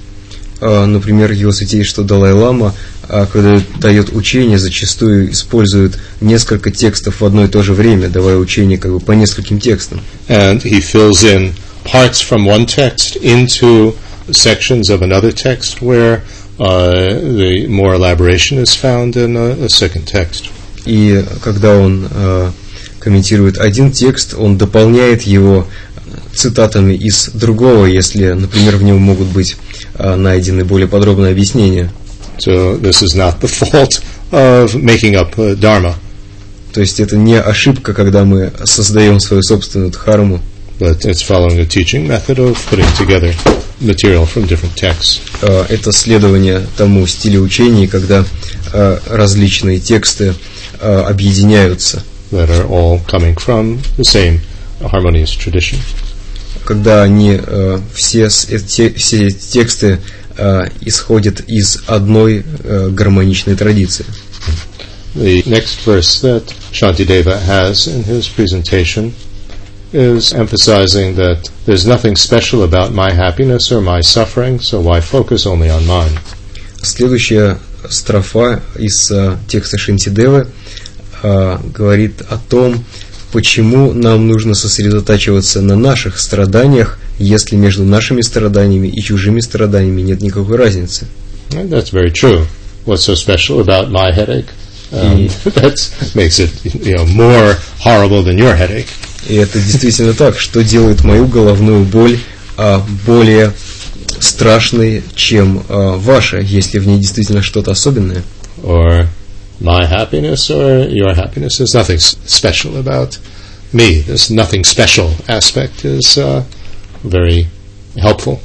Uh, 0.62 0.86
например, 0.86 1.32
его 1.32 1.52
святейшество 1.52 2.02
Далай-Лама, 2.02 2.74
uh, 3.08 3.28
когда 3.30 3.60
дает 3.78 4.10
учение, 4.14 4.58
зачастую 4.58 5.30
использует 5.30 5.98
несколько 6.22 6.70
текстов 6.70 7.20
в 7.20 7.26
одно 7.26 7.44
и 7.44 7.48
то 7.48 7.62
же 7.62 7.74
время, 7.74 8.08
давая 8.08 8.38
учение 8.38 8.78
как 8.78 8.90
бы 8.90 9.00
по 9.00 9.12
нескольким 9.12 9.60
текстам. 9.60 10.00
And 10.28 10.62
he 10.62 10.80
fills 10.80 11.22
in 11.22 11.52
parts 11.84 12.22
from 12.22 12.46
one 12.46 12.64
text 12.64 13.16
into 13.16 13.94
sections 14.30 14.88
of 14.88 15.02
another 15.02 15.30
text 15.30 15.82
where 15.82 16.22
uh, 16.58 17.18
the 17.20 17.66
more 17.68 17.92
elaboration 17.92 18.56
is 18.56 18.74
found 18.74 19.14
in 19.16 19.36
a, 19.36 19.66
a 19.66 19.68
second 19.68 20.06
text. 20.06 20.48
И 20.86 21.22
когда 21.42 21.76
он 21.76 22.06
uh, 22.06 22.50
комментирует 23.04 23.58
один 23.58 23.92
текст, 23.92 24.34
он 24.36 24.56
дополняет 24.56 25.22
его 25.22 25.66
цитатами 26.32 26.94
из 26.94 27.28
другого, 27.28 27.84
если, 27.84 28.32
например, 28.32 28.76
в 28.76 28.82
нем 28.82 29.00
могут 29.00 29.28
быть 29.28 29.56
uh, 29.94 30.16
найдены 30.16 30.64
более 30.64 30.88
подробные 30.88 31.32
объяснения. 31.32 31.92
So 32.38 32.80
this 32.80 33.02
is 33.02 33.14
not 33.14 33.40
the 33.40 33.46
fault 33.46 34.02
of 34.32 34.74
making 34.74 35.14
up 35.14 35.36
uh, 35.36 35.54
dharma, 35.54 35.94
То 36.72 36.80
есть 36.80 36.98
это 36.98 37.16
не 37.16 37.38
ошибка, 37.40 37.92
когда 37.92 38.24
мы 38.24 38.52
создаем 38.64 39.20
свою 39.20 39.42
собственную 39.42 39.92
дхарму, 39.92 40.40
but 40.80 41.02
it's 41.02 41.22
following 41.22 41.60
a 41.60 41.66
teaching 41.66 42.08
method 42.08 42.38
of 42.38 42.58
putting 42.68 42.86
together 42.98 43.32
material 43.80 44.26
from 44.26 44.48
different 44.48 44.74
texts. 44.74 45.20
Uh, 45.42 45.66
это 45.68 45.92
следование 45.92 46.66
тому 46.76 47.06
стилю 47.06 47.42
учения, 47.42 47.86
когда 47.86 48.24
uh, 48.72 49.00
различные 49.08 49.78
тексты 49.78 50.34
объединяются, 50.80 52.02
that 52.33 52.49
are 52.49 52.65
all 52.67 52.99
coming 53.07 53.35
from 53.35 53.79
the 53.97 54.03
same 54.03 54.39
harmonious 54.81 55.31
tradition. 55.31 55.79
когда 56.65 57.01
они 57.03 57.35
uh, 57.35 57.81
все, 57.93 58.29
с- 58.29 58.45
э, 58.49 58.59
те- 58.59 58.93
все 58.93 59.27
эти 59.27 59.37
тексты 59.53 59.99
uh, 60.37 60.71
исходят 60.81 61.41
из 61.47 61.81
одной 61.87 62.39
uh, 62.63 62.91
гармоничной 62.91 63.55
традиции. 63.55 64.05
The 65.15 65.41
next 65.47 65.79
verse 65.85 66.21
that 66.21 66.45
Shantideva 66.71 67.39
has 67.41 67.87
in 67.87 68.03
his 68.03 68.27
presentation 68.29 69.13
is 69.91 70.31
emphasizing 70.33 71.15
that 71.15 71.49
there's 71.65 71.87
nothing 71.87 72.15
special 72.15 72.61
about 72.63 72.93
my 72.93 73.11
happiness 73.11 73.71
or 73.71 73.81
my 73.81 74.01
suffering, 74.01 74.59
so 74.59 74.79
why 74.79 75.01
focus 75.01 75.47
only 75.47 75.69
on 75.71 75.87
mine? 75.87 76.11
Следующая 76.83 77.57
строфа 77.89 78.61
из 78.77 79.09
э, 79.09 79.37
текста 79.47 79.77
Шинтидевы 79.79 80.47
э, 81.24 81.58
говорит 81.74 82.22
о 82.28 82.36
том, 82.36 82.84
почему 83.32 83.92
нам 83.92 84.28
нужно 84.28 84.54
сосредотачиваться 84.54 85.60
на 85.60 85.74
наших 85.74 86.20
страданиях, 86.20 86.98
если 87.18 87.56
между 87.56 87.84
нашими 87.84 88.20
страданиями 88.20 88.88
и 88.88 89.02
чужими 89.02 89.40
страданиями 89.40 90.02
нет 90.02 90.20
никакой 90.20 90.56
разницы. 90.56 91.06
That's 91.50 91.92
very 91.92 92.12
true. 92.12 92.46
What's 92.84 93.02
so 93.02 93.14
special 93.14 93.60
about 93.60 93.90
my 93.90 94.12
headache? 94.12 94.46
Um, 94.92 95.28
that 95.54 96.12
makes 96.14 96.38
it 96.38 96.52
you 96.64 96.94
know 96.94 97.06
more 97.06 97.56
horrible 97.80 98.22
than 98.22 98.36
your 98.36 98.54
headache. 98.54 98.86
И 99.26 99.36
это 99.36 99.58
действительно 99.58 100.12
так, 100.12 100.38
что 100.38 100.62
делает 100.62 101.02
мою 101.02 101.26
головную 101.26 101.84
боль 101.84 102.18
а, 102.58 102.84
более 103.06 103.52
страшной, 104.20 105.02
чем 105.14 105.64
а, 105.68 105.96
ваша, 105.96 106.40
если 106.40 106.78
в 106.78 106.86
ней 106.86 106.98
действительно 106.98 107.40
что-то 107.40 107.70
особенное. 107.70 108.22
or 108.64 109.06
my 109.59 109.85
happiness 109.85 110.49
or 110.49 110.87
your 110.89 111.13
happiness. 111.13 111.57
There's 111.57 111.73
nothing 111.73 111.97
s- 111.97 112.17
special 112.25 112.77
about 112.77 113.17
me. 113.73 114.01
This 114.01 114.29
nothing 114.29 114.63
special 114.63 115.11
aspect 115.27 115.83
is 115.85 116.17
uh, 116.17 116.43
very 117.03 117.47
helpful. 117.97 118.39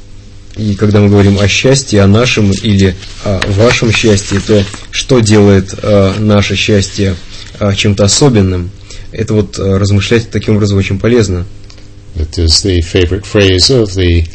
И 0.57 0.75
когда 0.75 1.01
мы 1.01 1.09
говорим 1.09 1.37
о 1.39 1.47
счастье, 1.49 2.01
о 2.01 2.07
нашем 2.07 2.51
или 2.51 2.95
о 3.25 3.41
вашем 3.57 3.91
счастье, 3.91 4.39
то 4.39 4.63
что 4.89 5.19
делает 5.19 5.73
э, 5.81 6.13
наше 6.19 6.55
счастье 6.55 7.15
э, 7.59 7.73
чем-то 7.75 8.05
особенным? 8.05 8.71
Это 9.11 9.33
вот 9.33 9.59
э, 9.59 9.77
размышлять 9.77 10.29
таким 10.31 10.55
образом 10.55 10.77
очень 10.77 10.97
полезно. 10.97 11.45
It 12.15 12.37
is 12.37 12.63
the 12.63 12.79
favorite 12.81 13.25
phrase 13.25 13.69
of 13.69 13.93
the 13.95 14.25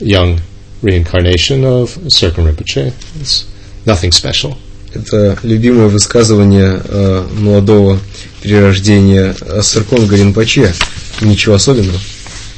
young 0.00 0.40
reincarnation 0.82 1.64
of 1.64 1.98
Circum 2.08 2.44
Rinpoche. 2.44 2.92
It's 3.18 3.46
nothing 3.86 4.12
special. 4.12 4.58
Это 4.95 5.37
любимое 5.43 5.87
высказывание 5.87 6.81
э, 6.83 7.27
молодого 7.37 7.99
перерождения 8.41 9.35
э, 9.39 9.61
Саркон 9.61 10.07
Гаринпаче. 10.07 10.73
Ничего 11.21 11.55
особенного. 11.55 11.99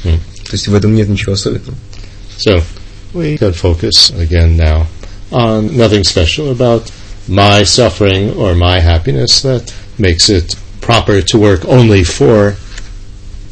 М. 0.04 0.18
То 0.44 0.52
есть 0.52 0.68
в 0.68 0.74
этом 0.74 0.94
нет 0.94 1.08
ничего 1.08 1.32
особенного. 1.32 1.74
So 2.38 2.62
we 3.12 3.36
can 3.36 3.52
focus 3.52 4.12
again 4.16 4.56
now 4.56 4.86
on 5.30 5.76
nothing 5.76 6.04
special 6.04 6.50
about 6.50 6.90
my 7.26 7.64
suffering 7.64 8.32
or 8.36 8.54
my 8.54 8.80
happiness 8.80 9.42
that 9.42 9.72
makes 9.98 10.30
it 10.30 10.56
proper 10.80 11.20
to 11.20 11.38
work 11.38 11.64
only 11.66 12.04
for 12.04 12.54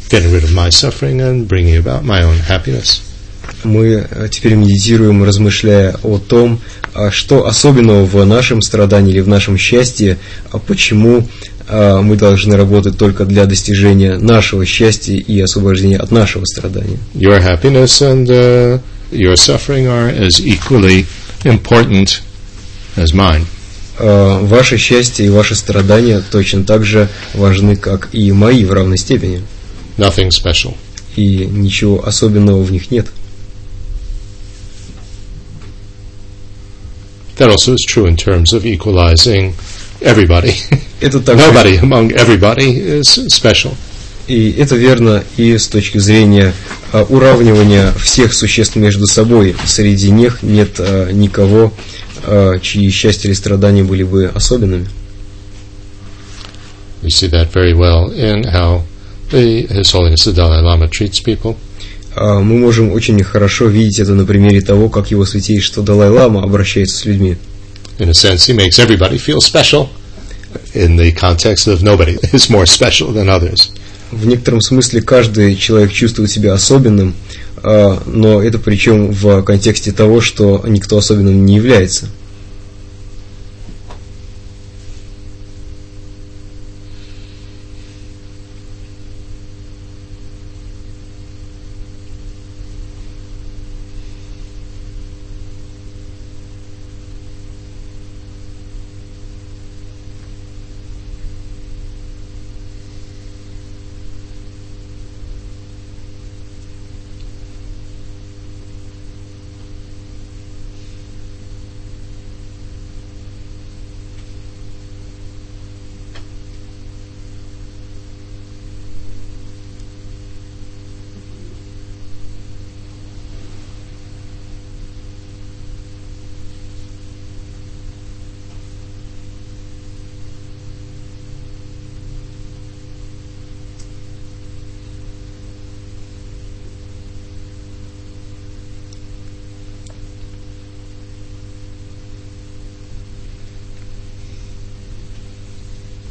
getting 0.09 0.33
rid 0.33 0.45
of 0.45 0.55
my 0.55 0.71
suffering 0.71 1.21
and 1.21 1.49
bringing 1.49 1.77
about 1.77 2.05
my 2.05 2.23
own 2.23 2.39
happiness. 2.39 3.03
Мы 3.65 4.07
э, 4.09 4.29
теперь 4.31 4.55
медитируем, 4.55 5.25
размышляя 5.25 5.97
о 6.03 6.19
том, 6.19 6.61
а 6.83 6.86
что 7.11 7.47
особенного 7.47 8.05
в 8.05 8.25
нашем 8.25 8.63
страдании 8.63 9.13
или 9.13 9.21
в 9.21 9.29
нашем 9.29 9.59
счастье, 9.59 10.19
а 10.51 10.59
почему 10.59 11.27
а, 11.69 12.01
мы 12.03 12.17
должны 12.17 12.57
работать 12.57 12.97
только 12.97 13.25
для 13.25 13.47
достижения 13.47 14.19
нашего 14.19 14.65
счастья 14.65 15.15
и 15.15 15.41
освобождения 15.41 15.97
от 15.97 16.11
нашего 16.11 16.45
страдания. 16.45 16.99
Your 17.15 17.43
happiness 17.43 18.01
and 18.01 18.27
uh, 18.29 18.81
your 19.11 19.35
suffering 19.35 19.87
are 19.87 20.11
as 20.11 20.41
equally 20.41 21.07
important 21.45 22.21
as 22.97 23.13
mine. 23.13 23.45
А, 23.99 24.41
Ваше 24.43 24.77
счастье 24.77 25.27
и 25.27 25.31
ваши 25.31 25.55
страдания 25.55 26.23
точно 26.31 26.65
так 26.65 26.85
же 26.85 27.09
важны, 27.35 27.77
как 27.77 28.11
и 28.13 28.31
мои 28.33 28.65
в 28.65 28.73
равной 28.73 28.99
степени. 28.99 29.43
Nothing 29.97 30.29
special. 30.29 30.75
И 31.17 31.47
ничего 31.47 32.07
особенного 32.07 32.63
в 32.63 32.71
них 32.71 32.91
нет. 32.91 33.07
That 37.37 37.51
also 37.51 37.75
is 37.75 37.85
true 37.87 38.07
in 38.07 38.17
terms 38.17 38.53
of 38.53 38.65
equalizing 38.65 39.55
everybody. 40.01 40.55
Это 41.01 41.21
также, 41.21 41.45
Nobody 41.47 41.77
among 41.79 42.13
everybody 42.13 43.01
is 43.01 43.27
special. 43.29 43.75
и 44.27 44.51
это 44.59 44.75
верно 44.77 45.23
и 45.37 45.57
с 45.57 45.69
точки 45.69 45.99
зрения 45.99 46.53
а, 46.93 47.05
уравнивания 47.05 47.93
всех 47.93 48.33
существ 48.35 48.77
между 48.77 49.07
собой. 49.07 49.55
Среди 49.67 50.11
них 50.11 50.43
нет 50.43 50.77
а, 50.81 51.11
никого, 51.13 51.73
а, 52.25 52.59
чьи 52.59 52.91
счастье 52.91 53.29
или 53.29 53.37
страдания 53.37 53.85
были 53.85 54.03
бы 54.03 54.27
особенными. 54.35 54.89
We 57.03 57.11
see 57.11 57.29
that 57.29 57.53
very 57.53 57.75
well 57.75 58.11
in 58.11 58.45
how 58.45 58.83
the, 59.31 59.67
His 59.69 59.93
Holiness 59.93 60.25
the 60.25 60.33
Dalai 60.33 60.61
Lama 60.63 60.89
treats 60.89 61.21
people. 61.21 61.57
А, 62.17 62.41
Мы 62.41 62.57
можем 62.57 62.93
очень 62.93 63.23
хорошо 63.23 63.67
видеть 63.67 64.01
это 64.01 64.15
на 64.15 64.25
примере 64.25 64.63
того, 64.63 64.89
как 64.89 65.11
его 65.11 65.27
святейшество 65.27 65.83
Далай-Лама 65.83 66.43
обращается 66.43 66.97
с 66.97 67.05
людьми. 67.05 67.37
In 67.99 68.09
a 68.09 68.13
sense, 68.13 68.47
he 68.49 68.55
makes 68.55 68.79
everybody 68.79 69.19
feel 69.19 69.39
special 69.39 69.89
in 70.75 70.97
the 70.97 71.13
context 71.13 71.67
of 71.67 71.83
nobody 71.83 72.19
is 72.33 72.49
more 72.49 72.65
special 72.65 73.13
than 73.13 73.29
others. 73.29 73.71
В 74.11 74.27
некотором 74.27 74.63
смысле 74.63 75.03
каждый 75.03 75.57
человек 75.57 75.93
чувствует 75.93 76.31
себя 76.31 76.55
особенным, 76.55 77.15
а, 77.63 78.03
но 78.07 78.43
это 78.43 78.59
причем 78.59 79.11
в 79.11 79.43
контексте 79.43 79.93
того, 79.93 80.23
что 80.23 80.65
никто 80.67 80.97
особенным 80.97 81.45
не 81.45 81.57
является. 81.57 82.07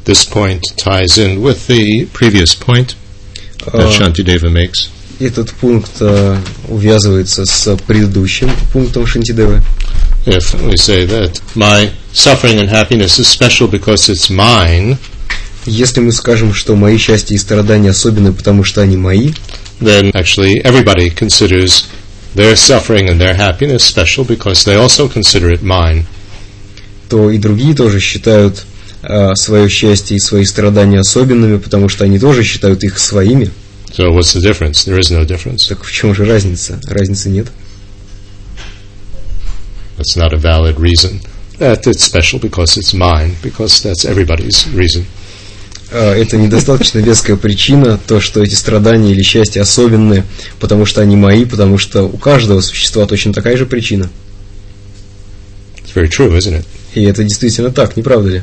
this 0.04 0.24
point 0.24 0.62
ties 0.76 1.18
in 1.18 1.40
with 1.42 1.66
the 1.66 2.06
previous 2.12 2.54
point 2.54 2.94
that 3.66 3.74
А, 3.74 3.90
Shantideva 3.90 4.50
makes. 4.50 4.88
Этот 5.18 5.52
пункт 5.52 5.90
э, 6.00 6.38
увязывается 6.68 7.44
с 7.44 7.76
предыдущим 7.86 8.50
пунктом 8.72 9.06
Шантидевы. 9.06 9.62
If 10.26 10.54
we 10.66 10.76
say 10.76 11.04
that 11.06 11.40
my 11.54 11.90
suffering 12.12 12.58
and 12.58 12.68
happiness 12.70 13.18
is 13.18 13.28
special 13.28 13.68
because 13.68 14.08
it's 14.08 14.30
mine, 14.30 14.96
Если 15.66 16.00
мы 16.00 16.10
скажем, 16.12 16.54
что 16.54 16.74
мои 16.74 16.96
счастья 16.96 17.34
и 17.34 17.38
страдания 17.38 17.90
особенны, 17.90 18.32
потому 18.32 18.64
что 18.64 18.80
они 18.80 18.96
мои, 18.96 19.32
then 19.80 20.10
actually 20.12 20.54
everybody 20.64 21.10
considers 21.10 21.86
their 22.34 22.56
suffering 22.56 23.08
and 23.10 23.20
their 23.20 23.34
happiness 23.34 23.84
special 23.84 24.24
because 24.24 24.64
they 24.64 24.76
also 24.76 25.06
consider 25.08 25.50
it 25.50 25.62
mine. 25.62 26.06
то 27.10 27.30
и 27.30 27.38
другие 27.38 27.74
тоже 27.74 28.00
считают 28.00 28.58
э, 28.58 28.62
свое 29.35 29.69
счастье 29.69 30.17
и 30.17 30.19
свои 30.19 30.45
страдания 30.45 30.99
особенными, 30.99 31.57
потому 31.57 31.89
что 31.89 32.05
они 32.05 32.19
тоже 32.19 32.43
считают 32.43 32.83
их 32.83 32.97
своими. 32.99 33.51
So 33.97 34.11
what's 34.11 34.35
the 34.35 34.41
difference? 34.41 34.85
There 34.85 34.99
is 34.99 35.09
no 35.11 35.25
difference. 35.25 35.67
Так 35.69 35.83
в 35.83 35.91
чем 35.91 36.13
же 36.13 36.25
разница? 36.25 36.79
Разницы 36.87 37.29
нет. 37.29 37.47
That's 39.97 40.17
not 40.17 40.33
a 40.33 40.37
valid 40.37 40.77
reason. 40.77 41.21
That 41.59 41.87
it's 41.87 42.03
special 42.03 42.39
because 42.39 42.77
it's 42.77 42.93
mine, 42.93 43.35
because 43.41 43.81
that's 43.81 44.03
everybody's 44.03 44.67
reason. 44.73 45.05
Э, 45.91 46.11
Это 46.21 46.35
недостаточно 46.35 46.99
веская 46.99 47.37
причина, 47.37 47.97
то, 48.05 48.19
что 48.19 48.43
эти 48.43 48.55
страдания 48.55 49.11
или 49.13 49.21
счастье 49.21 49.61
особенные, 49.61 50.25
потому 50.59 50.85
что 50.85 50.99
они 51.01 51.15
мои, 51.15 51.45
потому 51.45 51.77
что 51.77 52.03
у 52.03 52.17
каждого 52.17 52.59
существа 52.59 53.05
точно 53.05 53.31
такая 53.31 53.55
же 53.55 53.65
причина. 53.65 54.09
It's 55.77 55.93
very 55.95 56.09
true, 56.09 56.37
isn't 56.37 56.59
it? 56.59 56.65
И 56.95 57.03
это 57.03 57.23
действительно 57.23 57.71
так, 57.71 57.95
не 57.95 58.03
правда 58.03 58.29
ли? 58.29 58.41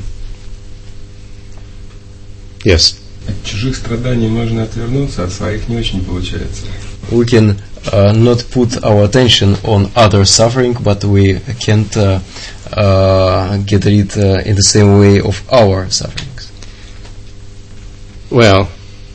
Yes. 2.65 2.95
От 3.29 3.45
чужих 3.45 3.77
страданий 3.77 4.29
можно 4.29 4.65
отвернуться, 4.65 5.25
от 5.25 5.33
своих 5.33 5.69
не 5.69 5.77
очень 5.77 6.05
получается. 6.05 6.63
We 7.11 7.25
can 7.25 7.57
uh, 7.93 8.13
not 8.13 8.45
put 8.51 8.83
our 8.83 9.05
attention 9.05 9.57
on 9.65 9.91
other 9.95 10.25
suffering, 10.25 10.77
but 10.83 11.05
we 11.05 11.41
can't 11.61 11.95
uh, 11.97 12.21
uh, 12.73 13.59
get 13.59 13.85
rid 13.85 14.17
uh, 14.17 14.43
in 14.45 14.57
the 14.57 14.63
same 14.63 14.99
way 14.99 15.21
of 15.21 15.43
our 15.53 15.89
sufferings. 15.91 16.51
Well, 18.31 18.69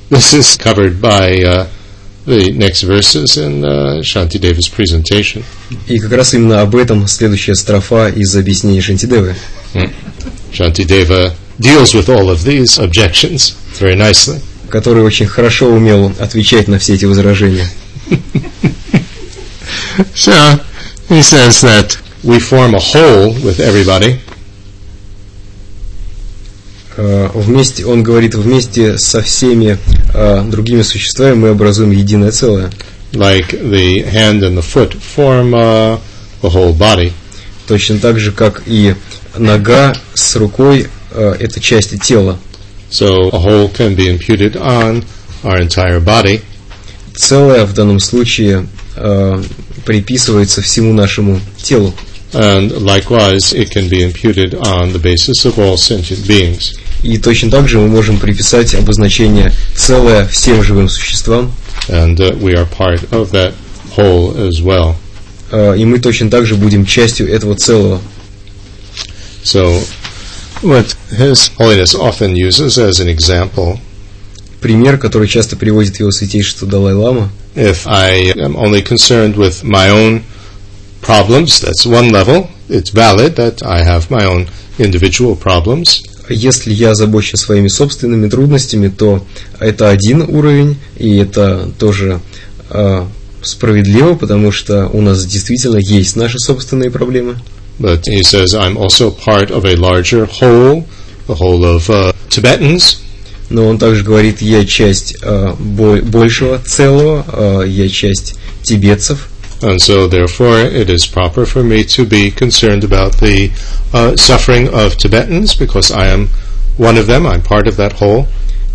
this 0.09 0.33
is 0.33 0.57
covered 0.57 1.01
by 1.01 1.43
uh, 1.43 1.67
the 2.25 2.51
next 2.51 2.83
verses 2.83 3.37
in 3.37 3.63
uh, 3.65 4.01
Shantideva's 4.03 4.69
presentation. 4.69 5.43
И 5.87 5.97
как 5.99 6.11
раз 6.11 6.33
именно 6.33 6.61
об 6.61 6.75
этом 6.75 7.07
следующая 7.07 7.55
строфа 7.55 8.09
из 8.09 8.35
объяснения 8.35 8.81
Шантидевы. 8.81 9.35
Shantideva 10.51 11.33
deals 11.59 11.93
with 11.93 12.09
all 12.09 12.29
of 12.29 12.43
these 12.43 12.77
objections 12.79 13.55
very 13.79 13.95
nicely. 13.95 14.39
который 14.69 15.03
очень 15.03 15.27
хорошо 15.27 15.67
умел 15.67 16.11
отвечать 16.19 16.67
на 16.67 16.77
все 16.79 16.95
эти 16.95 17.05
возражения. 17.05 17.67
So, 20.13 20.59
he 21.09 21.23
says 21.23 21.61
that 21.61 21.97
we 22.23 22.39
form 22.39 22.75
a 22.75 22.79
whole 22.79 23.33
with 23.41 23.59
everybody, 23.59 24.19
Э, 26.97 27.29
Вместе, 27.33 27.85
он 27.85 28.01
говорит, 28.01 28.33
вместе 28.33 28.97
со 28.97 29.21
всеми 29.21 29.77
э, 30.13 30.43
другими 30.49 30.81
существами 30.81 31.35
мы 31.35 31.49
образуем 31.49 31.91
единое 31.91 32.31
целое. 32.31 32.71
like 33.13 33.51
the 33.51 34.03
hand 34.03 34.43
and 34.43 34.57
the 34.57 34.61
foot 34.61 34.93
form 34.93 35.53
uh, 35.53 35.97
the 36.41 36.49
whole 36.49 36.73
body. 36.77 37.13
Точно 37.67 37.99
так 37.99 38.19
же, 38.19 38.31
как 38.31 38.63
и 38.65 38.95
нога 39.37 39.95
с 40.13 40.35
рукой 40.35 40.87
э,– 41.11 41.35
это 41.39 41.59
части 41.59 41.97
тела. 41.97 42.37
So 42.89 43.29
a 43.33 43.37
whole 43.39 43.69
can 43.73 43.95
be 43.95 44.07
imputed 44.07 44.55
on 44.55 45.03
our 45.43 45.59
entire 45.59 45.99
body, 46.03 46.41
Целое 47.15 47.65
в 47.65 47.73
данном 47.73 47.99
случае 47.99 48.67
э, 48.95 49.43
приписывается 49.85 50.61
всему 50.61 50.93
нашему 50.93 51.39
телу. 51.61 51.93
and 52.33 52.71
likewise 52.81 53.53
it 53.53 53.71
can 53.71 53.87
be 53.89 54.03
imputed 54.03 54.53
on 54.55 54.91
the 54.91 54.99
basis 54.99 55.45
of 55.45 55.57
all 55.57 55.77
sentient 55.77 56.25
beings. 56.27 56.75
И 57.03 57.17
точно 57.17 57.49
так 57.51 57.67
же 57.69 57.77
мы 57.79 57.87
можем 57.87 58.17
приписать 58.19 58.73
обозначение 58.75 59.51
целое 59.75 60.25
всем 60.27 60.63
живым 60.63 60.89
существам, 60.89 61.51
And 61.89 62.19
uh, 62.19 62.35
we 62.39 62.53
are 62.55 62.65
part 62.65 63.01
of 63.11 63.31
that 63.31 63.53
whole 63.95 64.35
as 64.37 64.61
well. 64.61 64.95
э, 65.51 65.77
и 65.77 65.85
мы 65.85 65.99
точно 65.99 66.29
так 66.29 66.45
же 66.45 66.55
будем 66.55 66.85
частью 66.85 67.31
этого 67.31 67.55
целого. 67.55 68.01
So, 69.43 69.81
what 70.61 70.95
His 71.09 71.49
Holiness 71.57 71.95
often 71.95 72.35
uses 72.35 72.77
as 72.77 72.99
an 72.99 73.09
example, 73.09 73.79
Пример, 74.61 74.97
который 74.97 75.27
часто 75.27 75.55
приводит 75.55 75.99
его 75.99 76.11
святейшество 76.11 76.67
Далай-Лама, 76.67 77.29
if 77.55 77.85
I 77.85 78.33
am 78.35 78.55
only 78.55 78.81
concerned 78.81 79.35
with 79.35 79.63
my 79.63 79.89
own 79.89 80.23
problems, 81.01 81.61
that's 81.61 81.85
one 81.85 82.11
level. 82.11 82.49
It's 82.69 82.89
valid 82.89 83.35
that 83.35 83.63
I 83.63 83.83
have 83.83 84.09
my 84.09 84.25
own 84.25 84.47
individual 84.77 85.35
problems. 85.35 86.03
Если 86.29 86.73
я 86.73 86.93
забочусь 86.95 87.39
своими 87.39 87.67
собственными 87.67 88.27
трудностями, 88.27 88.89
то 88.89 89.25
это 89.59 89.89
один 89.89 90.21
уровень, 90.21 90.77
и 90.97 91.17
это 91.17 91.69
тоже 91.79 92.19
э, 92.69 93.05
справедливо, 93.41 94.15
потому 94.15 94.51
что 94.51 94.87
у 94.87 95.01
нас 95.01 95.25
действительно 95.25 95.77
есть 95.77 96.15
наши 96.15 96.39
собственные 96.39 96.91
проблемы. 96.91 97.39
But 97.78 98.06
he 98.06 98.22
says 98.22 98.54
I'm 98.54 98.76
also 98.76 99.10
part 99.10 99.50
of 99.50 99.64
a 99.64 99.76
larger 99.76 100.26
whole, 100.26 100.84
the 101.26 101.34
whole 101.34 101.64
of 101.64 101.88
uh, 101.90 102.12
Tibetans, 102.28 102.98
Но 103.50 103.68
он 103.68 103.78
также 103.78 104.02
говорит, 104.02 104.40
я 104.40 104.64
часть 104.64 105.16
э, 105.20 105.54
бо- 105.58 106.00
большего 106.00 106.58
целого, 106.58 107.24
э, 107.64 107.68
я 107.68 107.88
часть 107.90 108.36
тибетцев, 108.62 109.28
and 109.60 109.76
so 109.78 110.08
therefore 110.08 110.64
it 110.64 110.88
is 110.88 111.04
proper 111.06 111.44
for 111.44 111.62
me 111.62 111.84
to 111.84 112.06
be 112.06 112.30
concerned 112.30 112.82
about 112.82 113.18
the 113.18 113.50
uh, 113.92 114.16
suffering 114.16 114.68
of 114.68 114.96
Tibetans 114.96 115.54
because 115.54 115.90
I 115.90 116.06
am 116.06 116.28
one 116.78 116.96
of 116.96 117.06
them, 117.06 117.26
I'm 117.26 117.42
part 117.42 117.66
of 117.66 117.76
that 117.76 117.92
whole. 118.00 118.26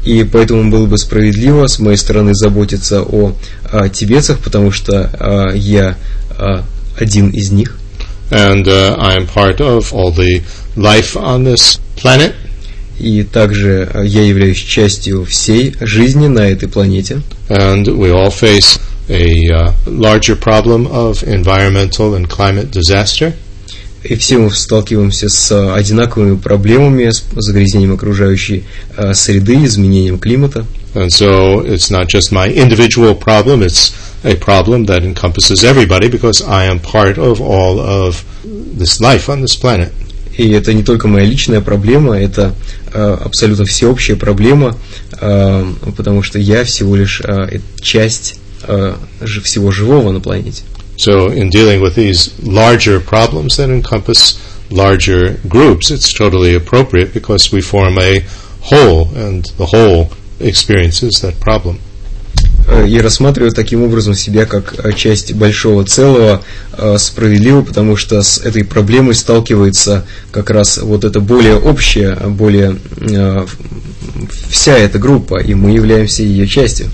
и 0.04 0.24
поэтому 0.24 0.70
было 0.70 0.86
бы 0.86 0.98
справедливо 0.98 1.68
с 1.68 1.80
моей 1.80 1.98
стороны 1.98 2.34
заботиться 2.34 3.02
о, 3.02 3.34
э, 3.72 3.90
тибетцах, 3.90 4.40
потому 4.40 4.72
что 4.72 5.10
э, 5.12 5.58
я 5.58 5.98
э, 6.38 6.62
один 6.98 7.30
из 7.32 7.52
них. 7.52 7.78
And 8.33 8.67
uh, 8.67 8.97
I 8.99 9.15
am 9.15 9.27
part 9.27 9.61
of 9.61 9.93
all 9.93 10.11
the 10.11 10.41
life 10.75 11.17
on 11.17 11.45
this 11.45 11.79
planet, 11.97 12.33
И 12.99 13.25
также 13.25 13.89
э, 13.93 14.07
я 14.07 14.23
являюсь 14.23 14.59
частью 14.59 15.25
всей 15.25 15.75
жизни 15.81 16.29
на 16.29 16.41
этой 16.41 16.69
планете. 16.69 17.21
and 17.49 17.85
we 17.99 18.11
all 18.11 18.31
face 18.31 18.79
a 19.09 19.27
uh, 19.51 19.73
larger 19.87 20.35
problem 20.37 20.87
of 20.87 21.23
environmental 21.25 22.15
and 22.15 22.29
climate 22.29 22.71
disaster. 22.71 23.33
И 24.05 24.15
все 24.17 24.39
мы 24.39 24.51
сталкиваемся 24.51 25.29
с 25.29 25.53
э, 25.53 25.75
одинаковыми 25.75 26.37
проблемами, 26.37 27.11
с 27.11 27.25
загрязнением 27.35 27.93
окружающей 27.95 28.65
э, 28.97 29.13
среды, 29.15 29.65
изменением 29.65 30.19
климата. 30.19 30.65
And 30.94 31.12
so 31.12 31.60
it's 31.60 31.92
not 31.92 32.08
just 32.08 32.32
my 32.32 32.50
individual 32.50 33.14
problem, 33.14 33.62
it's 33.62 33.94
a 34.26 34.36
problem 34.36 34.86
that 34.86 35.04
encompasses 35.04 35.64
everybody 35.64 36.10
because 36.10 36.42
I 36.42 36.66
am 36.66 36.80
part 36.80 37.18
of 37.18 37.40
all 37.40 37.80
of 37.80 38.24
this 38.44 39.00
life 39.00 39.30
on 39.30 39.42
this 39.42 39.56
planet. 39.56 39.92
И 40.38 40.50
это 40.52 40.74
не 40.74 40.84
только 40.84 41.08
моя 41.08 41.26
личная 41.26 41.62
проблема, 41.62 42.16
это 42.18 42.54
э, 42.94 43.18
абсолютно 43.26 43.66
всеобщая 43.66 44.16
проблема, 44.16 44.76
э, 45.20 45.74
потому 45.96 46.22
что 46.22 46.38
я 46.38 46.64
всего 46.64 46.96
лишь 46.96 47.22
э, 47.22 47.60
часть 47.82 48.40
э, 48.64 48.96
жи- 49.22 49.42
всего 49.42 49.72
живого 49.72 50.12
на 50.12 50.20
планете. 50.20 50.64
So 50.98 51.32
in 51.32 51.50
dealing 51.50 51.82
with 51.82 51.96
these 51.96 52.32
larger 52.42 53.00
problems 53.00 53.58
that 53.58 53.70
encompass 53.70 54.40
larger 54.70 55.40
groups, 55.48 55.92
it's 55.92 56.12
totally 56.14 56.56
appropriate 56.56 57.14
because 57.14 57.52
we 57.52 57.62
form 57.62 57.98
a 57.98 58.24
whole 58.62 59.10
and 59.16 59.46
the 59.58 59.66
whole 59.68 60.10
experiences 60.43 61.23
that 61.23 61.35
problem. 61.41 61.79
Э, 62.67 62.87
И 62.89 62.99
рассматриваю 63.01 63.53
таким 63.53 63.83
образом 63.83 64.15
себя 64.15 64.47
как 64.47 64.75
э, 64.79 64.93
часть 64.93 65.33
большого 65.35 65.85
целого 65.85 66.43
э, 66.77 66.97
справедливо, 66.99 67.63
потому 67.63 67.97
что 67.97 68.23
с 68.23 68.39
этой 68.39 68.65
проблемой 68.65 69.15
сталкивается 69.15 70.05
как 70.31 70.51
раз 70.51 70.79
вот 70.79 71.05
эта 71.05 71.21
более 71.21 71.57
общая, 71.57 72.15
более 72.15 72.77
э, 73.01 73.47
вся 74.49 74.79
эта 74.79 74.99
группа, 74.99 75.41
и 75.41 75.55
мы 75.55 75.73
являемся 75.73 76.23
ее 76.23 76.47
частью. 76.47 76.89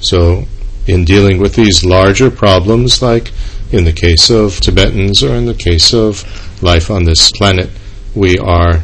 So 0.00 0.46
in 0.86 1.04
dealing 1.04 1.38
with 1.38 1.54
these 1.54 1.84
larger 1.84 2.30
problems, 2.30 3.02
like 3.02 3.30
in 3.72 3.84
the 3.84 3.92
case 3.92 4.30
of 4.30 4.58
Tibetans 4.60 5.22
or 5.22 5.36
in 5.36 5.46
the 5.46 5.54
case 5.54 5.92
of 5.94 6.24
life 6.62 6.90
on 6.90 7.04
this 7.04 7.30
planet, 7.32 7.68
we 8.14 8.38
are 8.38 8.82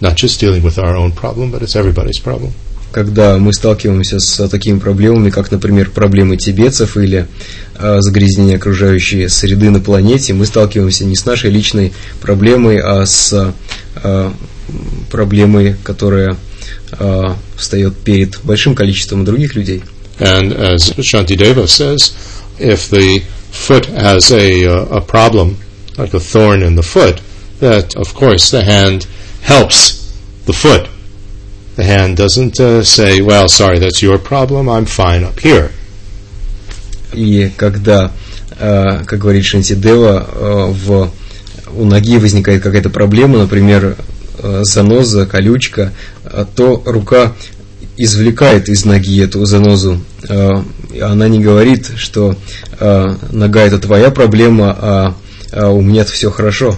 not 0.00 0.16
just 0.16 0.40
dealing 0.40 0.62
with 0.62 0.78
our 0.78 0.96
own 0.96 1.12
problem, 1.12 1.50
but 1.50 1.62
it's 1.62 1.76
everybody's 1.76 2.18
problem. 2.18 2.52
когда 2.92 3.38
мы 3.38 3.52
сталкиваемся 3.52 4.18
с 4.18 4.48
такими 4.48 4.78
проблемами, 4.78 5.30
как, 5.30 5.50
например, 5.50 5.90
проблемы 5.90 6.36
тибетцев 6.36 6.96
или 6.96 7.26
э, 7.76 8.00
загрязнение 8.00 8.56
окружающей 8.56 9.28
среды 9.28 9.70
на 9.70 9.80
планете, 9.80 10.32
мы 10.32 10.46
сталкиваемся 10.46 11.04
не 11.04 11.16
с 11.16 11.24
нашей 11.24 11.50
личной 11.50 11.92
проблемой, 12.20 12.80
а 12.80 13.06
с 13.06 13.54
э, 14.02 14.30
проблемой, 15.10 15.76
которая 15.84 16.36
э, 16.98 17.22
встает 17.56 17.96
перед 17.98 18.40
большим 18.42 18.74
количеством 18.74 19.24
других 19.24 19.54
людей. 19.54 19.82
And 20.18 20.52
as 20.52 20.92
Shantideva 20.98 21.66
says, 21.66 22.12
if 22.58 22.90
the 22.90 23.22
foot 23.50 23.86
has 23.86 24.30
a, 24.32 24.66
uh, 24.66 24.98
a 24.98 25.00
problem, 25.00 25.56
like 25.96 26.12
a 26.12 26.20
thorn 26.20 26.62
in 26.62 26.76
the 26.76 26.82
foot, 26.82 27.22
that 27.60 27.96
of 27.96 28.14
course 28.14 28.50
the 28.50 28.62
hand 28.62 29.06
helps 29.42 30.14
the 30.46 30.52
foot. 30.52 30.88
The 31.76 31.84
hand 31.84 32.16
doesn't 32.16 32.60
uh, 32.60 32.82
say, 32.82 33.20
well, 33.22 33.48
sorry, 33.48 33.78
that's 33.78 34.02
your 34.02 34.18
problem, 34.18 34.68
I'm 34.68 34.86
fine 34.86 35.24
up 35.24 35.38
here. 35.40 35.70
И 37.12 37.50
когда, 37.56 38.12
э, 38.58 39.04
как 39.04 39.18
говорит 39.18 39.44
Шантидева, 39.44 40.26
э, 40.30 40.66
в, 40.70 41.10
у 41.74 41.84
ноги 41.84 42.18
возникает 42.18 42.62
какая-то 42.62 42.90
проблема, 42.90 43.38
например, 43.38 43.96
э, 44.38 44.60
заноза, 44.62 45.26
колючка, 45.26 45.92
э, 46.24 46.44
то 46.54 46.82
рука 46.86 47.32
извлекает 47.96 48.68
из 48.68 48.84
ноги 48.84 49.22
эту 49.22 49.44
занозу. 49.44 50.00
Э, 50.28 50.62
она 51.00 51.28
не 51.28 51.40
говорит, 51.40 51.90
что 51.96 52.36
э, 52.78 53.16
нога 53.32 53.62
это 53.62 53.78
твоя 53.78 54.10
проблема, 54.10 54.76
а, 54.78 55.14
а 55.52 55.70
у 55.70 55.80
меня 55.80 56.04
все 56.04 56.30
хорошо. 56.30 56.76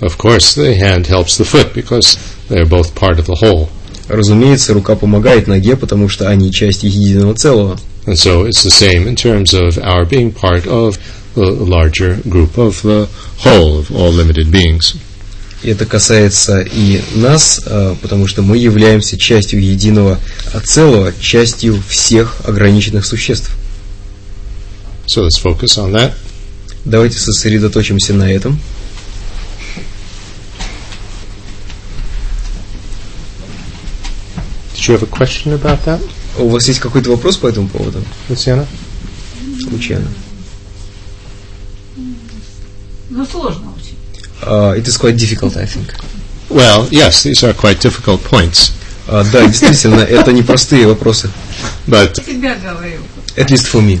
Of 0.00 0.16
course, 0.16 0.54
the 0.54 0.74
hand 0.76 1.06
helps 1.08 1.36
the 1.36 1.44
foot 1.44 1.74
because 1.74 2.16
they're 2.48 2.66
both 2.66 2.94
part 2.94 3.18
of 3.18 3.26
the 3.26 3.34
whole. 3.34 3.68
Разумеется, 4.08 4.72
рука 4.72 4.94
помогает 4.94 5.48
ноге, 5.48 5.76
потому 5.76 6.08
что 6.08 6.28
они 6.28 6.50
часть 6.52 6.84
единого 6.84 7.34
целого. 7.34 7.78
And 8.06 8.16
so 8.16 8.46
it's 8.46 8.62
the 8.62 8.70
same 8.70 9.06
in 9.06 9.16
terms 9.16 9.52
of 9.52 9.76
our 9.78 10.06
being 10.06 10.32
part 10.32 10.66
of 10.66 10.98
the 11.34 11.50
larger 11.50 12.16
group 12.28 12.56
of 12.56 12.80
the 12.82 13.08
whole 13.44 13.78
of 13.78 13.90
all 13.90 14.10
limited 14.10 14.50
beings. 14.50 14.96
Это 15.62 15.84
касается 15.84 16.60
и 16.60 17.02
нас, 17.16 17.60
э, 17.66 17.96
потому 18.00 18.28
что 18.28 18.42
мы 18.42 18.56
являемся 18.56 19.18
частью 19.18 19.60
единого 19.60 20.18
целого, 20.64 21.12
частью 21.20 21.82
всех 21.88 22.36
ограниченных 22.46 23.04
существ. 23.04 23.50
So 25.06 25.26
let's 25.26 25.38
focus 25.42 25.76
on 25.76 25.90
that. 25.92 26.12
Давайте 26.84 27.18
сосредоточимся 27.18 28.14
на 28.14 28.32
этом. 28.32 28.60
you 34.87 34.93
have 34.93 35.03
a 35.03 35.07
question 35.07 35.53
about 35.53 35.83
that, 35.85 36.01
У 36.37 36.49
вас 36.49 36.67
есть 36.67 36.79
какой-то 36.79 37.11
вопрос 37.11 37.37
по 37.37 37.47
этому 37.47 37.67
поводу, 37.67 38.03
Luciana? 38.27 38.65
Лучано? 39.71 40.07
Ну, 43.09 43.25
сложно 43.25 43.73
очень. 43.77 43.95
Uh, 44.41 44.75
it 44.77 44.87
is 44.87 44.97
quite 44.97 45.15
difficult, 45.15 45.55
I 45.55 45.65
think. 45.65 45.93
Well, 46.49 46.87
yes, 46.91 47.23
these 47.23 47.43
are 47.43 47.53
quite 47.53 47.79
difficult 47.79 48.23
points. 48.23 48.71
А, 49.07 49.23
да, 49.31 49.45
действительно, 49.45 49.99
это 50.01 50.31
непростые 50.31 50.87
вопросы. 50.87 51.29
But, 51.87 52.23
Себя 52.25 52.55
говорю. 52.55 53.01
At 53.37 53.51
least 53.51 53.67
for 53.67 53.81
me. 53.81 53.99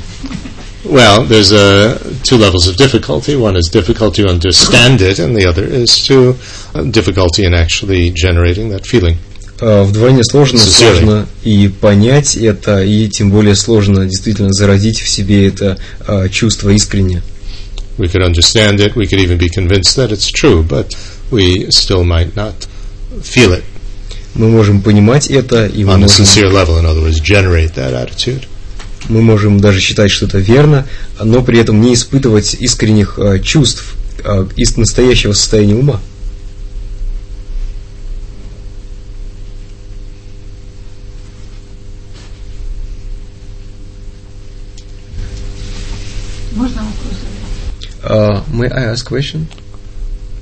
well, 0.85 1.23
there's 1.23 1.51
uh, 1.51 1.99
two 2.23 2.37
levels 2.37 2.67
of 2.67 2.77
difficulty. 2.77 3.35
One 3.35 3.55
is 3.55 3.69
difficulty 3.69 4.23
to 4.23 4.29
understand 4.29 5.01
it, 5.01 5.19
and 5.19 5.35
the 5.35 5.45
other 5.45 5.63
is 5.63 6.05
to 6.07 6.35
uh, 6.73 6.83
difficulty 6.83 7.45
in 7.45 7.53
actually 7.53 8.11
generating 8.11 8.69
that 8.69 8.85
feeling. 8.87 9.17
А, 9.60 9.82
Вдвойне 9.82 10.22
сложно, 10.22 10.58
сложно 10.58 11.26
и 11.42 11.68
понять 11.68 12.36
это, 12.36 12.82
и 12.82 13.08
тем 13.08 13.30
более 13.30 13.56
сложно 13.56 14.06
действительно 14.06 14.52
зародить 14.52 15.00
в 15.00 15.08
себе 15.08 15.48
это 15.48 15.78
а, 16.06 16.28
чувство 16.28 16.70
искренне. 16.70 17.22
We 17.98 18.06
could 18.06 18.22
understand 18.22 18.76
it, 18.76 18.94
we 18.94 19.08
could 19.08 19.18
even 19.18 19.38
be 19.38 19.48
convinced 19.48 19.96
that 19.96 20.12
it's 20.12 20.30
true, 20.30 20.62
but 20.62 20.96
we 21.32 21.68
still 21.70 22.04
might 22.04 22.34
not 22.36 22.54
feel 23.22 23.52
it 23.52 23.64
Мы 24.34 24.48
можем 24.48 24.82
понимать 24.82 25.26
это, 25.26 25.66
и 25.66 25.82
мы 25.82 25.94
on 25.94 25.96
a 25.96 25.98
можем, 26.02 26.24
sincere 26.24 26.52
level. 26.52 26.80
In 26.80 26.86
other 26.86 27.02
words, 27.02 27.20
generate 27.20 27.74
that 27.74 27.94
attitude. 27.94 28.44
мы 29.08 29.22
можем 29.22 29.58
даже 29.58 29.80
считать, 29.80 30.12
что 30.12 30.26
это 30.26 30.38
верно, 30.38 30.86
но 31.20 31.42
при 31.42 31.58
этом 31.58 31.80
не 31.80 31.94
испытывать 31.94 32.54
искренних 32.54 33.18
а, 33.18 33.38
чувств, 33.40 33.96
из 34.56 34.76
настоящего 34.76 35.32
состояния 35.32 35.76
ума. 35.76 36.00
Можно 46.58 46.82
вопрос? 46.82 47.18
А, 48.02 48.44
may 48.58 48.68
I 48.70 48.84
ask 48.92 49.06
question? 49.06 49.46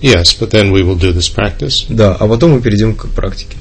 Yes, 0.00 0.32
but 0.34 0.50
then 0.50 0.70
we 0.72 0.82
will 0.82 0.96
do 0.96 1.12
this 1.12 1.28
practice. 1.28 1.86
Да, 1.88 2.14
а 2.18 2.26
потом 2.26 2.52
мы 2.52 2.60
перейдем 2.60 2.94
к 2.94 3.08
практике. 3.10 3.56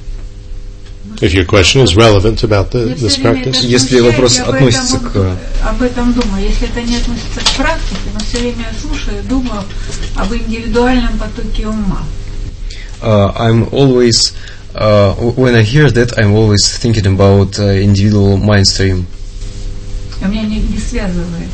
If 1.20 1.32
your 1.32 1.46
question 1.46 1.80
is 1.82 1.96
relevant 1.96 2.42
about 2.42 2.72
the, 2.72 2.88
Я 2.88 2.94
this 2.94 3.16
practice, 3.16 3.62
Если 3.64 4.00
вопрос 4.00 4.36
я 4.36 4.44
об 4.44 4.54
относится 4.54 4.96
этом, 4.96 5.10
к- 5.12 5.36
Об 5.64 5.80
этом 5.82 6.12
думаю. 6.12 6.44
Если 6.44 6.68
это 6.68 6.82
не 6.82 6.96
относится 6.96 7.40
к 7.40 7.56
практике, 7.56 8.00
но 8.12 8.20
все 8.20 8.38
время 8.38 8.66
слушаю, 8.82 9.22
думаю 9.28 9.62
об 10.16 10.34
индивидуальном 10.34 11.16
потоке 11.18 11.68
ума. 11.68 12.02
uh, 13.02 13.32
I'm 13.36 13.68
always 13.72 14.32
uh, 14.74 15.14
when 15.14 15.54
I 15.54 15.62
hear 15.62 15.88
that 15.90 16.18
I'm 16.18 16.32
always 16.34 16.76
thinking 16.76 17.06
about 17.06 17.58
uh, 17.58 17.64
individual 17.64 18.36
mind 18.36 18.66
stream. 18.66 19.06
У 20.20 20.26
меня 20.28 20.42
не, 20.42 20.58
не 20.60 20.78
связывает. 20.78 21.48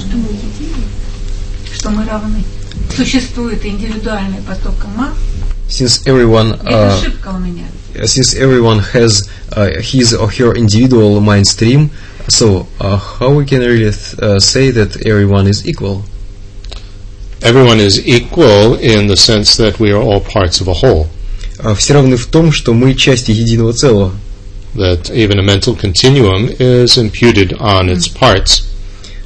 Что 0.00 0.16
мы 0.16 0.28
едины? 0.32 0.82
Что 1.81 1.89
мы 1.89 2.05
равны. 2.05 2.43
Существует 2.95 3.65
индивидуальный 3.65 4.41
поток 4.47 4.75
ума. 4.85 5.13
Since 5.69 6.05
everyone 6.05 6.59
Это 6.61 6.69
uh, 6.71 6.99
ошибка 6.99 7.27
у 7.29 7.39
меня. 7.39 7.65
since 8.05 8.33
everyone 8.35 8.79
has 8.93 9.27
uh, 9.51 9.81
his 9.81 10.13
or 10.13 10.29
her 10.29 10.55
individual 10.55 11.19
mind 11.19 11.45
stream, 11.47 11.89
so 12.29 12.67
uh, 12.79 12.95
how 12.97 13.31
we 13.33 13.45
can 13.45 13.59
really 13.59 13.91
th- 13.91 14.15
uh, 14.19 14.39
say 14.39 14.71
that 14.71 14.95
everyone 15.05 15.47
is 15.47 15.65
equal? 15.67 16.03
everyone 17.41 17.79
is 17.79 18.05
equal 18.07 18.75
in 18.75 19.07
the 19.07 19.15
sense 19.15 19.57
that 19.57 19.79
we 19.79 19.91
are 19.91 20.01
all 20.01 20.19
parts 20.21 20.59
of 20.61 20.67
a 20.67 20.73
whole. 20.73 21.07
Uh, 21.59 21.73
все 21.75 21.93
равны 21.93 22.17
в 22.17 22.27
том, 22.27 22.51
что 22.51 22.73
мы 22.73 22.93
части 22.93 23.31
единого 23.31 23.73
целого. 23.73 24.11
That 24.75 25.09
even 25.11 25.39
a 25.39 25.43
mental 25.43 25.75
continuum 25.75 26.49
is 26.59 26.97
imputed 26.97 27.53
on 27.59 27.89
its 27.89 28.07
parts 28.07 28.63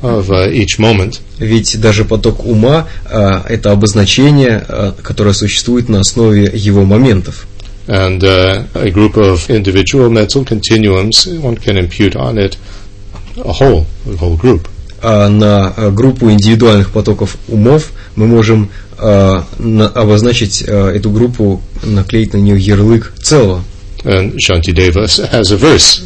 Of 0.07 0.31
uh, 0.31 0.53
each 0.53 0.79
moment. 0.79 1.21
Ведь 1.39 1.79
даже 1.81 2.05
поток 2.05 2.45
ума 2.45 2.87
uh, 3.05 3.47
это 3.49 3.73
обозначение, 3.73 4.65
uh, 4.69 4.95
которое 5.03 5.35
существует 5.35 5.89
на 5.89 6.01
основе 6.01 6.51
его 6.55 6.85
моментов. 6.85 7.47
And 7.89 8.21
uh, 8.21 8.67
a 8.75 8.91
group 8.91 9.17
of 9.17 9.49
individual 9.49 10.11
mental 10.11 10.45
continuums, 10.45 11.27
one 11.41 11.57
can 11.57 11.77
impute 11.77 12.17
on 12.17 12.37
it 12.37 12.57
a 13.37 13.53
whole, 13.53 13.87
a 14.07 14.17
whole 14.17 14.37
group. 14.37 14.69
а 15.03 15.29
на 15.29 15.73
а, 15.77 15.91
группу 15.91 16.31
индивидуальных 16.31 16.91
потоков 16.91 17.37
умов 17.49 17.93
мы 18.17 18.27
можем 18.27 18.71
а, 18.99 19.45
на- 19.59 19.89
обозначить 19.89 20.63
эту 20.63 21.11
группу, 21.11 21.63
наклеить 21.83 22.33
на 22.33 22.39
нее 22.39 22.59
ярлык 22.59 23.13
целого. 23.23 23.63
And 24.05 24.37
Shantideva 24.37 25.05
has 25.31 25.53
a 25.53 25.57
verse 25.57 26.03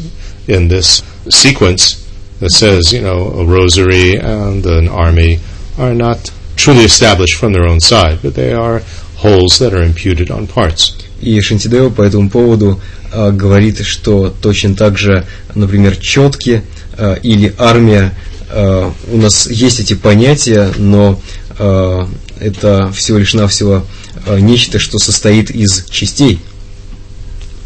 in 0.48 0.68
this 0.68 1.05
sequence 1.28 1.98
that 2.41 2.51
says, 2.51 2.93
you 2.93 3.03
know, 3.03 3.32
a 3.41 3.45
rosary 3.45 4.16
and 4.16 4.64
an 4.66 4.88
army 4.88 5.41
are 5.78 5.95
not 5.95 6.30
truly 6.57 6.84
established 6.84 7.36
from 7.36 7.53
their 7.53 7.66
own 7.66 7.80
side, 7.80 8.18
but 8.22 8.34
they 8.34 8.53
are 8.53 8.80
wholes 9.16 9.59
that 9.59 9.72
are 9.72 9.82
imputed 9.82 10.30
on 10.30 10.47
parts. 10.47 10.97
И 11.20 11.38
Шантидева 11.41 11.91
по 11.91 12.03
этому 12.03 12.30
поводу 12.30 12.80
а, 13.12 13.30
говорит, 13.30 13.84
что 13.84 14.34
точно 14.41 14.74
так 14.74 14.97
же, 14.97 15.26
например, 15.55 15.97
четки 15.97 16.62
а, 16.97 17.14
или 17.14 17.55
армия, 17.59 18.14
а, 18.51 18.93
у 19.11 19.16
нас 19.18 19.49
есть 19.51 19.80
эти 19.80 19.95
понятия, 19.95 20.72
но 20.78 21.20
а, 21.59 22.09
это 22.41 22.91
всего 22.93 23.18
лишь 23.18 23.34
навсего 23.34 23.84
а, 24.26 24.38
нечто, 24.41 24.78
что 24.78 24.99
состоит 24.99 25.51
из 25.51 25.84
частей. 25.91 26.41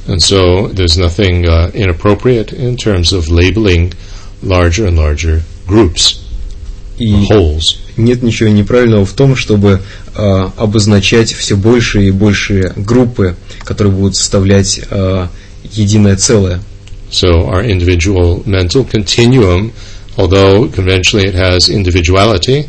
And 0.07 0.20
so 0.20 0.68
there's 0.68 0.99
nothing 0.99 1.47
uh, 1.47 1.70
inappropriate 1.72 2.53
in 2.53 2.77
terms 2.77 3.14
of 3.14 3.31
labeling 3.31 3.95
larger 4.45 4.86
and 4.86 4.97
larger 4.97 5.42
groups, 5.66 6.20
И 6.99 7.12
wholes. 7.30 7.76
нет 7.97 8.22
ничего 8.22 8.49
неправильного 8.51 9.05
в 9.05 9.12
том, 9.12 9.34
чтобы 9.36 9.80
а, 10.14 10.53
обозначать 10.57 11.32
все 11.32 11.57
большие 11.57 12.09
и 12.09 12.12
большие 12.12 12.72
группы, 12.76 13.36
которые 13.64 13.92
будут 13.92 14.16
составлять 14.16 14.80
а, 14.90 15.28
единое 15.72 16.16
целое. 16.16 16.61
So 17.11 17.49
our 17.49 17.64
individual 17.64 18.42
mental 18.45 18.84
continuum, 18.90 19.72
although 20.16 20.68
conventionally 20.68 21.26
it 21.26 21.34
has 21.34 21.68
individuality, 21.68 22.66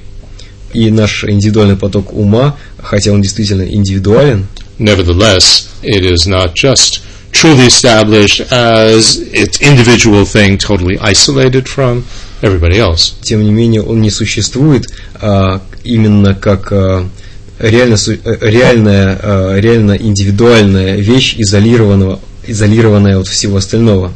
И 0.73 0.91
наш 0.91 1.23
индивидуальный 1.23 1.77
поток 1.77 2.11
ума, 2.11 2.57
хотя 2.77 3.11
он 3.13 3.21
действительно 3.21 3.61
индивидуален, 3.63 4.45
nevertheless, 4.77 5.67
it 5.81 6.03
is 6.03 6.27
not 6.27 6.53
just 6.53 7.01
truly 7.35 7.65
established 7.65 8.39
as 8.51 9.17
its 9.33 9.61
individual 9.61 10.23
thing, 10.25 10.57
totally 10.57 10.97
isolated 10.99 11.67
from 11.67 12.05
everybody 12.41 12.77
else. 12.79 13.13
тем 13.21 13.43
не 13.43 13.51
менее 13.51 13.81
он 13.81 14.01
не 14.01 14.09
существует 14.09 14.87
а, 15.15 15.61
именно 15.83 16.33
как 16.33 16.71
а, 16.71 17.07
реально, 17.59 17.95
э, 17.95 18.37
реальная, 18.41 19.19
э, 19.21 19.59
реально 19.59 19.97
индивидуальная 19.97 20.95
вещь, 20.95 21.35
изолированного, 21.37 22.19
изолированная 22.47 23.19
от 23.19 23.27
всего 23.27 23.57
остального. 23.57 24.13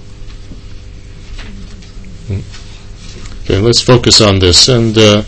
Okay, 3.47 3.59
let's 3.59 3.82
focus 3.82 4.22
on 4.22 4.39
this. 4.39 4.70
And 4.70 4.95
uh, 4.97 5.24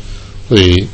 the 0.50 0.88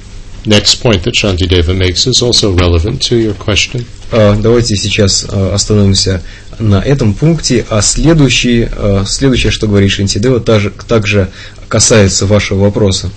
next 0.46 0.76
point 0.76 1.04
that 1.04 1.14
Shantideva 1.14 1.76
makes 1.78 2.08
is 2.08 2.22
also 2.22 2.54
relevant 2.54 3.02
to 3.10 3.18
your 3.18 3.34
question. 3.34 3.86
А, 4.12 4.36
Давайте 4.42 4.76
сейчас 4.78 5.26
а, 5.30 5.54
остановимся 5.54 6.24
на 6.60 6.82
этом 6.82 7.14
пункте, 7.14 7.66
а 7.70 7.82
следующий, 7.82 8.68
а, 8.72 9.04
следующее, 9.06 9.52
что 9.52 9.68
говорит 9.68 9.92
Шантидева, 9.92 10.40
также, 10.40 10.72
также 10.88 11.30
касается 11.68 12.26
вашего 12.26 12.60
вопроса. 12.60 13.12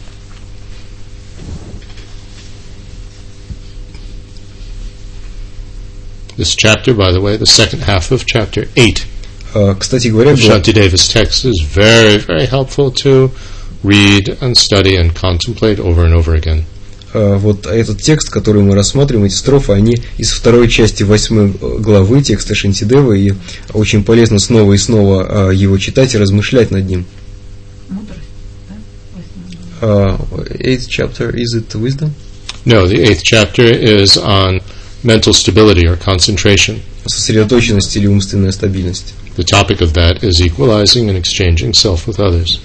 This 6.37 6.57
chapter, 6.57 6.95
by 6.95 7.13
the 7.13 7.21
way, 7.21 7.37
the 7.37 7.45
second 7.45 7.83
half 7.83 8.11
of 8.11 8.25
chapter 8.25 8.67
8 8.75 9.03
А, 9.53 9.75
Кстати 9.75 10.09
говоря, 10.09 10.33
text 10.33 11.45
is 11.45 11.61
very, 11.75 12.19
very 12.19 12.47
helpful 12.47 12.93
to 12.93 13.31
read 13.83 14.39
and 14.41 14.57
study 14.57 14.97
and 14.97 15.15
contemplate 15.15 15.81
over 15.81 16.05
and 16.05 16.15
over 16.15 16.35
again. 16.35 16.65
А, 17.13 17.39
вот 17.39 17.67
этот 17.67 18.01
текст, 18.03 18.31
который 18.31 18.63
мы 18.63 18.75
рассматриваем, 18.75 19.27
эти 19.27 19.35
строфы, 19.35 19.73
они 19.73 20.01
из 20.19 20.31
второй 20.31 20.69
части 20.69 21.03
восьмой 21.03 21.51
э, 21.51 21.79
главы 21.79 22.23
текста 22.23 22.55
Шантидева, 22.55 23.13
и 23.13 23.33
очень 23.73 24.05
полезно 24.05 24.39
снова 24.39 24.73
и 24.75 24.79
снова 24.79 25.49
а, 25.49 25.51
его 25.51 25.79
читать 25.79 26.15
и 26.15 26.19
размышлять 26.19 26.71
над 26.71 26.87
ним. 26.87 27.07
Мудрость, 27.89 28.21
да? 28.69 28.77
А, 29.81 30.21
Eighth 30.59 30.89
chapter, 30.89 31.35
is 31.35 31.55
it 31.55 31.75
wisdom? 31.75 32.13
No, 32.65 32.87
the 32.87 33.01
eighth 33.01 33.23
chapter 33.23 33.65
is 33.65 34.19
on 34.19 34.61
mental 35.03 35.33
stability 35.33 35.87
or 35.87 35.97
concentration. 35.97 36.81
Сосредоточенность 37.07 37.97
или 37.97 38.07
умственная 38.07 38.53
стабильность. 38.53 39.15
The 39.37 39.45
topic 39.45 39.81
of 39.81 39.95
that 39.95 40.23
is 40.23 40.41
equalizing 40.43 41.09
and 41.09 41.17
exchanging 41.17 41.73
self 41.73 42.07
with 42.07 42.19
others. 42.19 42.61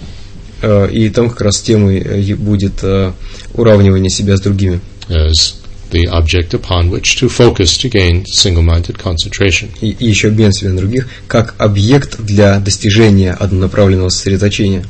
А, 0.61 0.87
И 0.87 1.09
там 1.09 1.29
как 1.29 1.41
раз 1.41 1.61
темой 1.61 1.99
э, 1.99 2.35
будет 2.35 2.83
а, 2.83 3.13
уравнивание 3.57 4.09
себя 4.09 4.37
с 4.37 4.41
другими. 4.41 4.81
as 5.09 5.61
the 5.91 6.07
object 6.07 6.53
upon 6.53 6.89
which 6.89 7.15
to 7.17 7.29
focus 7.29 7.77
to 7.77 7.89
gain 7.89 8.25
single-minded 8.25 8.97
concentration. 8.97 9.69
И, 9.81 9.91
и 9.91 10.07
еще 10.07 10.29
обмен 10.29 10.51
себя 10.51 10.71
на 10.71 10.77
других, 10.77 11.07
как 11.27 11.55
объект 11.59 12.19
для 12.19 12.59
достижения 12.59 13.33
однонаправленного 13.33 14.09
сосредоточения. 14.09 14.85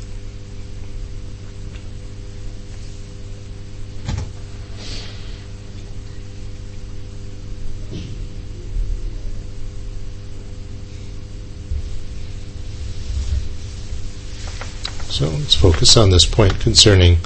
So 15.10 15.30
let's 15.30 15.54
focus 15.54 15.96
on 15.96 16.10
this 16.10 16.26
point 16.26 16.60
concerning 16.60 17.16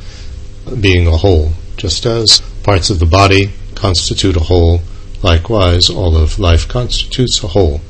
being 0.81 1.07
a 1.07 1.17
whole. 1.17 1.53
Just 1.77 2.07
as 2.07 2.41
parts 2.63 2.91
of 2.91 2.99
the 2.99 3.07
body 3.07 3.51
constitute 3.75 4.37
a 4.37 4.41
whole, 4.41 4.81
likewise 5.23 5.89
all 5.91 6.17
of 6.17 6.39
life 6.39 6.69
constitutes 6.69 7.43
a 7.43 7.49
whole. 7.49 7.81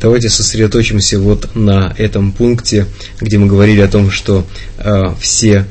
Давайте 0.00 0.30
сосредоточимся 0.30 1.18
вот 1.18 1.54
на 1.54 1.94
этом 1.98 2.32
пункте, 2.32 2.86
где 3.20 3.38
мы 3.38 3.46
говорили 3.46 3.80
о 3.82 3.88
том, 3.88 4.10
что 4.10 4.44
э, 4.78 5.14
все 5.20 5.66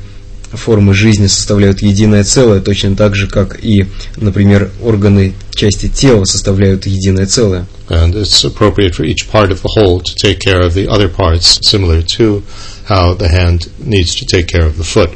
формы 0.52 0.94
жизни 0.94 1.26
составляют 1.26 1.82
единое 1.82 2.24
целое, 2.24 2.60
точно 2.60 2.94
так 2.94 3.14
же, 3.16 3.26
как 3.26 3.62
и, 3.64 3.86
например, 4.16 4.70
органы 4.82 5.34
части 5.54 5.88
тела 5.88 6.24
составляют 6.24 6.86
единое 6.86 7.26
целое. 7.26 7.66
And 7.88 8.14
it's 8.14 8.44
appropriate 8.44 8.94
for 8.94 9.04
each 9.04 9.28
part 9.30 9.50
of 9.50 9.62
the 9.62 9.68
whole 9.76 10.00
to 10.00 10.14
take 10.14 10.38
care 10.40 10.60
of 10.60 10.74
the 10.74 10.88
other 10.88 11.08
parts, 11.08 11.58
similar 11.62 12.02
to 12.16 12.42
how 12.86 13.14
the 13.14 13.28
hand 13.28 13.70
needs 13.78 14.14
to 14.16 14.26
take 14.26 14.46
care 14.46 14.66
of 14.66 14.76
the 14.76 14.84
foot. 14.84 15.10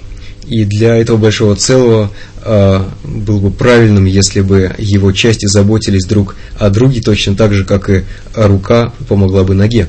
И 0.48 0.64
для 0.64 0.96
этого 0.96 1.16
большого 1.16 1.56
целого 1.56 2.10
э, 2.44 2.84
было 3.04 3.40
бы 3.40 3.50
правильным, 3.50 4.04
если 4.04 4.40
бы 4.40 4.74
его 4.78 5.12
части 5.12 5.46
заботились 5.46 6.06
друг 6.06 6.36
о 6.58 6.70
друге, 6.70 7.00
точно 7.00 7.34
так 7.34 7.52
же, 7.52 7.64
как 7.64 7.90
и 7.90 8.04
рука 8.34 8.92
помогла 9.08 9.42
бы 9.42 9.54
ноге. 9.54 9.88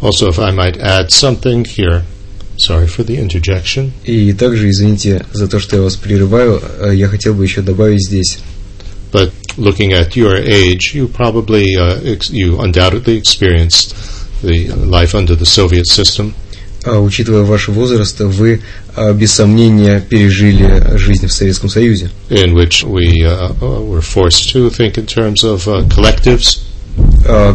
Also, 0.00 0.28
if 0.28 0.38
I 0.38 0.50
might 0.50 0.76
add 0.78 1.10
something 1.10 1.64
here, 1.64 2.02
sorry 2.58 2.86
for 2.86 3.04
the 3.04 3.16
interjection. 3.16 3.92
И 4.04 4.32
также, 4.32 4.70
извините 4.70 5.24
за 5.32 5.48
то, 5.48 5.58
что 5.58 5.76
я 5.76 5.82
вас 5.82 5.96
прерываю, 5.96 6.60
э, 6.80 6.92
я 6.94 7.08
хотел 7.08 7.34
бы 7.34 7.44
еще 7.44 7.62
добавить 7.62 8.04
здесь. 8.04 8.38
But 9.12 9.32
looking 9.56 9.92
at 9.92 10.16
your 10.16 10.36
age, 10.36 10.94
you 10.94 11.08
probably, 11.08 11.74
uh, 11.76 12.00
ex- 12.04 12.30
you 12.30 12.60
undoubtedly 12.60 13.16
experienced 13.16 13.94
the 14.42 14.68
life 14.74 15.14
under 15.14 15.34
the 15.34 15.46
Soviet 15.46 15.86
system. 15.86 16.34
А 16.84 17.00
учитывая 17.00 17.42
ваш 17.42 17.68
возраст, 17.68 18.20
вы 18.20 18.60
а, 18.94 19.12
без 19.12 19.32
сомнения 19.32 20.00
пережили 20.00 20.96
жизнь 20.96 21.26
в 21.26 21.32
Советском 21.32 21.68
Союзе, 21.68 22.10
in 22.30 22.52
which 22.54 22.84
we 22.84 23.22
uh, 23.24 23.52
uh, 23.60 23.80
were 23.82 24.00
forced 24.00 24.50
to 24.52 24.70
think 24.70 24.96
in 24.96 25.06
terms 25.06 25.42
of 25.42 25.66
uh, 25.66 25.82
collectives, 25.88 26.58
а, 26.58 26.69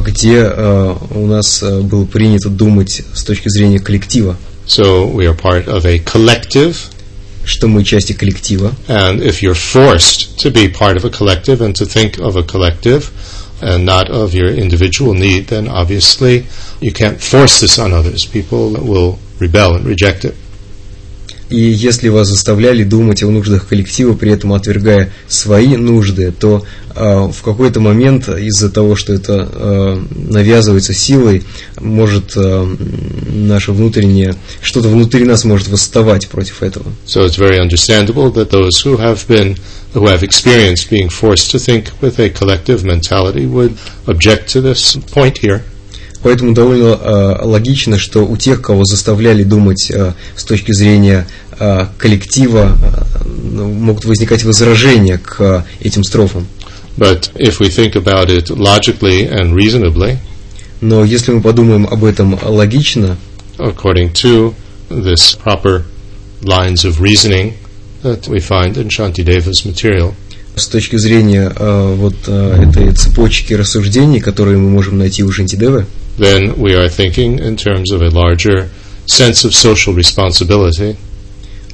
где 0.05 0.43
а, 0.43 0.97
у 1.11 1.25
нас 1.27 1.63
а, 1.63 1.81
было 1.81 2.05
принято 2.05 2.49
думать 2.49 3.01
с 3.13 3.23
точки 3.23 3.49
зрения 3.49 3.79
коллектива, 3.79 4.35
so 4.67 5.11
we 5.11 5.25
are 5.25 5.35
part 5.35 5.67
of 5.67 5.85
a 5.85 5.99
collective. 5.99 6.75
что 7.43 7.67
мы 7.67 7.83
части 7.83 8.13
коллектива. 8.13 8.73
And 8.87 9.19
if 9.19 9.41
you're 9.41 9.55
forced 9.55 10.37
to 10.39 10.51
be 10.51 10.67
part 10.67 10.95
of 10.95 11.05
a 11.05 11.09
collective 11.09 11.61
and 11.61 11.75
to 11.75 11.85
think 11.85 12.19
of 12.19 12.35
a 12.35 12.43
collective 12.43 13.09
and 13.61 13.85
not 13.85 14.09
of 14.09 14.33
your 14.33 14.49
individual 14.49 15.13
need, 15.13 15.47
then 15.47 15.67
obviously 15.67 16.45
you 16.79 16.91
can't 16.91 17.19
force 17.21 17.59
this 17.59 17.79
on 17.79 17.93
others. 17.93 18.25
People 18.25 18.71
will 18.73 19.19
rebel 19.39 19.75
and 19.75 19.85
reject 19.85 20.25
it. 20.25 20.35
И 21.48 21.56
если 21.56 22.08
вас 22.08 22.28
заставляли 22.28 22.82
думать 22.82 23.22
о 23.22 23.30
нуждах 23.30 23.68
коллектива, 23.68 24.14
при 24.14 24.32
этом 24.32 24.52
отвергая 24.52 25.12
свои 25.28 25.76
нужды, 25.76 26.32
то 26.32 26.64
а, 26.94 27.28
в 27.28 27.42
какой-то 27.42 27.78
момент 27.78 28.28
из-за 28.28 28.68
того, 28.68 28.96
что 28.96 29.12
это 29.12 29.48
а, 29.52 30.02
навязывается 30.10 30.92
силой, 30.92 31.44
может 31.80 32.32
а, 32.36 32.66
наше 33.32 33.70
внутреннее, 33.70 34.34
что-то 34.60 34.88
внутри 34.88 35.24
нас 35.24 35.44
может 35.44 35.68
восставать 35.68 36.26
против 36.28 36.64
этого. 36.64 36.86
So 37.06 37.24
it's 37.24 37.38
very 37.38 37.58
understandable 37.60 38.32
that 38.32 38.50
those 38.50 38.82
who 38.84 38.96
have 38.96 39.26
been, 39.28 39.56
who 39.94 40.06
have 40.06 40.24
experienced 40.24 40.90
being 40.90 41.08
forced 41.08 41.52
to 41.52 41.58
think 41.58 41.92
with 42.00 42.18
a 42.18 42.28
collective 42.30 42.82
mentality 42.82 43.46
would 43.46 43.76
object 44.06 44.48
to 44.54 44.60
this 44.60 44.96
point 45.12 45.38
here. 45.38 45.62
Поэтому 46.26 46.54
довольно 46.54 46.98
а, 47.00 47.40
логично, 47.44 48.00
что 48.00 48.26
у 48.26 48.36
тех, 48.36 48.60
кого 48.60 48.82
заставляли 48.84 49.44
думать 49.44 49.92
а, 49.94 50.12
с 50.34 50.42
точки 50.42 50.72
зрения 50.72 51.24
а, 51.52 51.88
коллектива, 51.98 52.76
а, 52.82 53.06
ну, 53.24 53.68
могут 53.72 54.06
возникать 54.06 54.42
возражения 54.42 55.18
к 55.18 55.36
а, 55.40 55.64
этим 55.80 56.02
строфам. 56.02 56.48
But 56.96 57.30
if 57.36 57.60
we 57.60 57.68
think 57.68 57.92
about 57.92 58.28
it 58.28 58.50
logically 58.50 59.30
and 59.30 59.54
reasonably, 59.54 60.18
Но 60.80 61.04
если 61.04 61.30
мы 61.30 61.40
подумаем 61.40 61.86
об 61.86 62.02
этом 62.02 62.36
логично, 62.42 63.16
according 63.58 64.12
to 64.14 64.52
this 64.90 65.38
proper 65.40 65.84
lines 66.42 66.84
of 66.84 67.00
reasoning 67.00 67.54
that 68.02 68.26
we 68.26 68.40
find 68.40 68.76
in 68.76 68.88
Shantideva's 68.88 69.64
material, 69.64 70.16
с 70.56 70.66
точки 70.68 70.96
зрения 70.96 71.52
а, 71.54 71.94
вот 71.94 72.14
а, 72.26 72.62
этой 72.62 72.90
цепочки 72.92 73.52
рассуждений, 73.52 74.20
которые 74.20 74.58
мы 74.58 74.70
можем 74.70 74.98
найти 74.98 75.22
у 75.22 75.30
Шантидевы, 75.30 75.86
then 76.18 76.56
we 76.56 76.72
are 76.72 76.88
thinking 76.88 77.38
in 77.38 77.56
terms 77.56 77.92
of 77.92 78.00
a 78.00 78.08
larger 78.08 78.68
sense 79.04 79.44
of 79.44 79.54
social 79.54 79.94
responsibility 79.94 80.96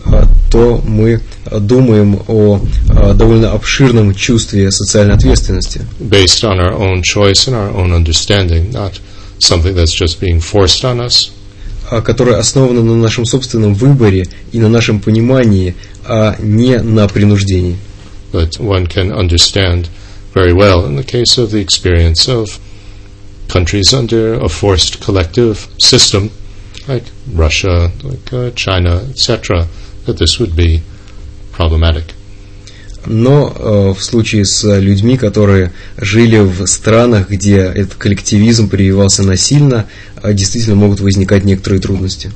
а, 0.04 0.26
то 0.50 0.82
мы 0.84 1.20
думаем 1.50 2.20
о 2.26 2.60
а, 2.90 3.14
довольно 3.14 3.52
обширном 3.52 4.14
чувстве 4.14 4.70
социальной 4.70 5.14
ответственности, 5.14 5.82
based 6.00 6.42
on 6.42 6.58
our 6.58 6.74
own 6.74 7.02
choice 7.02 7.46
and 7.46 7.54
our 7.54 7.72
own 7.74 7.92
understanding, 7.92 8.72
not 8.72 9.00
something 9.38 9.74
that's 9.74 9.94
just 9.94 10.20
being 10.20 10.40
forced 10.40 10.82
on 10.82 10.98
us. 10.98 11.30
а, 11.92 12.00
которая 12.00 12.38
основана 12.38 12.82
на 12.82 12.96
нашем 12.96 13.26
собственном 13.26 13.74
выборе 13.74 14.24
и 14.52 14.58
на 14.58 14.68
нашем 14.70 14.98
понимании, 15.00 15.74
а 16.06 16.36
не 16.40 16.78
на 16.78 17.06
принуждении. 17.06 17.76
But 18.32 18.58
one 18.58 18.86
can 18.86 19.12
understand 19.12 19.88
very 20.32 20.52
well 20.52 20.84
in 20.86 20.96
the 20.96 21.04
case 21.04 21.38
of 21.38 21.50
the 21.50 21.60
experience 21.60 22.28
of 22.28 22.58
countries 23.48 23.92
under 23.92 24.34
a 24.34 24.48
forced 24.48 25.00
collective 25.02 25.68
system, 25.78 26.30
like 26.88 27.04
Russia, 27.30 27.92
like 28.02 28.32
uh, 28.32 28.50
China, 28.52 29.06
etc., 29.10 29.66
that 30.06 30.16
this 30.18 30.40
would 30.40 30.56
be 30.56 30.80
problematic. 31.52 32.14
Но 33.04 33.52
э, 33.54 33.94
в 33.94 34.02
случае 34.02 34.44
с 34.44 34.62
людьми, 34.78 35.16
которые 35.16 35.72
жили 35.98 36.38
в 36.38 36.66
странах, 36.66 37.30
где 37.30 37.56
этот 37.56 37.94
коллективизм 37.94 38.68
прививался 38.68 39.24
насильно, 39.24 39.86
э, 40.22 40.32
действительно 40.32 40.76
могут 40.76 41.00
возникать 41.00 41.44
некоторые 41.44 41.80
трудности. 41.80 42.30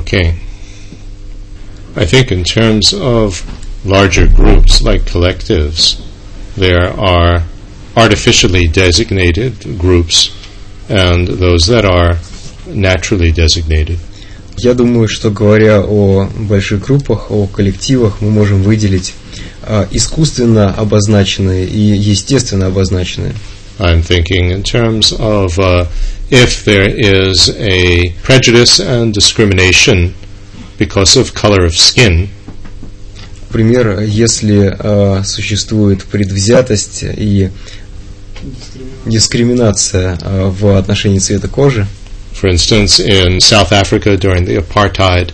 Okay. 0.00 0.34
I 1.94 2.06
think 2.06 2.32
in 2.32 2.42
terms 2.42 2.94
of 2.94 3.44
larger 3.84 4.26
groups 4.26 4.80
like 4.80 5.02
collectives, 5.02 6.00
there 6.56 6.88
are 6.98 7.42
artificially 7.96 8.66
designated 8.66 9.78
groups 9.78 10.34
and 10.88 11.28
those 11.28 11.66
that 11.66 11.84
are 11.84 12.16
naturally 12.66 13.30
designated. 13.30 13.98
Я 14.56 14.72
думаю, 14.72 15.06
что 15.06 15.30
говоря 15.30 15.82
о 15.82 16.26
больших 16.34 16.80
группах, 16.86 17.30
о 17.30 17.46
коллективах, 17.46 18.22
мы 18.22 18.30
можем 18.30 18.62
выделить 18.62 19.12
а, 19.62 19.86
искусственно 19.90 20.72
обозначенные 20.72 21.66
и 21.66 21.78
естественно 21.78 22.66
обозначенные. 22.66 23.34
I'm 23.78 24.02
thinking 24.02 24.50
in 24.50 24.62
terms 24.62 25.12
of 25.12 25.58
uh, 25.58 25.86
if 26.29 26.63
there 26.65 26.87
is 26.87 27.49
a 27.59 28.09
prejudice 28.23 28.79
and 28.79 29.13
discrimination 29.13 30.13
because 30.77 31.15
of 31.15 31.33
color 31.33 31.65
of 31.65 31.77
skin, 31.77 32.29
Например, 33.55 34.01
если 34.01 34.75
э, 34.77 35.23
существует 35.23 36.03
предвзятость 36.03 37.05
и 37.05 37.49
дискриминация 39.05 40.17
э, 40.21 40.49
в 40.49 40.77
отношении 40.77 41.19
цвета 41.19 41.47
кожи, 41.47 41.87
for 42.33 42.51
instance, 42.51 42.99
in 42.99 43.39
South 43.39 43.71
Africa 43.71 44.17
during 44.17 44.45
the 44.45 44.57
apartheid, 44.57 45.31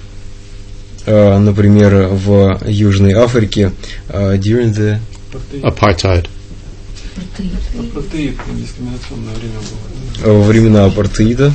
э, 1.08 1.38
например, 1.40 2.10
в 2.12 2.60
Южной 2.68 3.14
Африке, 3.14 3.72
э, 4.10 4.38
during 4.38 4.72
the 4.72 5.00
apartheid, 5.64 6.28
Апартеид 7.78 8.38
дискриминационное 8.58 9.36
время 9.36 9.60
было. 9.60 10.26
э, 10.26 10.32
во 10.32 10.44
времена 10.44 10.86
апартеида, 10.86 11.54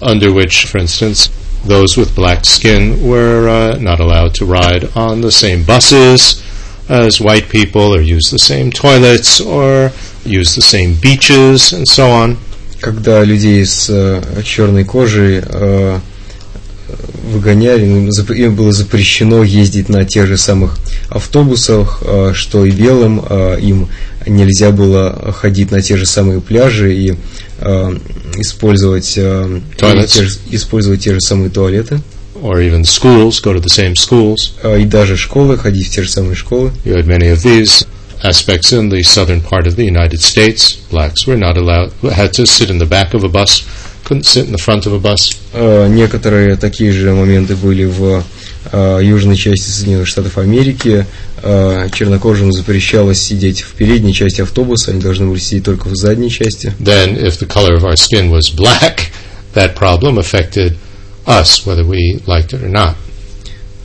under 0.00 0.32
which, 0.32 0.66
for 0.66 0.80
instance, 0.80 1.30
those 1.66 1.96
with 1.96 2.14
black 2.14 2.44
skin 2.44 3.02
were 3.02 3.48
uh, 3.48 3.78
not 3.80 4.00
allowed 4.00 4.34
to 4.34 4.44
ride 4.44 4.88
on 4.94 5.20
the 5.20 5.30
same 5.32 5.64
buses 5.64 6.42
as 6.88 7.20
white 7.20 7.48
people, 7.48 7.94
or 7.94 8.00
use 8.00 8.30
the 8.30 8.38
same 8.38 8.70
toilets, 8.70 9.40
or 9.40 9.90
use 10.24 10.54
the 10.54 10.62
same 10.62 10.94
beaches, 11.00 11.72
and 11.72 11.86
so 11.88 12.10
on. 12.10 12.36
когда 12.80 13.24
людей 13.24 13.64
с 13.64 13.88
э, 13.88 14.42
черной 14.44 14.84
кожей 14.84 15.42
э, 15.42 16.00
выгоняли, 17.23 17.85
им 17.85 18.09
зап- 18.09 18.35
им 18.35 18.55
было 18.55 18.71
запрещено 18.71 19.43
ездить 19.43 19.89
на 19.89 20.05
тех 20.05 20.27
же 20.27 20.37
самых 20.37 20.77
автобусах, 21.09 21.99
э, 22.01 22.31
что 22.35 22.65
и 22.65 22.71
белым, 22.71 23.23
э, 23.27 23.57
им 23.61 23.87
нельзя 24.25 24.71
было 24.71 25.33
ходить 25.37 25.71
на 25.71 25.81
те 25.81 25.97
же 25.97 26.05
самые 26.05 26.41
пляжи 26.41 26.93
и 26.95 27.15
э, 27.61 27.97
использовать, 28.37 29.05
те 29.13 30.23
же- 30.23 30.37
использовать 30.51 31.01
те 31.03 31.13
же 31.13 31.19
самые 31.21 31.49
туалеты, 31.49 32.01
Or 32.41 32.61
even 32.61 32.83
schools, 32.83 33.41
go 33.43 33.53
to 33.53 33.59
the 33.61 33.67
same 33.67 33.95
schools. 33.95 34.53
и 34.81 34.85
даже 34.85 35.17
школы, 35.17 35.57
ходить 35.57 35.87
в 35.87 35.91
те 35.91 36.03
же 36.03 36.09
самые 36.09 36.35
школы. 36.35 36.71
You 36.85 36.95
had 36.95 37.05
many 37.05 37.33
of 37.33 37.43
these 37.43 37.85
aspects 38.23 38.71
in 38.71 38.89
the 38.89 39.01
southern 39.03 39.41
part 39.41 39.65
of 39.67 39.75
the 39.75 39.85
United 39.85 40.21
States. 40.21 40.77
Blacks 40.89 41.25
were 41.27 41.37
not 41.37 41.57
allowed, 41.57 41.91
had 42.01 42.31
to 42.31 42.45
sit 42.45 42.69
in 42.69 42.77
the 42.79 42.87
back 42.87 43.13
of 43.13 43.23
a 43.25 43.27
bus, 43.29 43.63
couldn't 44.09 44.25
sit 44.25 44.47
in 44.47 44.51
the 44.51 44.57
front 44.57 44.87
of 44.87 44.93
a 44.93 44.99
bus. 44.99 45.37
Э, 45.53 45.87
Некоторые 45.87 46.55
такие 46.55 46.91
же 46.91 47.13
моменты 47.13 47.55
были 47.55 47.85
в 47.85 48.23
э, 48.71 48.99
южной 49.03 49.35
части 49.35 49.69
Соединенных 49.69 50.07
Штатов 50.07 50.39
Америки. 50.39 51.05
Э, 51.43 51.87
Чернокожим 51.93 52.51
запрещалось 52.51 53.21
сидеть 53.21 53.61
в 53.61 53.73
передней 53.73 54.15
части 54.15 54.41
автобуса, 54.41 54.91
они 54.91 54.99
должны 54.99 55.27
были 55.27 55.37
сидеть 55.37 55.65
только 55.65 55.89
в 55.89 55.95
задней 55.95 56.31
части. 56.31 56.73
Then, 56.79 57.19
if 57.23 57.37
the 57.37 57.45
color 57.45 57.75
of 57.75 57.83
our 57.83 57.95
skin 57.95 58.31
was 58.31 58.49
black, 58.49 59.11
that 59.53 59.75
problem 59.75 60.17
affected 60.17 60.75
us, 61.27 61.67
whether 61.67 61.85
we 61.85 62.19
liked 62.25 62.53
it 62.53 62.63
or 62.63 62.69
not. 62.69 62.95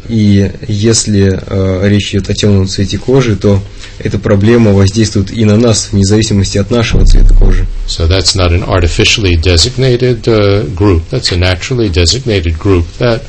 И 0.08 0.50
если 0.68 1.38
э, 1.40 1.88
речь 1.88 2.10
идет 2.10 2.30
о 2.30 2.34
темном 2.34 2.68
цвете 2.68 2.98
кожи, 2.98 3.36
то 3.36 3.60
эта 3.98 4.18
проблема 4.18 4.72
воздействует 4.72 5.30
и 5.30 5.44
на 5.44 5.56
нас, 5.56 5.88
вне 5.92 6.04
зависимости 6.04 6.58
от 6.58 6.70
нашего 6.70 7.04
цвета 7.04 7.34
кожи. 7.34 7.66
So 7.86 8.06
that's 8.06 8.34
not 8.34 8.52
an 8.52 8.64
artificially 8.64 9.36
designated 9.36 10.26
uh, 10.26 10.64
group. 10.74 11.02
That's 11.10 11.32
a 11.32 11.36
naturally 11.36 11.88
designated 11.88 12.58
group 12.58 12.86
that 12.98 13.22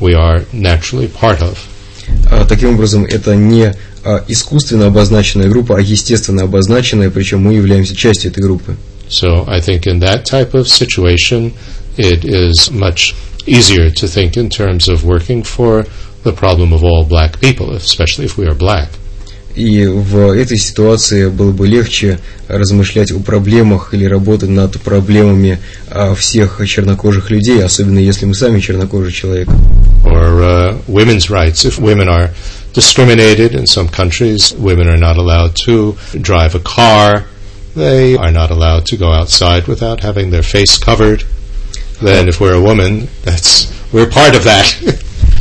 we 0.00 0.14
are 0.14 0.44
naturally 0.52 1.08
part 1.08 1.40
of. 1.42 1.58
А, 2.30 2.44
Таким 2.46 2.74
образом, 2.74 3.04
это 3.04 3.34
не 3.34 3.74
а, 4.04 4.24
искусственно 4.28 4.86
обозначенная 4.86 5.48
группа, 5.48 5.76
а 5.76 5.80
естественно 5.80 6.44
обозначенная, 6.44 7.10
причем 7.10 7.42
мы 7.42 7.54
являемся 7.54 7.94
частью 7.94 8.30
этой 8.30 8.42
группы. 8.42 8.76
So 9.08 9.44
I 9.48 9.60
think 9.60 9.86
in 9.86 10.00
that 10.00 10.24
type 10.24 10.54
of 10.54 10.68
situation, 10.68 11.52
it 11.96 12.24
is 12.24 12.70
much 12.70 13.14
easier 13.49 13.89
to 13.89 14.07
think 14.07 14.37
in 14.37 14.49
terms 14.49 14.87
of 14.87 15.03
working 15.03 15.43
for 15.43 15.85
the 16.23 16.33
problem 16.33 16.73
of 16.73 16.83
all 16.83 17.05
black 17.05 17.39
people, 17.39 17.71
especially 17.71 18.25
if 18.25 18.37
we 18.37 18.47
are 18.47 18.55
black. 18.55 18.89
И 19.55 19.85
в 19.85 20.33
этой 20.33 20.57
ситуации 20.57 21.29
было 21.29 21.51
бы 21.51 21.65
легче 21.65 22.19
размышлять 22.49 23.11
о 23.11 23.19
проблемах 23.19 23.93
или 23.93 24.03
работать 24.03 24.49
над 24.49 24.81
проблемами 24.81 25.59
а, 25.89 26.13
всех 26.13 26.61
чернокожих 26.67 27.29
людей, 27.29 27.63
особенно 27.63 27.99
если 27.99 28.25
мы 28.25 28.35
сами 28.35 28.59
чернокожий 28.59 29.13
человек. 29.13 29.47
Or 30.03 30.41
uh, 30.41 30.77
women's 30.87 31.29
rights. 31.29 31.63
If 31.63 31.79
women 31.79 32.09
are 32.09 32.31
discriminated 32.73 33.55
in 33.55 33.65
some 33.65 33.87
countries, 33.87 34.53
women 34.53 34.89
are 34.89 34.97
not 34.97 35.17
allowed 35.17 35.55
to 35.65 35.95
drive 36.21 36.53
a 36.53 36.59
car. 36.59 37.23
They 37.75 38.17
are 38.17 38.31
not 38.31 38.51
allowed 38.51 38.85
to 38.87 38.97
go 38.97 39.13
outside 39.13 39.67
without 39.67 40.01
having 40.01 40.31
their 40.31 40.43
face 40.43 40.77
covered. 40.77 41.23
Then, 42.00 42.28
if 42.28 42.40
we're 42.40 42.54
a 42.54 42.60
woman, 42.60 43.08
that's 43.24 43.70
we're 43.92 44.08
part 44.08 44.34
of 44.34 44.44
that. 44.44 44.66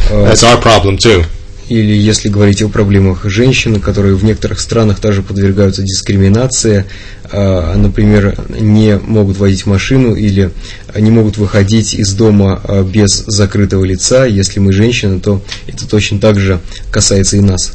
that's 0.09 0.43
our 0.43 0.59
problem 0.59 0.97
too. 0.97 1.23
Или 1.69 1.93
если 1.93 2.29
говорить 2.29 2.63
о 2.63 2.67
проблемах 2.67 3.25
женщин, 3.25 3.79
которые 3.79 4.15
в 4.15 4.23
некоторых 4.23 4.59
странах 4.59 4.99
также 4.99 5.21
подвергаются 5.21 5.83
дискриминации, 5.83 6.85
а, 7.31 7.75
например, 7.75 8.35
не 8.49 8.97
могут 8.97 9.37
водить 9.37 9.67
машину 9.67 10.15
или 10.15 10.49
не 10.95 11.11
могут 11.11 11.37
выходить 11.37 11.93
из 11.93 12.13
дома 12.13 12.59
а, 12.63 12.83
без 12.83 13.23
закрытого 13.27 13.85
лица, 13.85 14.25
если 14.25 14.59
мы 14.59 14.73
женщины, 14.73 15.19
то 15.19 15.43
это 15.67 15.87
точно 15.87 16.19
так 16.19 16.39
же 16.39 16.59
касается 16.91 17.37
и 17.37 17.41
нас. 17.41 17.73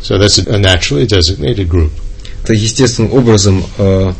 So 0.00 0.18
that's 0.18 0.38
a 0.48 0.58
naturally 0.58 1.06
designated 1.06 1.68
group. 1.68 1.90
Это 2.42 2.54
естественным 2.54 3.12
образом 3.12 3.62
а, 3.76 4.14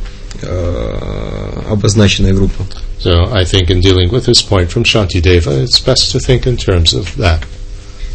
обозначенная 1.70 2.34
группа. 2.34 2.66
So 3.04 3.26
I 3.30 3.44
think 3.44 3.68
in 3.68 3.80
dealing 3.80 4.10
with 4.10 4.24
this 4.24 4.40
point 4.40 4.70
from 4.70 4.82
Shantideva, 4.82 5.62
it's 5.62 5.78
best 5.78 6.10
to 6.12 6.18
think 6.18 6.46
in 6.46 6.56
terms 6.56 6.94
of 6.94 7.14
that, 7.16 7.44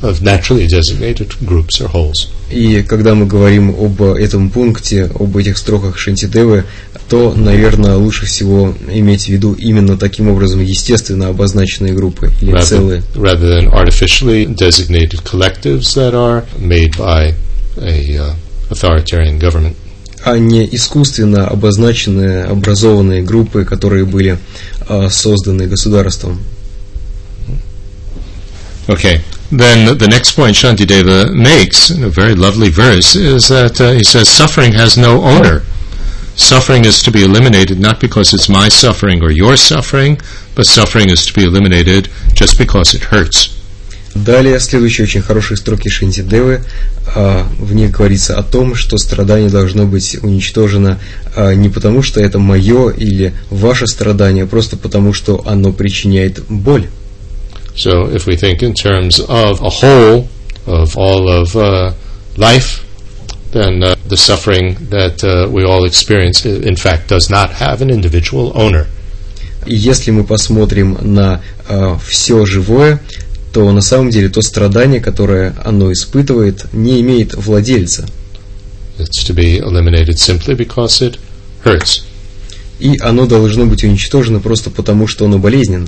of 0.01 0.23
naturally 0.23 0.65
designated 0.65 1.29
groups 1.45 1.79
or 1.79 1.89
wholes. 1.89 2.31
И 2.49 2.81
когда 2.81 3.13
мы 3.13 3.27
говорим 3.27 3.69
об 3.69 4.01
этом 4.01 4.49
пункте, 4.49 5.03
об 5.03 5.37
этих 5.37 5.59
строках 5.59 5.99
Шантидевы, 5.99 6.65
то, 7.07 7.35
наверное, 7.35 7.97
лучше 7.97 8.25
всего 8.25 8.73
иметь 8.87 9.25
в 9.25 9.29
виду 9.29 9.53
именно 9.53 9.95
таким 9.95 10.27
образом 10.27 10.59
естественно 10.61 11.27
обозначенные 11.27 11.93
группы 11.93 12.31
или 12.41 12.53
rather, 12.53 12.65
целые, 12.65 13.03
rather 13.13 13.47
than 13.47 13.71
artificially 13.71 14.47
designated 14.47 15.23
collectives 15.23 15.93
that 15.93 16.15
are 16.15 16.45
made 16.57 16.97
by 16.97 17.35
a 17.77 18.17
uh, 18.17 18.33
authoritarian 18.71 19.37
government. 19.37 19.75
а 20.24 20.38
не 20.38 20.64
искусственно 20.74 21.46
обозначенные, 21.46 22.44
образованные 22.44 23.22
группы, 23.22 23.64
которые 23.64 24.04
были 24.06 24.38
а, 24.88 25.08
созданы 25.10 25.66
государством. 25.66 26.42
Okay. 28.86 29.20
Then 29.50 29.96
the 29.98 30.08
next 30.08 30.32
point 30.32 30.56
Shantideva 30.56 31.32
makes 31.32 31.90
in 31.90 32.02
a 32.04 32.08
very 32.08 32.34
lovely 32.34 32.70
verse 32.70 33.14
is 33.14 33.48
that 33.48 33.80
uh, 33.80 33.92
he 33.92 34.02
says 34.02 34.28
suffering 34.28 34.72
has 34.72 34.96
no 34.96 35.22
owner. 35.22 35.62
Suffering 36.34 36.84
is 36.84 37.02
to 37.02 37.12
be 37.12 37.22
eliminated 37.22 37.78
not 37.78 38.00
because 38.00 38.34
it's 38.34 38.48
my 38.48 38.68
suffering 38.68 39.22
or 39.22 39.30
your 39.30 39.56
suffering, 39.56 40.18
but 40.54 40.66
suffering 40.66 41.08
is 41.08 41.24
to 41.26 41.32
be 41.32 41.44
eliminated 41.44 42.08
just 42.34 42.58
because 42.58 42.94
it 42.94 43.04
hurts. 43.04 43.54
Далее, 44.15 44.59
следующие 44.59 45.05
очень 45.05 45.21
хорошие 45.21 45.57
строки 45.57 45.87
Шантидевы, 45.87 46.63
а, 47.15 47.47
в 47.59 47.73
них 47.73 47.91
говорится 47.91 48.37
о 48.37 48.43
том, 48.43 48.73
что 48.73 48.97
страдание 48.97 49.49
должно 49.49 49.85
быть 49.85 50.17
уничтожено 50.21 50.99
а, 51.35 51.53
не 51.53 51.69
потому, 51.69 52.01
что 52.01 52.19
это 52.19 52.39
мое 52.39 52.89
или 52.89 53.33
ваше 53.51 53.85
страдание, 53.85 54.45
а 54.45 54.47
просто 54.47 54.77
потому, 54.77 55.13
что 55.13 55.43
оно 55.45 55.71
причиняет 55.71 56.43
боль. 56.49 56.87
So 57.75 58.11
if 58.11 58.25
we 58.25 58.35
think 58.35 58.61
in 58.61 58.73
terms 58.73 59.19
of 59.19 59.61
a 59.61 59.69
whole 59.69 60.27
of 60.65 60.97
all 60.97 61.29
of 61.29 61.55
uh, 61.55 61.93
life, 62.35 62.83
then 63.51 63.83
uh, 63.83 63.95
the 64.07 64.17
suffering 64.17 64.75
that 64.89 65.23
uh, 65.23 65.49
we 65.49 65.63
all 65.63 65.85
experience, 65.85 66.45
in 66.45 66.75
fact, 66.75 67.07
does 67.07 67.29
not 67.29 67.51
have 67.51 67.81
an 67.81 67.89
individual 67.89 68.51
owner. 68.55 68.87
Если 69.65 70.11
мы 70.11 70.23
посмотрим 70.23 70.97
на 71.01 71.41
все 72.05 72.45
живое, 72.45 72.99
то 73.51 73.71
на 73.71 73.81
самом 73.81 74.09
деле 74.09 74.29
то 74.29 74.41
страдание, 74.41 74.99
которое 74.99 75.55
оно 75.63 75.91
испытывает, 75.91 76.65
не 76.73 77.01
имеет 77.01 77.35
владельца. 77.35 78.07
It's 78.97 79.25
to 79.27 79.33
be 79.33 79.59
eliminated 79.59 80.17
simply 80.17 80.55
because 80.55 81.01
it 81.01 81.17
hurts. 81.63 82.03
И 82.79 82.97
оно 82.99 83.25
должно 83.25 83.65
быть 83.65 83.83
уничтожено 83.83 84.39
просто 84.39 84.69
потому, 84.69 85.07
что 85.07 85.25
оно 85.25 85.37
болезненно. 85.37 85.87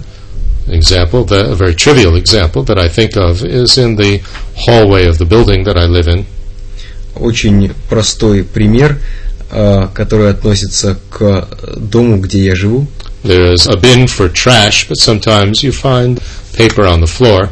Example, 0.67 1.25
the, 1.27 1.51
a 1.51 1.55
very 1.55 1.75
trivial 1.75 2.15
example 2.15 2.63
that 2.63 2.77
I 2.77 2.87
think 2.87 3.15
of 3.15 3.43
is 3.43 3.77
in 3.77 3.95
the 3.95 4.21
hallway 4.55 5.07
of 5.07 5.17
the 5.17 5.25
building 5.25 5.63
that 5.65 5.77
I 5.77 5.87
live 5.87 6.07
in. 6.07 6.25
Очень 7.15 7.73
простой 7.89 8.43
пример, 8.43 8.99
а, 9.49 9.87
который 9.93 10.29
относится 10.29 10.97
к 11.09 11.47
дому, 11.75 12.17
где 12.17 12.43
я 12.43 12.55
живу. 12.55 12.87
There's 13.23 13.67
a 13.67 13.75
bin 13.75 14.07
for 14.07 14.31
trash, 14.31 14.87
but 14.87 14.97
sometimes 14.97 15.61
you 15.63 15.71
find 15.71 16.21
paper 16.55 16.85
on 16.85 17.01
the 17.01 17.07
floor. 17.07 17.49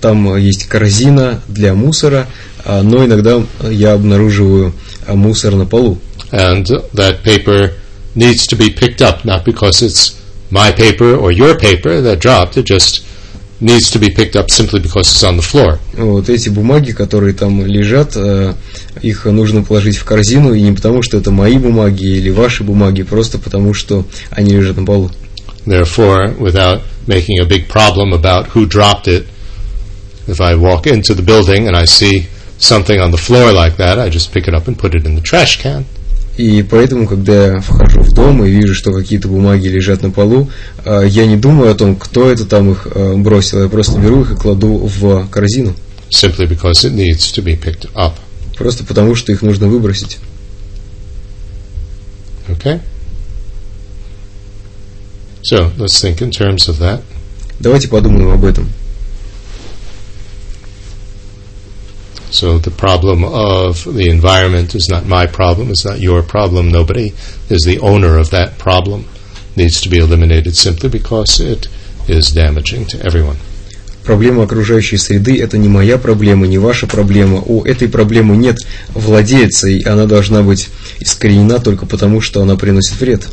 Там 0.00 0.36
есть 0.36 0.66
корзина 0.66 1.42
для 1.48 1.74
мусора, 1.74 2.26
а, 2.64 2.82
но 2.82 3.04
иногда 3.04 3.42
я 3.70 3.92
обнаруживаю 3.92 4.72
а, 5.06 5.14
мусор 5.14 5.54
на 5.54 5.66
полу. 5.66 5.98
and 6.32 6.66
that 6.94 7.22
paper 7.22 7.76
needs 8.14 8.46
to 8.46 8.56
be 8.56 8.70
picked 8.70 9.02
up, 9.02 9.24
not 9.24 9.44
because 9.44 9.82
it's 9.82 10.16
my 10.50 10.72
paper 10.72 11.14
or 11.14 11.30
your 11.32 11.56
paper 11.56 12.00
that 12.00 12.20
dropped, 12.20 12.56
it 12.56 12.66
just 12.66 13.06
needs 13.60 13.90
to 13.90 13.98
be 13.98 14.10
picked 14.10 14.36
up 14.36 14.50
simply 14.50 14.80
because 14.80 15.12
it's 15.12 15.22
on 15.22 15.36
the 15.36 15.42
floor. 15.42 15.78
Вот 15.94 16.28
эти 16.28 16.48
бумаги, 16.48 16.92
которые 16.92 17.34
там 17.34 17.64
лежат, 17.66 18.16
э, 18.16 18.54
их 19.02 19.26
нужно 19.26 19.62
положить 19.62 19.96
в 19.96 20.04
корзину, 20.04 20.54
и 20.54 20.60
не 20.62 20.72
потому, 20.72 21.02
что 21.02 21.18
это 21.18 21.30
мои 21.30 21.58
бумаги 21.58 22.04
или 22.04 22.30
ваши 22.30 22.64
бумаги, 22.64 23.02
просто 23.02 23.38
потому, 23.38 23.74
что 23.74 24.06
они 24.30 24.52
лежат 24.52 24.76
на 24.76 24.86
полу. 24.86 25.10
Therefore, 25.66 26.38
without 26.38 26.80
making 27.06 27.40
a 27.40 27.44
big 27.44 27.68
problem 27.68 28.12
about 28.12 28.48
who 28.48 28.66
dropped 28.66 29.08
it, 29.08 29.26
if 30.26 30.40
I 30.40 30.54
walk 30.54 30.86
into 30.86 31.14
the 31.14 31.22
building 31.22 31.66
and 31.66 31.76
I 31.76 31.84
see 31.86 32.26
something 32.58 33.00
on 33.00 33.10
the 33.10 33.18
floor 33.18 33.52
like 33.52 33.76
that, 33.78 33.98
I 33.98 34.08
just 34.10 34.32
pick 34.32 34.46
it 34.48 34.54
up 34.54 34.68
and 34.68 34.78
put 34.78 34.94
it 34.94 35.06
in 35.06 35.14
the 35.14 35.22
trash 35.22 35.60
can. 35.62 35.84
И 36.36 36.62
поэтому, 36.62 37.06
когда 37.06 37.54
я 37.54 37.60
вхожу 37.60 38.00
в 38.02 38.12
дом 38.14 38.42
и 38.44 38.48
вижу, 38.50 38.74
что 38.74 38.92
какие-то 38.92 39.28
бумаги 39.28 39.68
лежат 39.68 40.02
на 40.02 40.10
полу, 40.10 40.48
э, 40.84 41.04
я 41.08 41.26
не 41.26 41.36
думаю 41.36 41.70
о 41.70 41.74
том, 41.74 41.96
кто 41.96 42.30
это 42.30 42.46
там 42.46 42.70
их 42.70 42.86
э, 42.94 43.16
бросил, 43.16 43.62
я 43.62 43.68
просто 43.68 43.98
беру 43.98 44.22
их 44.22 44.30
и 44.32 44.36
кладу 44.36 44.76
в 44.86 45.28
корзину, 45.28 45.74
Simply 46.08 46.46
because 46.48 46.84
it 46.84 46.92
needs 46.92 47.30
to 47.34 47.42
be 47.42 47.60
picked 47.60 47.92
up. 47.94 48.12
просто 48.56 48.84
потому, 48.84 49.14
что 49.16 49.32
их 49.32 49.42
нужно 49.42 49.68
выбросить. 49.68 50.18
Okay? 52.48 52.80
So, 55.42 55.72
let's 55.78 56.00
think 56.00 56.20
in 56.20 56.30
terms 56.30 56.68
of 56.68 56.78
that. 56.78 57.02
Давайте 57.60 57.88
подумаем 57.88 58.30
об 58.32 58.44
этом. 58.44 58.68
So 62.30 62.58
the 62.58 62.70
problem 62.70 63.24
of 63.24 63.84
the 63.92 64.08
environment 64.08 64.74
is 64.74 64.88
not 64.88 65.04
my 65.04 65.26
problem, 65.26 65.70
it's 65.70 65.84
not 65.84 65.98
your 65.98 66.22
problem. 66.22 66.70
Nobody 66.70 67.12
is 67.48 67.64
the 67.64 67.80
owner 67.80 68.16
of 68.16 68.30
that 68.30 68.56
problem. 68.56 69.04
Needs 69.56 69.80
to 69.80 69.88
be 69.88 69.98
eliminated 69.98 70.56
simply 70.56 70.88
because 70.88 71.40
it 71.40 71.66
is 72.08 72.30
damaging 72.30 72.86
to 72.86 73.04
everyone. 73.04 73.36
Проблема 74.04 74.44
окружающей 74.44 74.96
среды– 74.96 75.40
это 75.42 75.58
не 75.58 75.68
моя 75.68 75.98
проблема, 75.98 76.46
не 76.46 76.58
ваша 76.58 76.86
проблема. 76.86 77.42
У 77.44 77.64
этой 77.64 77.88
проблемы 77.88 78.36
нет 78.36 78.56
владельца, 78.94 79.68
и 79.68 79.84
она 79.84 80.06
должна 80.06 80.42
быть 80.42 80.68
искоренена 81.00 81.58
только 81.58 81.84
потому, 81.84 82.20
что 82.20 82.40
она 82.42 82.56
приносит 82.56 82.98
вред. 83.00 83.26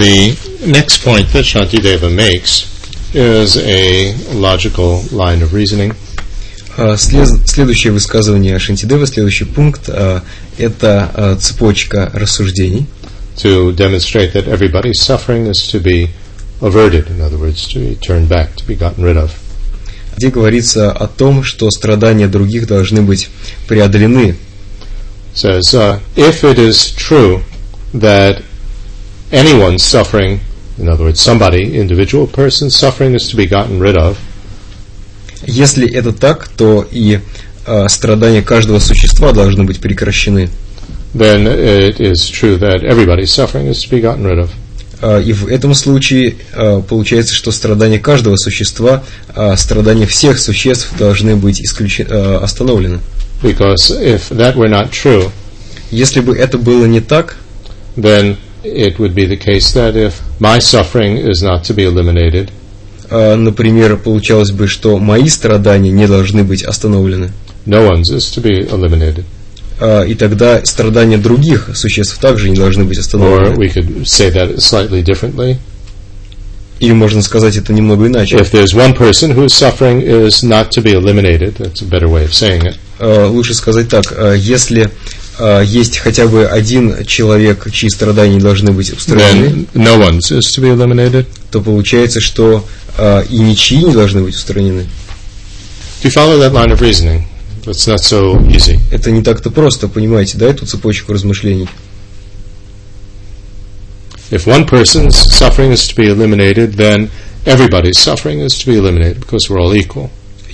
The 0.00 0.34
next 0.66 1.04
point 1.04 1.28
that 1.34 1.44
Shantideva 1.44 2.10
makes 2.10 2.64
is 3.14 3.58
a 3.58 4.14
logical 4.32 5.02
line 5.12 5.42
of 5.42 5.52
reasoning. 5.52 5.94
А, 6.78 6.96
Следующее 6.96 7.92
высказывание 7.92 8.58
Шантидева, 8.58 9.06
следующий 9.06 9.44
пункт 9.44 9.90
а,– 9.90 10.22
это 10.58 11.10
а, 11.12 11.36
цепочка 11.36 12.10
рассуждений, 12.14 12.86
to 13.36 13.76
demonstrate 13.76 14.32
that 14.32 14.48
everybody's 14.48 15.02
suffering 15.02 15.46
is 15.50 15.70
to 15.70 15.78
be 15.78 16.08
averted, 16.62 17.10
in 17.10 17.20
other 17.20 17.36
words, 17.36 17.68
to 17.68 17.78
be 17.78 17.94
turned 17.96 18.26
back, 18.26 18.56
to 18.56 18.66
be 18.66 18.74
gotten 18.74 19.04
rid 19.04 19.18
of. 19.18 19.32
где 20.16 20.30
говорится 20.30 20.90
о 20.90 21.08
том, 21.08 21.44
что 21.44 21.70
страдания 21.70 22.26
других 22.26 22.66
должны 22.66 23.02
быть 23.02 23.28
преодолены. 23.68 24.34
says, 25.34 25.74
uh, 25.74 26.00
if 26.16 26.42
it 26.42 26.58
is 26.58 26.90
true 26.96 27.42
that 27.92 28.42
anyone's 29.32 29.82
suffering, 29.82 30.40
in 30.78 30.88
other 30.88 31.04
words, 31.04 31.20
somebody, 31.20 31.76
individual 31.78 32.26
person's 32.26 32.76
suffering 32.76 33.14
is 33.14 33.28
to 33.28 33.36
be 33.36 33.46
gotten 33.46 33.80
rid 33.80 33.96
of, 33.96 34.18
Если 35.46 35.90
это 35.90 36.12
так, 36.12 36.48
то 36.48 36.86
и 36.90 37.20
э, 37.66 37.88
страдания 37.88 38.42
каждого 38.42 38.78
существа 38.78 39.32
должны 39.32 39.64
быть 39.64 39.80
прекращены, 39.80 40.50
then 41.14 41.46
it 41.46 41.98
is 41.98 42.28
true 42.28 42.58
that 42.58 42.82
everybody's 42.82 43.32
suffering 43.32 43.66
is 43.68 43.82
to 43.82 43.90
be 43.90 44.00
gotten 44.00 44.26
rid 44.26 44.38
of. 44.38 44.50
э, 45.02 45.22
и 45.22 45.32
в 45.32 45.46
этом 45.48 45.74
случае 45.74 46.36
э, 46.52 46.82
получается, 46.86 47.34
что 47.34 47.52
страдания 47.52 47.98
каждого 47.98 48.36
существа, 48.36 49.02
а 49.34 49.56
страдания 49.56 50.06
всех 50.06 50.38
существ 50.38 50.92
должны 50.98 51.36
быть 51.36 51.60
э, 51.62 52.36
остановлены. 52.42 53.00
Because 53.42 53.90
if 53.90 54.28
that 54.30 54.56
were 54.56 54.68
not 54.68 54.90
true, 54.90 55.30
Если 55.90 56.20
бы 56.20 56.36
это 56.36 56.56
было 56.56 56.84
не 56.84 57.00
так, 57.00 57.36
then 57.96 58.36
it 58.62 58.98
would 58.98 59.14
be 59.14 59.26
the 59.26 59.36
case 59.36 59.72
that 59.72 59.96
if 59.96 60.20
my 60.38 60.58
suffering 60.60 61.16
is 61.16 61.42
not 61.42 61.64
to 61.64 61.74
be 61.74 61.84
eliminated, 61.84 62.50
э, 63.10 63.34
например, 63.36 63.96
получалось 63.96 64.50
бы, 64.50 64.68
что 64.68 64.98
мои 64.98 65.28
страдания 65.28 65.90
не 65.90 66.06
должны 66.06 66.44
быть 66.44 66.62
остановлены, 66.62 67.30
no 67.66 67.88
one's 67.90 68.10
is 68.10 68.30
to 68.34 68.40
be 68.42 68.66
eliminated. 68.70 69.24
э, 69.80 70.06
и 70.08 70.14
тогда 70.14 70.64
страдания 70.64 71.16
других 71.18 71.70
существ 71.74 72.18
также 72.18 72.50
не 72.50 72.56
должны 72.56 72.84
быть 72.84 72.98
Or 72.98 73.00
остановлены. 73.00 73.56
we 73.56 73.68
could 73.72 74.06
say 74.06 74.30
that 74.30 74.58
slightly 74.60 75.02
differently. 75.02 75.56
Или 76.80 76.92
можно 76.92 77.20
сказать 77.20 77.56
это 77.58 77.74
немного 77.74 78.06
иначе. 78.06 78.36
If 78.36 78.52
there's 78.52 78.74
one 78.74 78.94
person 78.96 79.34
whose 79.34 79.52
suffering 79.54 80.02
is 80.02 80.42
not 80.42 80.70
to 80.70 80.80
be 80.82 80.92
eliminated, 80.92 81.56
that's 81.58 81.82
a 81.82 81.86
better 81.86 82.08
way 82.08 82.24
of 82.24 82.32
saying 82.32 82.62
it, 82.66 82.76
Э, 82.98 83.26
Лучше 83.26 83.54
сказать 83.54 83.88
так, 83.88 84.04
э, 84.14 84.36
если 84.38 84.90
э, 85.40 85.64
есть 85.64 85.98
хотя 85.98 86.26
бы 86.26 86.46
один 86.46 87.04
человек, 87.06 87.66
чьи 87.72 87.88
страдания 87.88 88.38
должны 88.38 88.72
быть 88.72 88.92
устранены, 88.92 89.66
no 89.74 89.98
one's 89.98 90.30
is 90.30 90.54
to 90.54 90.62
be 90.62 90.72
eliminated. 90.74 91.26
то 91.50 91.60
получается, 91.60 92.20
что 92.20 92.64
э, 92.98 93.24
и 93.30 93.38
ничьи 93.38 93.82
не 93.82 93.92
должны 93.92 94.22
быть 94.22 94.34
устранены. 94.34 94.86
Do 96.02 96.08
you 96.08 96.10
follow 96.10 96.38
that 96.38 96.52
line 96.52 96.72
of 96.72 96.80
reasoning? 96.80 97.24
It's 97.64 97.86
not 97.86 98.00
so 98.00 98.40
easy. 98.48 98.78
Это 98.90 99.10
не 99.10 99.22
так-то 99.22 99.50
просто, 99.50 99.88
понимаете, 99.88 100.38
да, 100.38 100.46
эту 100.46 100.66
цепочку 100.66 101.12
размышлений. 101.12 101.68
If 104.30 104.46
one 104.46 104.66
person's 104.66 105.16
suffering 105.16 105.72
is 105.72 105.88
to 105.88 105.96
be 105.96 106.06
eliminated, 106.06 106.74
then 106.74 107.10
everybody's 107.44 107.98
suffering 107.98 108.40
is 108.40 108.56
to 108.58 108.66
be 108.66 108.76
eliminated 108.76 109.20
because 109.20 109.50
we're 109.50 109.60
all 109.60 109.74
equal. 109.74 110.10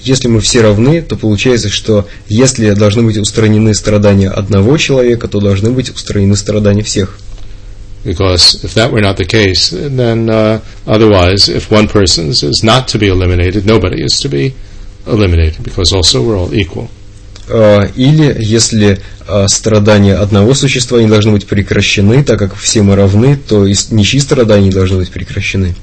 Если 0.07 0.29
мы 0.29 0.39
все 0.39 0.61
равны, 0.63 1.03
то 1.03 1.17
получается, 1.17 1.69
что 1.69 2.07
если 2.29 2.71
должны 2.75 3.03
быть 3.03 3.19
устранены 3.19 3.75
страдания 3.75 4.31
одного 4.31 4.79
человека, 4.79 5.27
то 5.27 5.41
должны 5.41 5.71
быть 5.71 5.91
устранены 5.91 6.37
страдания 6.37 6.85
всех. 6.85 7.19
Because 8.05 8.63
if 8.63 8.75
that 8.75 8.93
were 8.93 9.01
not 9.01 9.17
the 9.17 9.27
case, 9.27 9.71
then 9.73 10.31
uh, 10.31 10.61
otherwise, 10.87 11.49
if 11.49 11.73
one 11.73 11.89
person's 11.89 12.45
is 12.45 12.63
not 12.63 12.87
to 12.87 12.99
be 12.99 13.09
eliminated, 13.09 13.67
nobody 13.67 14.01
is 14.05 14.21
to 14.21 14.29
be 14.29 14.55
eliminated 15.09 15.65
because 15.65 15.93
also 15.93 16.23
we're 16.23 16.39
all 16.39 16.55
equal. 16.55 16.89
Э, 17.49 17.89
Или 17.97 18.37
если 18.39 19.01
э, 19.27 19.49
страдания 19.49 20.15
одного 20.15 20.55
существа 20.55 21.01
не 21.01 21.09
должны 21.09 21.33
быть 21.33 21.49
прекращены, 21.49 22.23
так 22.23 22.39
как 22.39 22.55
все 22.55 22.83
мы 22.83 22.95
равны, 22.95 23.37
то 23.37 23.67
и 23.67 23.75
ничьи 23.91 24.21
страдания 24.21 24.67
не 24.67 24.71
должны 24.71 24.99
быть 24.99 25.11
прекращены. 25.11 25.75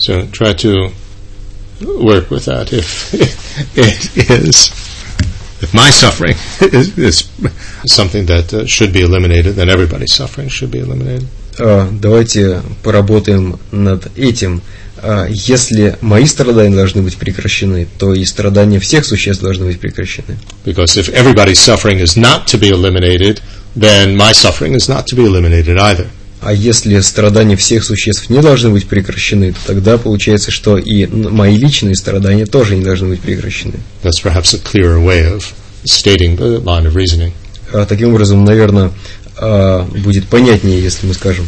So 0.00 0.26
try 0.32 0.52
to 0.54 0.90
work 1.80 2.30
with 2.30 2.44
that. 2.46 2.72
If 2.72 3.14
it 3.76 4.30
is, 4.30 4.70
if 5.62 5.72
my 5.74 5.90
suffering 5.90 6.36
is, 6.60 6.96
is 6.98 7.30
something 7.86 8.26
that 8.26 8.52
uh, 8.52 8.66
should 8.66 8.92
be 8.92 9.00
eliminated, 9.00 9.54
then 9.56 9.68
everybody's 9.70 10.14
suffering 10.14 10.48
should 10.48 10.70
be 10.70 10.78
eliminated. 10.80 11.26
Э, 11.58 11.88
Давайте 11.90 12.62
поработаем 12.82 13.58
над 13.72 14.16
этим. 14.18 14.60
Э, 14.98 15.26
Если 15.30 15.96
мои 16.02 16.26
страдания 16.26 16.76
должны 16.76 17.02
быть 17.02 17.16
прекращены, 17.16 17.88
то 17.98 18.12
и 18.14 18.24
страдания 18.24 18.78
всех 18.78 19.04
существ 19.06 19.42
должны 19.42 19.66
быть 19.66 19.80
прекращены. 19.80 20.36
Because 20.64 20.96
if 20.98 21.08
everybody's 21.08 21.58
suffering 21.58 22.00
is 22.00 22.16
not 22.16 22.46
to 22.48 22.58
be 22.58 22.68
eliminated, 22.68 23.40
then 23.74 24.16
my 24.16 24.32
suffering 24.32 24.74
is 24.74 24.88
not 24.88 25.06
to 25.06 25.16
be 25.16 25.24
eliminated 25.24 25.78
either. 25.78 26.06
А 26.41 26.53
если 26.53 26.99
страдания 27.01 27.55
всех 27.55 27.83
существ 27.83 28.29
не 28.29 28.41
должны 28.41 28.71
быть 28.71 28.87
прекращены, 28.87 29.53
то 29.53 29.59
тогда 29.67 29.99
получается, 29.99 30.49
что 30.49 30.77
и 30.77 31.05
мои 31.05 31.55
личные 31.55 31.95
страдания 31.95 32.47
тоже 32.47 32.75
не 32.75 32.83
должны 32.83 33.09
быть 33.09 33.21
прекращены. 33.21 33.75
That's 34.03 34.23
perhaps 34.23 34.55
a 34.55 34.59
clearer 34.59 34.99
way 34.99 35.31
of 35.31 35.43
stating 35.85 36.37
the 36.37 36.63
line 36.63 36.87
of 36.87 36.95
reasoning. 36.95 37.31
А 37.71 37.85
Таким 37.85 38.09
образом, 38.09 38.43
наверное, 38.43 38.91
а, 39.37 39.83
будет 39.83 40.27
понятнее, 40.27 40.81
если 40.81 41.05
мы 41.05 41.13
скажем. 41.13 41.47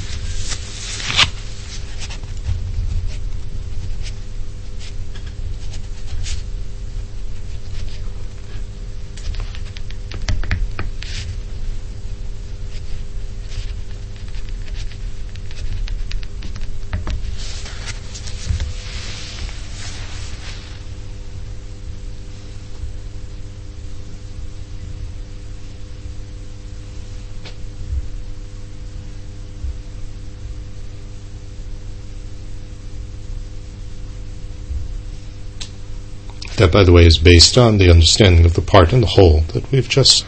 That, 36.57 36.73
by 36.73 36.83
the 36.85 36.93
way, 36.93 37.07
is 37.07 37.19
based 37.19 37.57
on 37.57 37.79
the 37.79 37.89
understanding 37.91 38.45
of 38.45 38.55
the 38.55 38.63
part 38.63 38.93
and 38.93 39.01
the 39.03 39.07
whole 39.07 39.43
that 39.53 39.63
we've 39.71 39.89
just, 39.89 40.25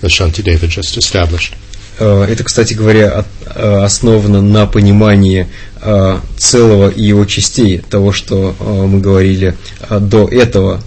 that 0.00 0.10
Shantideva 0.10 0.66
just 0.66 0.96
established. 0.96 1.54
Э, 1.98 2.24
Это, 2.28 2.42
кстати 2.42 2.72
говоря, 2.74 3.18
от- 3.18 3.26
э, 3.54 3.84
основано 3.84 4.40
на 4.40 4.66
понимании 4.66 5.46
э, 5.82 6.20
целого 6.38 6.88
и 6.88 7.02
его 7.02 7.24
частей, 7.26 7.78
того, 7.78 8.12
что 8.12 8.54
э, 8.58 8.86
мы 8.86 9.00
говорили 9.00 9.54
э, 9.90 9.98
до 10.00 10.26
этого 10.28 10.80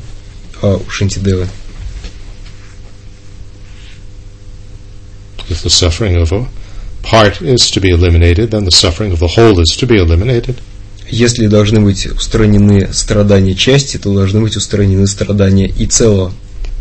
э, 0.62 0.78
у 0.86 0.90
Шантидевы. 0.90 1.48
If 5.50 5.62
the 5.64 5.70
suffering 5.70 6.16
of 6.18 6.32
a 6.34 6.48
part 7.04 7.42
is 7.42 7.70
to 7.72 7.80
be 7.80 7.90
eliminated, 7.92 8.52
then 8.52 8.66
the 8.66 8.72
suffering 8.72 9.14
of 9.14 9.20
the 9.20 9.28
whole 9.28 9.60
is 9.62 9.78
to 9.78 9.86
be 9.88 9.96
eliminated. 9.98 10.60
Если 11.13 11.47
должны 11.47 11.81
быть 11.81 12.07
устранены 12.07 12.89
страдания 12.91 13.55
части, 13.55 13.99
то 13.99 14.15
должны 14.15 14.41
быть 14.41 14.57
устранены 14.57 15.07
страдания 15.07 15.69
и 15.69 15.87
целого. 15.87 16.33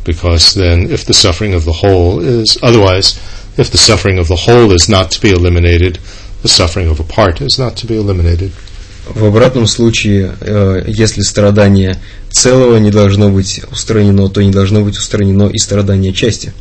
Because 0.05 0.55
then, 0.55 0.89
if 0.89 1.05
the 1.05 1.13
suffering 1.13 1.53
of 1.53 1.65
the 1.65 1.73
whole 1.83 2.21
is, 2.21 2.57
otherwise, 2.61 3.19
if 3.57 3.69
the 3.71 3.77
suffering 3.77 4.17
of 4.19 4.29
the 4.29 4.47
whole 4.47 4.71
is 4.71 4.87
not 4.87 5.11
to 5.11 5.21
be 5.21 5.31
eliminated, 5.31 5.99
the 6.43 6.47
suffering 6.47 6.89
of 6.89 7.01
a 7.01 7.03
part 7.03 7.41
is 7.41 7.59
not 7.59 7.75
to 7.75 7.85
be 7.85 7.97
eliminated. 7.97 8.51
В 9.05 9.25
обратном 9.25 9.67
случае, 9.67 10.33
э, 10.39 10.83
если 10.87 11.21
страдание 11.23 11.97
целого 12.29 12.77
не 12.77 12.89
должно 12.89 13.29
быть 13.29 13.59
устранено, 13.69 14.29
то 14.29 14.41
не 14.41 14.51
должно 14.51 14.81
быть 14.81 14.97
устранено 14.97 15.49
и 15.49 15.57
страдание 15.57 16.13
части. 16.13 16.53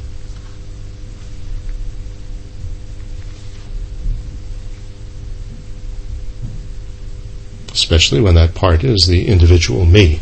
Especially 7.90 8.20
when 8.20 8.36
that 8.36 8.54
part 8.54 8.84
is 8.84 9.08
the 9.08 9.26
individual 9.26 9.84
me. 9.84 10.20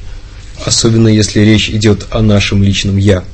Особенно 0.65 1.09
если 1.09 1.40
речь 1.40 1.69
идет 1.69 2.07
о 2.11 2.23
нашем 2.23 2.62
личном 2.62 2.97
«я». 2.97 3.24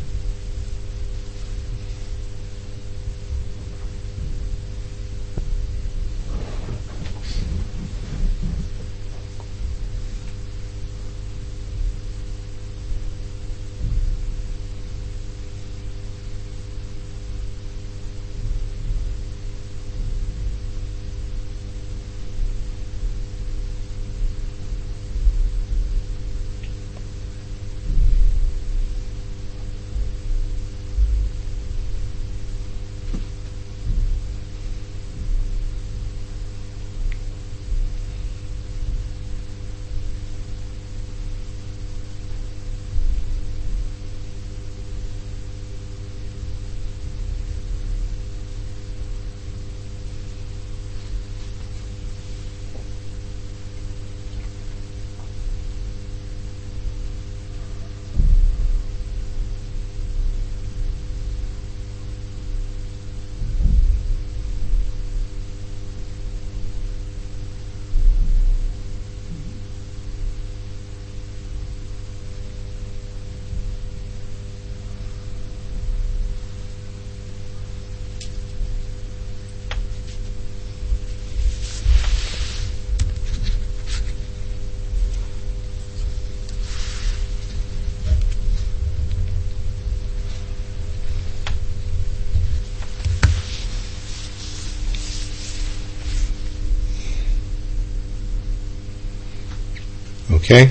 Okay? 100.54 100.70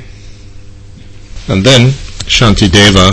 And 1.50 1.62
then 1.62 1.90
Shantideva 2.26 3.12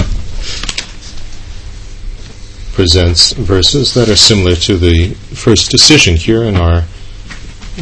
presents 2.75 3.33
verses 3.33 3.93
that 3.95 4.09
are 4.09 4.17
similar 4.17 4.55
to 4.55 4.77
the 4.77 5.09
first 5.35 5.73
decision 5.73 6.15
here 6.15 6.45
in 6.45 6.55
our 6.57 6.85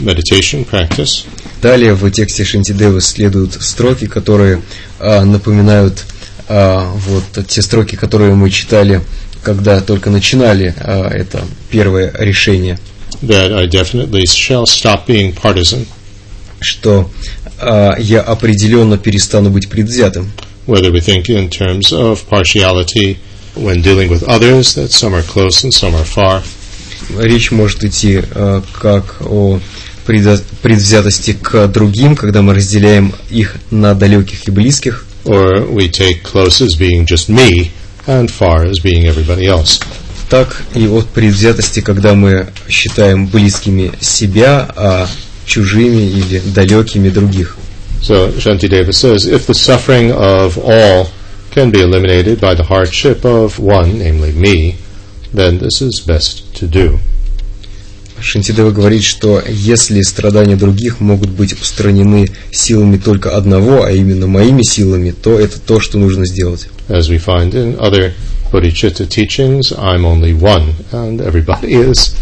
meditation 0.00 0.64
practice. 0.64 1.26
Далее 1.60 1.92
в 1.92 2.10
тексте 2.10 2.44
Шантидевы 2.44 3.02
следуют 3.02 3.54
строки, 3.62 4.06
которые 4.06 4.62
а, 4.98 5.22
напоминают 5.24 6.04
а, 6.48 6.90
вот 6.94 7.46
те 7.46 7.60
строки, 7.60 7.94
которые 7.96 8.34
мы 8.34 8.48
читали, 8.48 9.02
когда 9.42 9.82
только 9.82 10.08
начинали 10.08 10.74
а, 10.78 11.08
это 11.10 11.44
первое 11.70 12.10
решение, 12.18 12.78
That 13.20 13.52
I 13.52 13.66
definitely 13.66 14.24
shall 14.24 14.64
stop 14.64 15.06
being 15.06 15.34
partisan, 15.34 15.86
что 16.60 17.10
а, 17.37 17.37
я 17.98 18.20
определенно 18.20 18.98
перестану 18.98 19.50
быть 19.50 19.68
предвзятым. 19.68 20.30
whether 20.68 20.92
we 20.92 21.00
think 21.00 21.30
in 21.30 21.48
terms 21.48 21.92
of 21.92 22.28
partiality 22.28 23.18
when 23.56 23.80
dealing 23.80 24.10
with 24.10 24.22
others, 24.28 24.74
that 24.74 24.90
some 24.90 25.14
are 25.14 25.22
close 25.22 25.64
and 25.64 25.72
some 25.72 25.94
are 25.94 26.04
far, 26.04 26.42
Речь 27.16 27.50
может 27.50 27.84
идти 27.84 28.20
а, 28.32 28.62
как 28.72 29.22
о 29.22 29.60
предвзятости 30.04 31.32
к 31.32 31.68
другим, 31.68 32.16
когда 32.16 32.42
мы 32.42 32.54
разделяем 32.54 33.14
их 33.30 33.56
на 33.70 33.94
далеких 33.94 34.46
и 34.46 34.50
близких, 34.50 35.06
or 35.24 35.66
we 35.70 35.88
take 35.90 36.22
close 36.22 36.60
as 36.60 36.78
being 36.78 37.06
just 37.06 37.28
me 37.28 37.70
and 38.06 38.30
far 38.30 38.64
as 38.64 38.82
being 38.82 39.06
everybody 39.06 39.46
else. 39.46 39.80
так 40.28 40.62
и 40.74 40.86
от 40.86 41.08
предвзятости, 41.08 41.80
когда 41.80 42.14
мы 42.14 42.48
считаем 42.68 43.26
близкими 43.26 43.92
себя, 44.00 44.68
а 44.76 45.08
чужими 45.48 46.02
или 46.02 46.38
далекими 46.54 47.08
других. 47.08 47.56
So 48.00 48.30
Shantideva 48.30 48.92
says, 48.92 49.26
if 49.26 49.46
the 49.46 49.54
suffering 49.54 50.12
of 50.12 50.56
all 50.58 51.08
can 51.50 51.70
be 51.72 51.80
eliminated 51.80 52.40
by 52.40 52.54
the 52.54 52.62
hardship 52.62 53.24
of 53.24 53.58
one, 53.58 53.98
namely 53.98 54.30
me, 54.32 54.76
then 55.32 55.58
this 55.58 55.82
is 55.82 56.00
best 56.00 56.54
to 56.54 56.68
do. 56.68 57.00
Шантидева 58.20 58.70
говорит, 58.70 59.04
что 59.04 59.42
если 59.48 60.02
страдания 60.02 60.56
других 60.56 61.00
могут 61.00 61.30
быть 61.30 61.52
устранены 61.52 62.28
силами 62.52 62.96
только 62.96 63.36
одного, 63.36 63.84
а 63.84 63.92
именно 63.92 64.26
моими 64.26 64.62
силами, 64.62 65.12
то 65.12 65.38
это 65.38 65.60
то, 65.60 65.80
что 65.80 65.98
нужно 65.98 66.26
сделать. 66.26 66.68
As 66.88 67.08
we 67.08 67.18
find 67.18 67.54
in 67.54 67.78
other 67.78 68.12
bodhicitta 68.52 69.06
teachings, 69.06 69.72
I'm 69.72 70.04
only 70.04 70.34
one, 70.34 70.74
and 70.92 71.20
everybody 71.20 71.74
is 71.74 72.16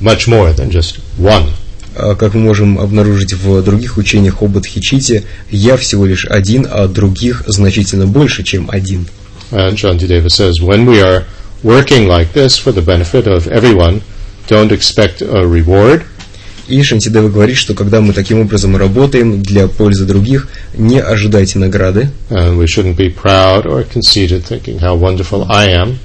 much 0.00 0.26
more 0.26 0.52
than 0.52 0.70
just 0.70 1.00
one. 1.18 1.52
А 1.94 2.14
Как 2.14 2.34
мы 2.34 2.40
можем 2.40 2.78
обнаружить 2.78 3.34
в 3.34 3.62
других 3.62 3.96
учениях 3.96 4.42
об 4.42 4.56
Адхичите, 4.56 5.24
я 5.50 5.76
всего 5.76 6.06
лишь 6.06 6.24
один, 6.24 6.66
а 6.70 6.88
других 6.88 7.44
значительно 7.46 8.06
больше, 8.06 8.42
чем 8.42 8.70
один. 8.70 9.06
And 9.50 9.74
Shantideva 9.74 10.28
says, 10.30 10.60
when 10.60 10.86
we 10.86 11.02
are 11.02 11.24
working 11.62 12.06
like 12.06 12.32
this 12.32 12.56
for 12.56 12.72
the 12.72 12.82
benefit 12.82 13.26
of 13.26 13.46
everyone, 13.48 14.00
don't 14.48 14.72
expect 14.72 15.20
a 15.20 15.46
reward, 15.46 16.02
И 16.68 16.82
Шантидева 16.82 17.28
говорит, 17.28 17.56
что 17.56 17.74
когда 17.74 18.00
мы 18.00 18.12
таким 18.12 18.40
образом 18.40 18.76
работаем 18.76 19.42
для 19.42 19.66
пользы 19.66 20.06
других, 20.06 20.48
не 20.74 21.00
ожидайте 21.00 21.58
награды, 21.58 22.10
and 22.30 22.56
we 22.56 22.66
shouldn't 22.66 22.96
be 22.96 23.12
proud 23.12 23.66
or 23.66 23.84
conceited, 23.92 24.44
thinking 24.44 24.78
how 24.78 24.94
wonderful 24.96 25.44
I 25.50 25.70
am. 25.70 25.98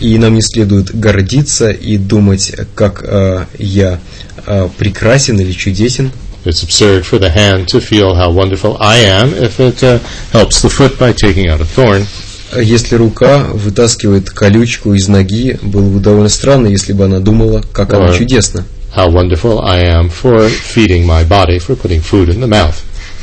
И 0.00 0.18
нам 0.18 0.34
не 0.34 0.42
следует 0.42 0.94
гордиться 0.98 1.70
и 1.70 1.96
думать, 1.96 2.52
как 2.74 3.02
э, 3.06 3.44
я 3.58 3.98
э, 4.46 4.68
прекрасен 4.76 5.38
или 5.40 5.52
чудесен. 5.52 6.10
It's 6.44 6.62
absurd 6.62 7.04
for 7.04 7.18
the 7.18 7.34
hand 7.34 7.68
to 7.68 7.80
feel 7.80 8.14
how 8.14 8.30
wonderful 8.30 8.76
I 8.78 8.98
am 8.98 9.32
if 9.32 9.58
it 9.60 9.82
uh, 9.82 9.98
helps 10.30 10.60
the 10.60 10.68
foot 10.68 10.98
by 10.98 11.12
taking 11.12 11.48
out 11.48 11.60
a 11.60 11.64
thorn. 11.64 12.06
Если 12.54 12.96
рука 12.96 13.46
вытаскивает 13.52 14.30
колючку 14.30 14.92
из 14.94 15.08
ноги, 15.08 15.58
было 15.62 15.88
бы 15.88 16.00
довольно 16.00 16.28
странно, 16.28 16.66
если 16.66 16.92
бы 16.92 17.06
она 17.06 17.18
думала, 17.18 17.64
как 17.72 17.94
она 17.94 18.10
Ой. 18.10 18.18
чудесна. 18.18 18.64
How 18.94 19.10
wonderful 19.10 19.62
I 19.64 19.86
am 19.86 20.10
for 20.10 20.48
feeding 20.48 21.04
my 21.04 21.26
body, 21.26 21.58
for 21.58 21.74
putting 21.74 22.00
food 22.00 22.28
in 22.28 22.40
the 22.40 22.46
mouth. 22.46 22.74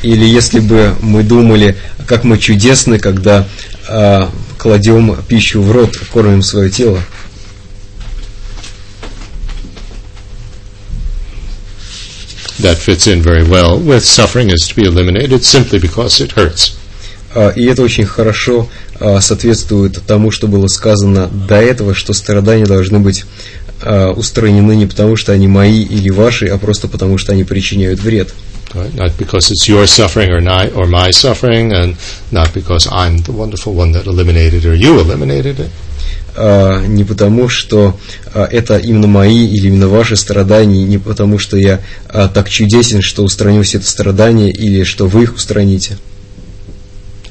Или 0.02 0.26
если 0.26 0.60
бы 0.60 0.96
мы 1.02 1.24
думали, 1.24 1.78
как 2.08 2.24
мы 2.24 2.40
чудесны, 2.40 2.98
когда 2.98 3.46
а, 3.88 4.30
кладем 4.62 5.18
пищу 5.28 5.64
в 5.64 5.72
рот, 5.72 5.98
кормим 6.14 6.44
свое 6.44 6.70
тело. 6.70 7.02
That 12.60 12.78
fits 12.78 13.08
in 13.08 13.24
very 13.24 13.44
well 13.44 13.80
with 13.80 14.06
suffering 14.06 14.52
is 14.52 14.68
to 14.68 14.76
be 14.76 14.84
eliminated 14.84 15.44
simply 15.44 15.80
because 15.80 16.22
it 16.22 16.34
hurts. 16.34 16.74
А, 17.34 17.50
И 17.56 17.64
это 17.66 17.82
очень 17.82 18.06
хорошо 18.06 18.70
а, 19.00 19.20
соответствует 19.20 20.00
тому, 20.06 20.30
что 20.30 20.48
было 20.48 20.68
сказано 20.68 21.28
до 21.28 21.56
этого, 21.56 21.96
что 21.96 22.14
страдания 22.14 22.68
должны 22.68 23.00
быть 23.00 23.26
а, 23.82 24.12
устранены 24.12 24.76
не 24.76 24.86
потому, 24.86 25.16
что 25.16 25.32
они 25.32 25.48
мои 25.48 25.82
или 25.82 26.12
ваши, 26.12 26.46
а 26.46 26.60
просто 26.60 26.88
потому, 26.88 27.18
что 27.18 27.32
они 27.32 27.44
причиняют 27.44 28.00
вред. 28.00 28.32
Right? 28.74 28.94
Not 28.96 29.18
because 29.18 29.52
it's 29.52 29.68
your 29.68 29.86
suffering 29.86 30.32
or, 30.32 30.40
not, 30.40 30.74
or 30.74 30.88
my 30.88 31.12
suffering, 31.12 31.74
and 31.74 31.96
not 32.32 32.54
because 32.54 32.88
I'm 32.92 33.18
the 33.18 33.32
wonderful 33.34 33.74
one 33.74 33.92
that 33.94 34.08
eliminated 34.08 34.66
or 34.66 34.76
you 34.76 35.00
eliminated 35.00 35.60
it. 35.60 35.72
А, 36.36 36.86
Не 36.88 37.04
потому, 37.04 37.50
что 37.50 37.98
а, 38.34 38.46
это 38.46 38.78
именно 38.78 39.08
мои 39.08 39.48
или 39.48 39.68
именно 39.68 39.90
ваши 39.90 40.16
страдания, 40.16 40.84
не 40.84 40.98
потому, 40.98 41.40
что 41.40 41.58
я 41.58 41.82
а, 42.08 42.30
так 42.30 42.50
чудесен, 42.50 43.02
что 43.02 43.24
устраню 43.24 43.64
все 43.64 43.78
это 43.78 43.88
страдания, 43.88 44.50
или 44.50 44.84
что 44.84 45.08
вы 45.08 45.24
их 45.24 45.36
устраните. 45.36 45.98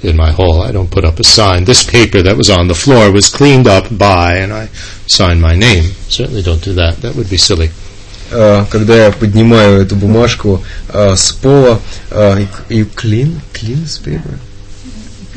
In 0.02 0.16
my 0.16 0.32
hall, 0.34 0.62
I 0.62 0.72
don't 0.72 0.88
put 0.88 1.04
up 1.04 1.20
a 1.20 1.24
sign. 1.24 1.64
This 1.64 1.82
paper 1.82 2.22
that 2.22 2.34
was 2.34 2.48
on 2.48 2.68
the 2.68 2.74
floor 2.74 3.10
was 3.12 3.28
cleaned 3.28 3.66
up 3.66 3.90
by, 3.90 4.36
and 4.38 4.50
I 4.50 4.68
sign 5.06 5.40
my 5.40 5.54
name. 5.54 5.92
Certainly 6.08 6.42
don't 6.42 6.64
do 6.64 6.72
that. 6.74 7.02
That 7.02 7.16
would 7.16 7.28
be 7.28 7.36
silly. 7.36 7.70
А, 8.31 8.65
Когда 8.71 9.05
я 9.05 9.11
поднимаю 9.11 9.81
эту 9.81 9.95
бумажку 9.95 10.63
а, 10.89 11.15
с 11.15 11.31
пола, 11.31 11.79
а, 12.11 12.37
и- 12.39 12.79
и 12.79 12.83
clean, 12.83 13.39
clean 13.53 13.83
this 13.83 14.01
paper. 14.03 14.37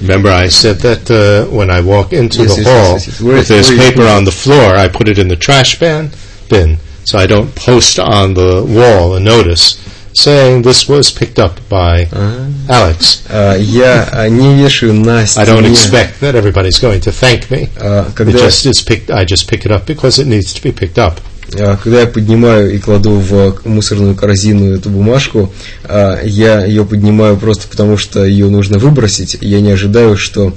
Remember, 0.01 0.31
I 0.31 0.47
said 0.49 0.79
that 0.83 1.11
uh, 1.11 1.47
when 1.51 1.71
I 1.71 1.81
walk 1.81 2.13
into 2.13 2.43
Yes, 2.45 2.55
the 2.57 2.63
yes, 2.63 2.67
hall 2.69 2.93
yes, 2.95 3.07
yes, 3.07 3.07
yes. 3.09 3.21
Where- 3.21 3.37
with 3.39 3.49
this 3.49 3.69
where 3.69 3.77
you 3.77 3.83
paper 3.83 3.97
put 4.03 4.07
it? 4.07 4.17
on 4.17 4.25
the 4.25 4.31
floor, 4.33 4.77
I 4.77 4.89
put 4.89 5.09
it 5.09 5.19
in 5.19 5.29
the 5.29 5.37
trash 5.37 5.79
bin. 5.79 6.11
Bin. 6.49 6.79
So 7.05 7.19
I 7.19 7.27
don't 7.27 7.53
post 7.55 7.99
on 7.99 8.35
the 8.35 8.63
wall 8.65 9.15
a 9.17 9.21
notice 9.21 9.77
saying 10.15 10.63
this 10.63 10.89
was 10.89 11.11
picked 11.11 11.39
up 11.39 11.59
by 11.69 12.07
А, 12.13 12.47
Alex. 12.69 13.23
а, 13.29 13.57
Я 13.57 14.09
а, 14.13 14.29
не 14.29 14.55
вешаю 14.63 14.95
на 14.95 15.21
I 15.23 15.25
don't 15.45 15.63
стене. 15.65 15.73
expect 15.73 16.21
that 16.21 16.35
everybody's 16.37 16.79
going 16.81 17.01
to 17.01 17.11
thank 17.11 17.51
me. 17.51 17.69
а, 17.81 18.07
It 18.09 18.15
Когда 18.15 18.39
just 18.39 18.67
is 18.71 18.81
picked. 18.83 19.11
I 19.11 19.25
just 19.25 19.49
pick 19.49 19.65
it 19.67 19.73
up 19.73 19.85
because 19.87 20.19
it 20.21 20.27
needs 20.27 20.53
to 20.55 20.63
be 20.63 20.71
picked 20.73 20.99
up. 20.99 21.21
А, 21.60 21.78
Когда 21.78 22.02
я 22.02 22.08
поднимаю 22.08 22.74
и 22.74 22.80
кладу 22.80 23.12
в 23.12 23.60
мусорную 23.66 24.16
корзину 24.16 24.74
эту 24.74 24.90
бумажку, 24.90 25.54
а, 25.84 26.20
я 26.24 26.66
ее 26.66 26.86
поднимаю 26.86 27.38
просто 27.38 27.68
потому, 27.68 27.98
что 27.98 28.24
ее 28.26 28.48
нужно 28.50 28.78
выбросить. 28.78 29.38
Я 29.42 29.62
не 29.62 29.72
ожидаю, 29.72 30.18
что 30.18 30.54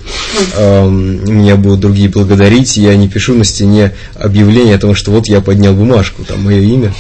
меня 0.59 1.57
будут 1.57 1.81
другие 1.81 2.09
благодарить. 2.09 2.77
Я 2.77 2.97
не 2.97 3.09
пишу 3.09 3.35
на 3.35 3.45
стене 3.45 3.93
объявление 4.15 4.77
о 4.77 4.79
том, 4.79 4.95
что 4.95 5.11
вот 5.11 5.29
я 5.29 5.41
поднял 5.41 5.75
бумажку, 5.75 6.25
там 6.25 6.43
мое 6.43 6.61
имя. 6.61 6.93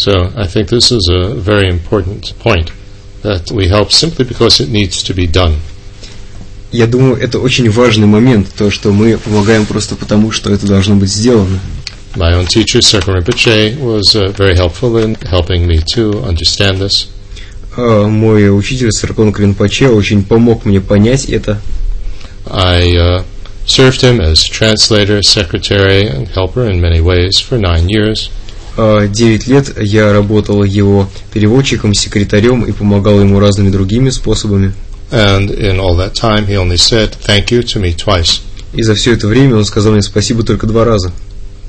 So 0.00 0.30
I 0.36 0.46
think 0.46 0.68
this 0.68 0.92
is 0.92 1.08
a 1.08 1.34
very 1.34 1.68
important 1.68 2.32
point 2.38 2.70
that 3.22 3.50
we 3.50 3.68
help 3.68 3.92
simply 3.92 4.24
because 4.24 4.60
it 4.60 4.68
needs 4.68 5.02
to 5.04 5.14
be 5.14 5.26
done. 5.26 5.56
Я 6.72 6.86
думаю, 6.86 7.16
это 7.16 7.38
очень 7.38 7.70
важный 7.70 8.06
момент, 8.06 8.48
то, 8.56 8.70
что 8.70 8.92
мы 8.92 9.16
помогаем 9.16 9.66
просто 9.66 9.96
потому, 9.96 10.32
что 10.32 10.52
это 10.52 10.66
должно 10.66 10.96
быть 10.96 11.10
сделано. 11.10 11.60
My 12.16 12.34
own 12.34 12.46
teacher, 12.46 12.80
Serkan 12.80 13.16
Rinpoche, 13.16 13.76
was 13.78 14.14
uh, 14.14 14.32
very 14.32 14.56
helpful 14.56 14.96
in 14.96 15.14
helping 15.16 15.66
me 15.66 15.80
to 15.94 16.22
understand 16.24 16.78
this. 16.80 17.08
А, 17.76 18.06
Мой 18.08 18.48
учитель 18.56 18.90
Саркон 18.90 19.32
Кринпаче 19.32 19.88
очень 19.88 20.24
помог 20.24 20.64
мне 20.64 20.80
понять 20.80 21.26
это. 21.26 21.60
I 22.46 22.96
uh, 22.96 23.24
served 23.66 24.00
him 24.00 24.20
as 24.20 24.42
translator, 24.44 25.22
secretary, 25.22 26.06
and 26.06 26.28
helper 26.28 26.64
in 26.70 26.80
many 26.80 27.00
ways 27.00 27.38
for 27.38 27.58
nine 27.58 27.88
years. 27.88 28.30
А, 28.77 29.07
Девять 29.07 29.47
лет 29.47 29.77
я 29.77 30.13
работал 30.13 30.63
его 30.63 31.09
переводчиком, 31.33 31.93
секретарем 31.93 32.63
и 32.63 32.71
помогал 32.71 33.19
ему 33.19 33.39
разными 33.39 33.69
другими 33.69 34.09
способами. 34.09 34.73
And 35.11 35.49
in 35.49 35.77
all 35.77 35.97
that 35.97 36.13
time, 36.13 36.47
he 36.47 36.55
only 36.55 36.77
said 36.77 37.11
thank 37.25 37.51
you 37.51 37.61
to 37.63 37.81
me 37.81 37.93
twice. 37.93 38.41
И 38.73 38.81
за 38.81 38.95
все 38.95 39.13
это 39.13 39.27
время 39.27 39.57
он 39.57 39.65
сказал 39.65 39.91
мне 39.91 40.01
спасибо 40.01 40.43
только 40.43 40.67
два 40.67 40.85
раза. 40.85 41.11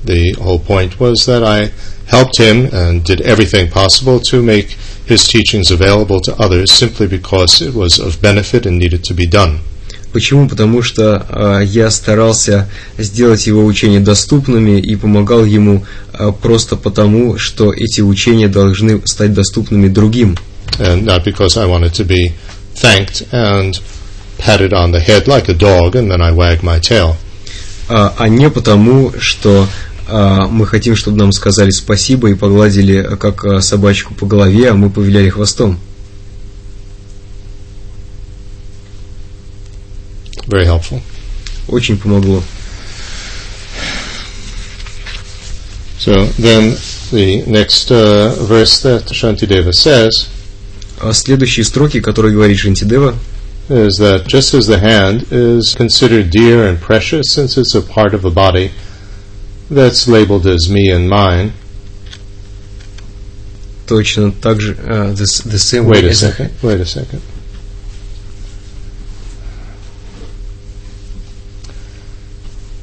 The 0.05 0.35
whole 0.37 0.59
point 0.59 0.97
was 0.99 1.25
that 1.27 1.43
I 1.43 1.71
helped 2.07 2.37
him 2.37 2.69
and 2.73 3.03
did 3.03 3.21
everything 3.21 3.69
possible 3.69 4.19
to 4.31 4.41
make 4.41 4.77
his 5.05 5.27
teachings 5.27 5.71
available 5.71 6.19
to 6.21 6.35
others 6.37 6.71
simply 6.71 7.07
because 7.07 7.61
it 7.61 7.73
was 7.73 7.99
of 7.99 8.21
benefit 8.21 8.65
and 8.65 8.77
needed 8.77 9.03
to 9.05 9.13
be 9.13 9.25
done. 9.25 9.59
Почему? 10.13 10.47
Потому 10.47 10.81
что 10.81 11.25
а, 11.27 11.59
я 11.59 11.89
старался 11.89 12.69
сделать 12.97 13.47
его 13.47 13.65
учения 13.65 13.99
доступными 13.99 14.79
и 14.79 14.95
помогал 14.95 15.43
ему 15.43 15.85
а, 16.13 16.31
просто 16.31 16.75
потому, 16.75 17.37
что 17.37 17.73
эти 17.73 18.01
учения 18.01 18.47
должны 18.47 19.01
стать 19.05 19.33
доступными 19.33 19.89
другим. 19.89 20.37
And 20.79 21.03
not 21.03 21.23
because 21.25 21.57
I 21.57 21.65
wanted 21.65 21.93
to 21.93 22.05
be 22.05 22.31
thanked 22.75 23.27
and 23.31 23.79
patted 24.37 24.71
on 24.71 24.91
the 24.91 24.99
head 24.99 25.27
like 25.27 25.49
a 25.49 25.53
dog 25.53 25.95
and 25.95 26.09
then 26.09 26.21
I 26.21 26.31
wag 26.31 26.63
my 26.63 26.79
tail. 26.79 27.17
а, 27.89 28.13
а 28.17 28.29
не 28.29 28.49
потому, 28.49 29.13
что 29.19 29.67
а, 30.07 30.47
мы 30.47 30.65
хотим, 30.65 30.95
чтобы 30.95 31.17
нам 31.17 31.31
сказали 31.31 31.69
спасибо 31.69 32.29
и 32.29 32.33
погладили, 32.33 33.17
как 33.19 33.61
собачку 33.63 34.13
по 34.13 34.25
голове, 34.25 34.69
а 34.69 34.73
мы 34.73 34.89
повиляли 34.89 35.29
хвостом. 35.29 35.79
Very 40.46 40.64
helpful. 40.64 41.00
Очень 41.68 41.98
помогло. 41.98 42.42
So 45.98 46.26
then 46.38 46.76
the 47.10 47.44
next 47.46 47.90
uh, 47.90 48.34
verse 48.38 48.80
that 48.82 49.06
Shantideva 49.06 49.72
says 49.72 50.28
А 51.00 51.12
следующие 51.12 51.64
строки, 51.64 52.00
которые 52.00 52.32
говорит 52.34 52.58
Шантидева, 52.58 53.14
is 53.68 53.98
that 53.98 54.26
just 54.26 54.54
as 54.54 54.66
the 54.66 54.78
hand 54.78 55.26
is 55.30 55.74
considered 55.74 56.30
dear 56.30 56.66
and 56.66 56.80
precious 56.80 57.32
since 57.32 57.56
it's 57.56 57.74
a 57.74 57.82
part 57.82 58.14
of 58.14 58.22
the 58.22 58.30
body 58.30 58.72
that's 59.70 60.08
labeled 60.08 60.46
as 60.46 60.68
me 60.68 60.90
and 60.90 61.08
mine. 61.08 61.52
точно 63.86 64.32
так 64.32 64.60
же 64.60 64.76
а, 64.86 65.14
the, 65.14 65.24
the 65.46 65.58
same 65.58 65.86
Wait 65.86 66.02
way 66.02 66.08
a 66.08 66.10
as 66.10 66.18
second. 66.18 66.50
Wait 66.62 66.80
a 66.80 66.86
second. 66.86 67.20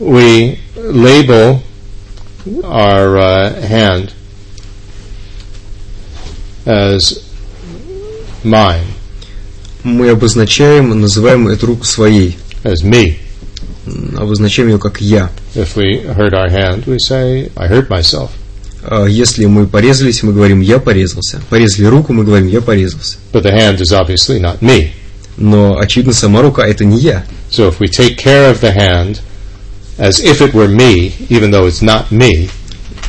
We 0.01 0.59
label 0.77 1.62
our 2.64 3.18
uh, 3.18 3.60
hand 3.60 4.14
as 6.64 7.22
mine, 8.43 8.86
мы 9.85 10.09
обозначаем, 10.09 10.98
называем 10.98 11.48
эту 11.48 11.66
руку 11.66 11.85
своей, 11.85 12.39
as 12.64 12.82
me. 12.82 13.18
обозначаем 14.16 14.68
ее 14.68 14.78
как 14.78 15.01
я. 15.01 15.31
If 15.55 15.77
we 15.77 16.02
hurt 16.02 16.32
our 16.32 16.48
hand, 16.48 16.86
we 16.86 16.97
say, 16.98 17.51
I 17.55 17.68
hurt 17.68 17.89
myself. 17.89 18.31
А 18.82 19.06
Если 19.06 19.44
мы 19.44 19.66
порезались, 19.66 20.22
мы 20.22 20.32
говорим 20.32 20.60
«я 20.60 20.78
порезался». 20.78 21.43
Порезали 21.51 21.85
руку, 21.85 22.14
мы 22.14 22.24
говорим 22.24 22.48
«я 22.48 22.62
порезался». 22.62 23.18
But 23.32 23.43
the 23.43 23.52
hand 23.52 23.78
is 23.81 23.93
obviously 23.93 24.40
not 24.40 24.60
me. 24.60 24.93
Но, 25.36 25.78
очевидно, 25.78 26.14
сама 26.14 26.40
рука– 26.40 26.66
это 26.66 26.85
не 26.85 26.98
я. 26.98 27.24
So 27.51 27.68
if 27.68 27.78
we 27.78 27.89
take 27.89 28.16
care 28.16 28.51
of 28.51 28.60
the 28.60 28.74
hand 28.74 29.20
as 30.01 30.18
if 30.18 30.40
it 30.40 30.52
were 30.52 30.68
me, 30.68 31.12
even 31.28 31.51
though 31.52 31.66
it's 31.66 31.82
not 31.82 32.10
me, 32.10 32.48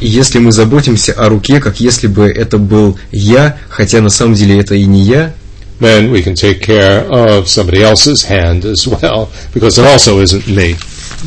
И 0.01 0.07
если 0.07 0.39
мы 0.39 0.51
заботимся 0.51 1.13
о 1.13 1.29
руке, 1.29 1.59
как 1.59 1.79
если 1.79 2.07
бы 2.07 2.25
это 2.25 2.57
был 2.57 2.97
я, 3.11 3.57
хотя 3.69 4.01
на 4.01 4.09
самом 4.09 4.33
деле 4.33 4.59
это 4.59 4.73
и 4.73 4.85
не 4.85 5.03
я, 5.03 5.33
then 5.79 6.11
we 6.11 6.23
can 6.23 6.33
take 6.33 6.59
care 6.59 7.07
of 7.07 7.47
somebody 7.47 7.81
else's 7.83 8.23
hand 8.23 8.65
as 8.65 8.87
well, 8.87 9.29
because 9.53 9.77
it 9.77 9.85
also 9.85 10.21
isn't 10.21 10.47
me. 10.47 10.75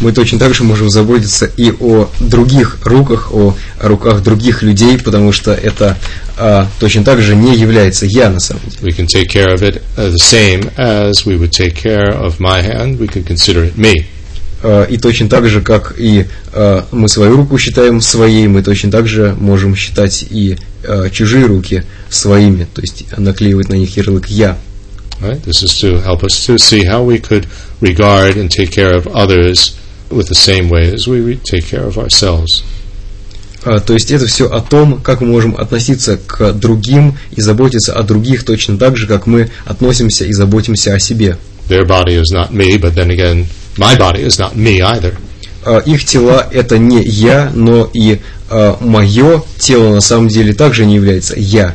мы 0.00 0.12
точно 0.12 0.40
так 0.40 0.54
же 0.54 0.64
можем 0.64 0.90
заботиться 0.90 1.46
и 1.56 1.70
о 1.70 2.08
других 2.18 2.78
руках, 2.84 3.32
о 3.32 3.54
руках 3.80 4.24
других 4.24 4.62
людей, 4.62 4.98
потому 4.98 5.32
что 5.32 5.52
это 5.52 5.96
а, 6.36 6.66
точно 6.80 7.04
так 7.04 7.22
же 7.22 7.36
не 7.36 7.54
является 7.56 8.06
я 8.06 8.28
на 8.28 8.40
самом 8.40 8.62
деле. 8.68 8.92
We 8.92 8.96
can 8.96 9.06
take 9.06 9.28
care 9.32 9.54
of 9.54 9.62
it 9.62 9.80
the 9.96 10.16
same 10.18 10.72
as 10.76 11.24
we 11.24 11.38
would 11.38 11.52
take 11.52 11.74
care 11.76 12.12
of 12.12 12.40
my 12.40 12.60
hand. 12.60 12.98
We 12.98 13.06
can 13.06 13.24
consider 13.24 13.64
it 13.64 13.76
me. 13.76 14.06
А, 14.64 14.84
И 14.84 14.96
точно 14.96 15.28
так 15.28 15.46
же, 15.46 15.60
как 15.60 15.94
и 15.98 16.24
а, 16.52 16.86
мы 16.90 17.06
свою 17.08 17.36
руку 17.36 17.58
считаем 17.58 18.00
своей, 18.00 18.48
мы 18.48 18.62
точно 18.62 18.90
так 18.90 19.06
же 19.06 19.36
можем 19.38 19.76
считать 19.76 20.24
и 20.30 20.56
а, 20.82 21.10
чужие 21.10 21.44
руки 21.44 21.84
своими, 22.08 22.66
то 22.72 22.80
есть 22.80 23.04
наклеивать 23.16 23.68
на 23.68 23.74
них 23.74 23.94
ярлык 23.94 24.26
«я». 24.28 24.56
Right? 25.20 25.44
This 25.44 25.62
is 25.62 25.78
to 25.82 26.02
help 26.02 26.24
us 26.24 26.46
to 26.46 26.56
see 26.56 26.82
how 26.82 27.04
we 27.04 27.18
could 27.18 27.46
regard 27.80 28.36
and 28.36 28.50
take 28.50 28.70
care 28.70 28.96
of 28.96 29.06
others 29.08 29.76
with 30.10 30.28
the 30.28 30.34
same 30.34 30.70
way 30.70 30.92
as 30.92 31.06
we 31.06 31.36
take 31.36 31.66
care 31.68 31.86
of 31.86 31.98
ourselves. 31.98 32.64
То 33.62 33.94
есть 33.94 34.10
это 34.10 34.26
все 34.26 34.46
о 34.46 34.60
том, 34.60 35.00
как 35.00 35.20
мы 35.20 35.28
можем 35.28 35.56
относиться 35.56 36.18
к 36.18 36.52
другим 36.52 37.16
и 37.32 37.40
заботиться 37.40 37.94
о 37.94 38.02
других 38.02 38.44
точно 38.44 38.76
так 38.76 38.96
же, 38.96 39.06
как 39.06 39.26
мы 39.26 39.50
относимся 39.64 40.24
и 40.24 40.32
заботимся 40.32 40.94
о 40.94 40.98
себе. 40.98 41.36
Their 41.68 41.86
body 41.86 42.20
is 42.20 42.32
not 42.32 42.50
me, 42.50 42.76
but 42.78 42.94
then 42.94 43.10
again, 43.10 43.46
my 43.76 43.96
body 43.96 44.22
is 44.22 44.38
not 44.38 44.54
me 44.54 44.80
either. 44.80 45.14
А, 45.64 45.78
Их 45.78 46.04
тела 46.04 46.46
это 46.50 46.78
не 46.78 47.02
я, 47.02 47.50
но 47.54 47.88
и 47.92 48.20
мое 48.80 49.42
тело 49.58 49.94
на 49.94 50.00
самом 50.00 50.28
деле 50.28 50.52
также 50.52 50.86
не 50.86 50.96
является 50.96 51.34
я. 51.36 51.74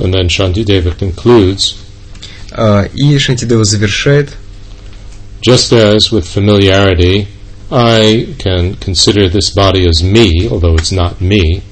And 0.00 0.12
then 0.12 0.28
Shantideva 0.28 0.96
concludes, 0.96 1.76
А, 2.52 2.88
И 2.94 3.18
Шантидева 3.18 3.64
завершает, 3.64 4.30
just 5.40 5.72
as 5.72 6.10
with 6.10 6.26
familiarity, 6.26 7.28
I 7.70 8.34
can 8.38 8.74
consider 8.76 9.28
this 9.28 9.50
body 9.50 9.86
as 9.86 10.02
me, 10.02 10.48
although 10.50 10.74
it's 10.74 10.90
not 10.90 11.20
me, 11.20 11.62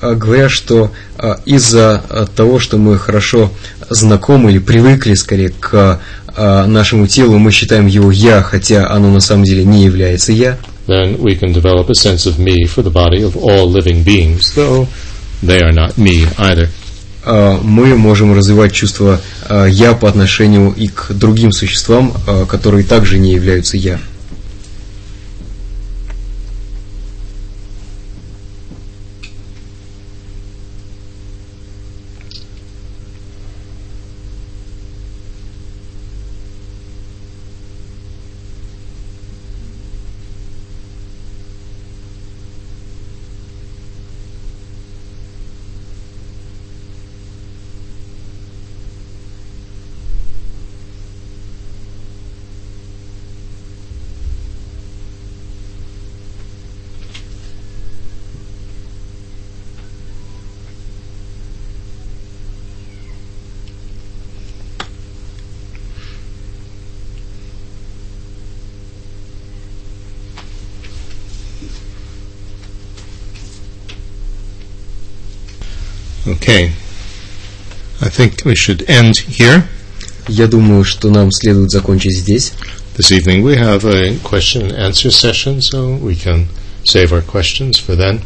а, 0.00 0.14
говоря, 0.14 0.48
что 0.48 0.90
а, 1.16 1.40
из-за 1.46 2.02
а, 2.08 2.26
того, 2.26 2.58
что 2.58 2.76
мы 2.76 2.98
хорошо 2.98 3.50
знакомы 3.88 4.50
или 4.50 4.58
привыкли 4.58 5.14
скорее 5.14 5.50
к 5.50 6.00
а, 6.26 6.66
нашему 6.66 7.06
телу, 7.06 7.38
мы 7.38 7.50
считаем 7.50 7.86
его 7.86 8.10
я, 8.10 8.42
хотя 8.42 8.90
оно 8.90 9.10
на 9.10 9.20
самом 9.20 9.44
деле 9.44 9.64
не 9.64 9.84
является 9.84 10.32
я. 10.32 10.58
then 10.90 11.22
we 11.22 11.36
can 11.36 11.52
develop 11.52 11.88
a 11.88 11.94
sense 11.94 12.26
of 12.26 12.38
me 12.38 12.66
for 12.66 12.82
the 12.82 12.90
body 12.90 13.22
of 13.22 13.36
all 13.36 13.66
living 13.66 14.02
beings, 14.02 14.54
though 14.56 14.88
they 15.40 15.60
are 15.62 15.72
not 15.72 15.96
me 15.96 16.26
either. 16.36 16.68
А, 17.24 17.58
мы 17.62 17.96
можем 17.96 18.34
развивать 18.34 18.72
чувство 18.72 19.20
а, 19.48 19.66
«я» 19.66 19.94
по 19.94 20.08
отношению 20.08 20.72
и 20.76 20.88
к 20.88 21.08
другим 21.10 21.52
существам, 21.52 22.14
а, 22.26 22.46
которые 22.46 22.84
также 22.84 23.18
не 23.18 23.32
являются 23.32 23.76
«я». 23.76 24.00
Okay. 76.40 76.72
I 78.00 78.08
think 78.08 78.46
we 78.46 78.54
should 78.54 78.88
end 78.88 79.18
here. 79.18 79.64
Я 80.26 80.46
думаю, 80.46 80.84
что 80.84 81.10
нам 81.10 81.30
следует 81.30 81.70
закончить 81.70 82.16
здесь. 82.16 82.54
This 82.96 83.10
evening 83.12 83.42
we 83.42 83.56
have 83.56 83.84
a 83.84 84.16
question 84.22 84.62
and 84.62 84.72
answer 84.72 85.10
session, 85.10 85.60
so 85.60 85.96
we 85.96 86.14
can 86.14 86.48
save 86.82 87.12
our 87.12 87.20
questions 87.20 87.78
for 87.78 87.94
then. 87.94 88.22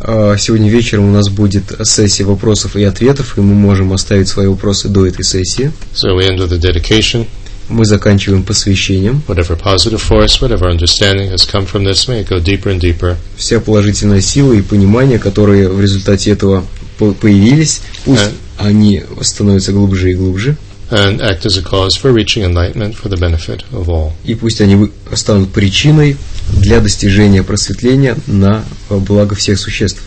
А, 0.00 0.38
Сегодня 0.38 0.70
вечером 0.70 1.10
у 1.10 1.12
нас 1.12 1.28
будет 1.28 1.64
сессия 1.82 2.24
вопросов 2.24 2.74
и 2.74 2.82
ответов, 2.84 3.36
и 3.36 3.42
мы 3.42 3.54
можем 3.54 3.92
оставить 3.92 4.28
свои 4.28 4.46
вопросы 4.46 4.88
до 4.88 5.06
этой 5.06 5.24
сессии. 5.24 5.70
So 5.92 6.16
we 6.16 6.26
end 6.26 6.38
with 6.38 6.52
a 6.54 6.58
dedication. 6.58 7.26
Мы 7.68 7.84
заканчиваем 7.84 8.44
посвящением. 8.44 9.22
Whatever 9.28 9.60
positive 9.60 10.00
force, 10.00 10.40
whatever 10.40 10.70
understanding 10.70 11.30
has 11.30 11.44
come 11.44 11.66
from 11.66 11.84
this, 11.84 12.08
may 12.08 12.22
it 12.22 12.28
go 12.28 12.38
deeper 12.38 12.70
and 12.70 12.80
deeper. 12.80 13.16
Вся 13.36 13.60
положительная 13.60 14.22
сила 14.22 14.54
и 14.54 14.62
понимание, 14.62 15.18
которые 15.18 15.68
в 15.68 15.78
результате 15.78 16.30
этого 16.30 16.64
появились, 16.98 17.80
пусть 18.04 18.22
Э. 18.22 18.30
они 18.58 19.04
становятся 19.20 19.72
глубже 19.72 20.10
и 20.12 20.14
глубже, 20.14 20.56
and 20.90 21.20
act 21.20 21.44
as 21.44 21.58
a 21.58 21.62
cause 21.62 21.96
for 22.02 22.12
reaching 22.12 22.44
enlightenment 22.44 22.94
for 22.96 23.08
the 23.08 23.18
benefit 23.18 23.62
of 23.72 23.88
all. 23.88 24.12
и 24.24 24.34
пусть 24.34 24.60
они 24.60 24.90
станут 25.14 25.52
причиной 25.52 26.16
для 26.52 26.80
достижения 26.80 27.42
просветления 27.42 28.16
на 28.26 28.64
благо 28.88 29.34
всех 29.34 29.58
существ. 29.58 30.02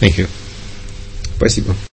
Thank 0.00 0.18
you. 0.18 0.28
Спасибо. 1.36 1.74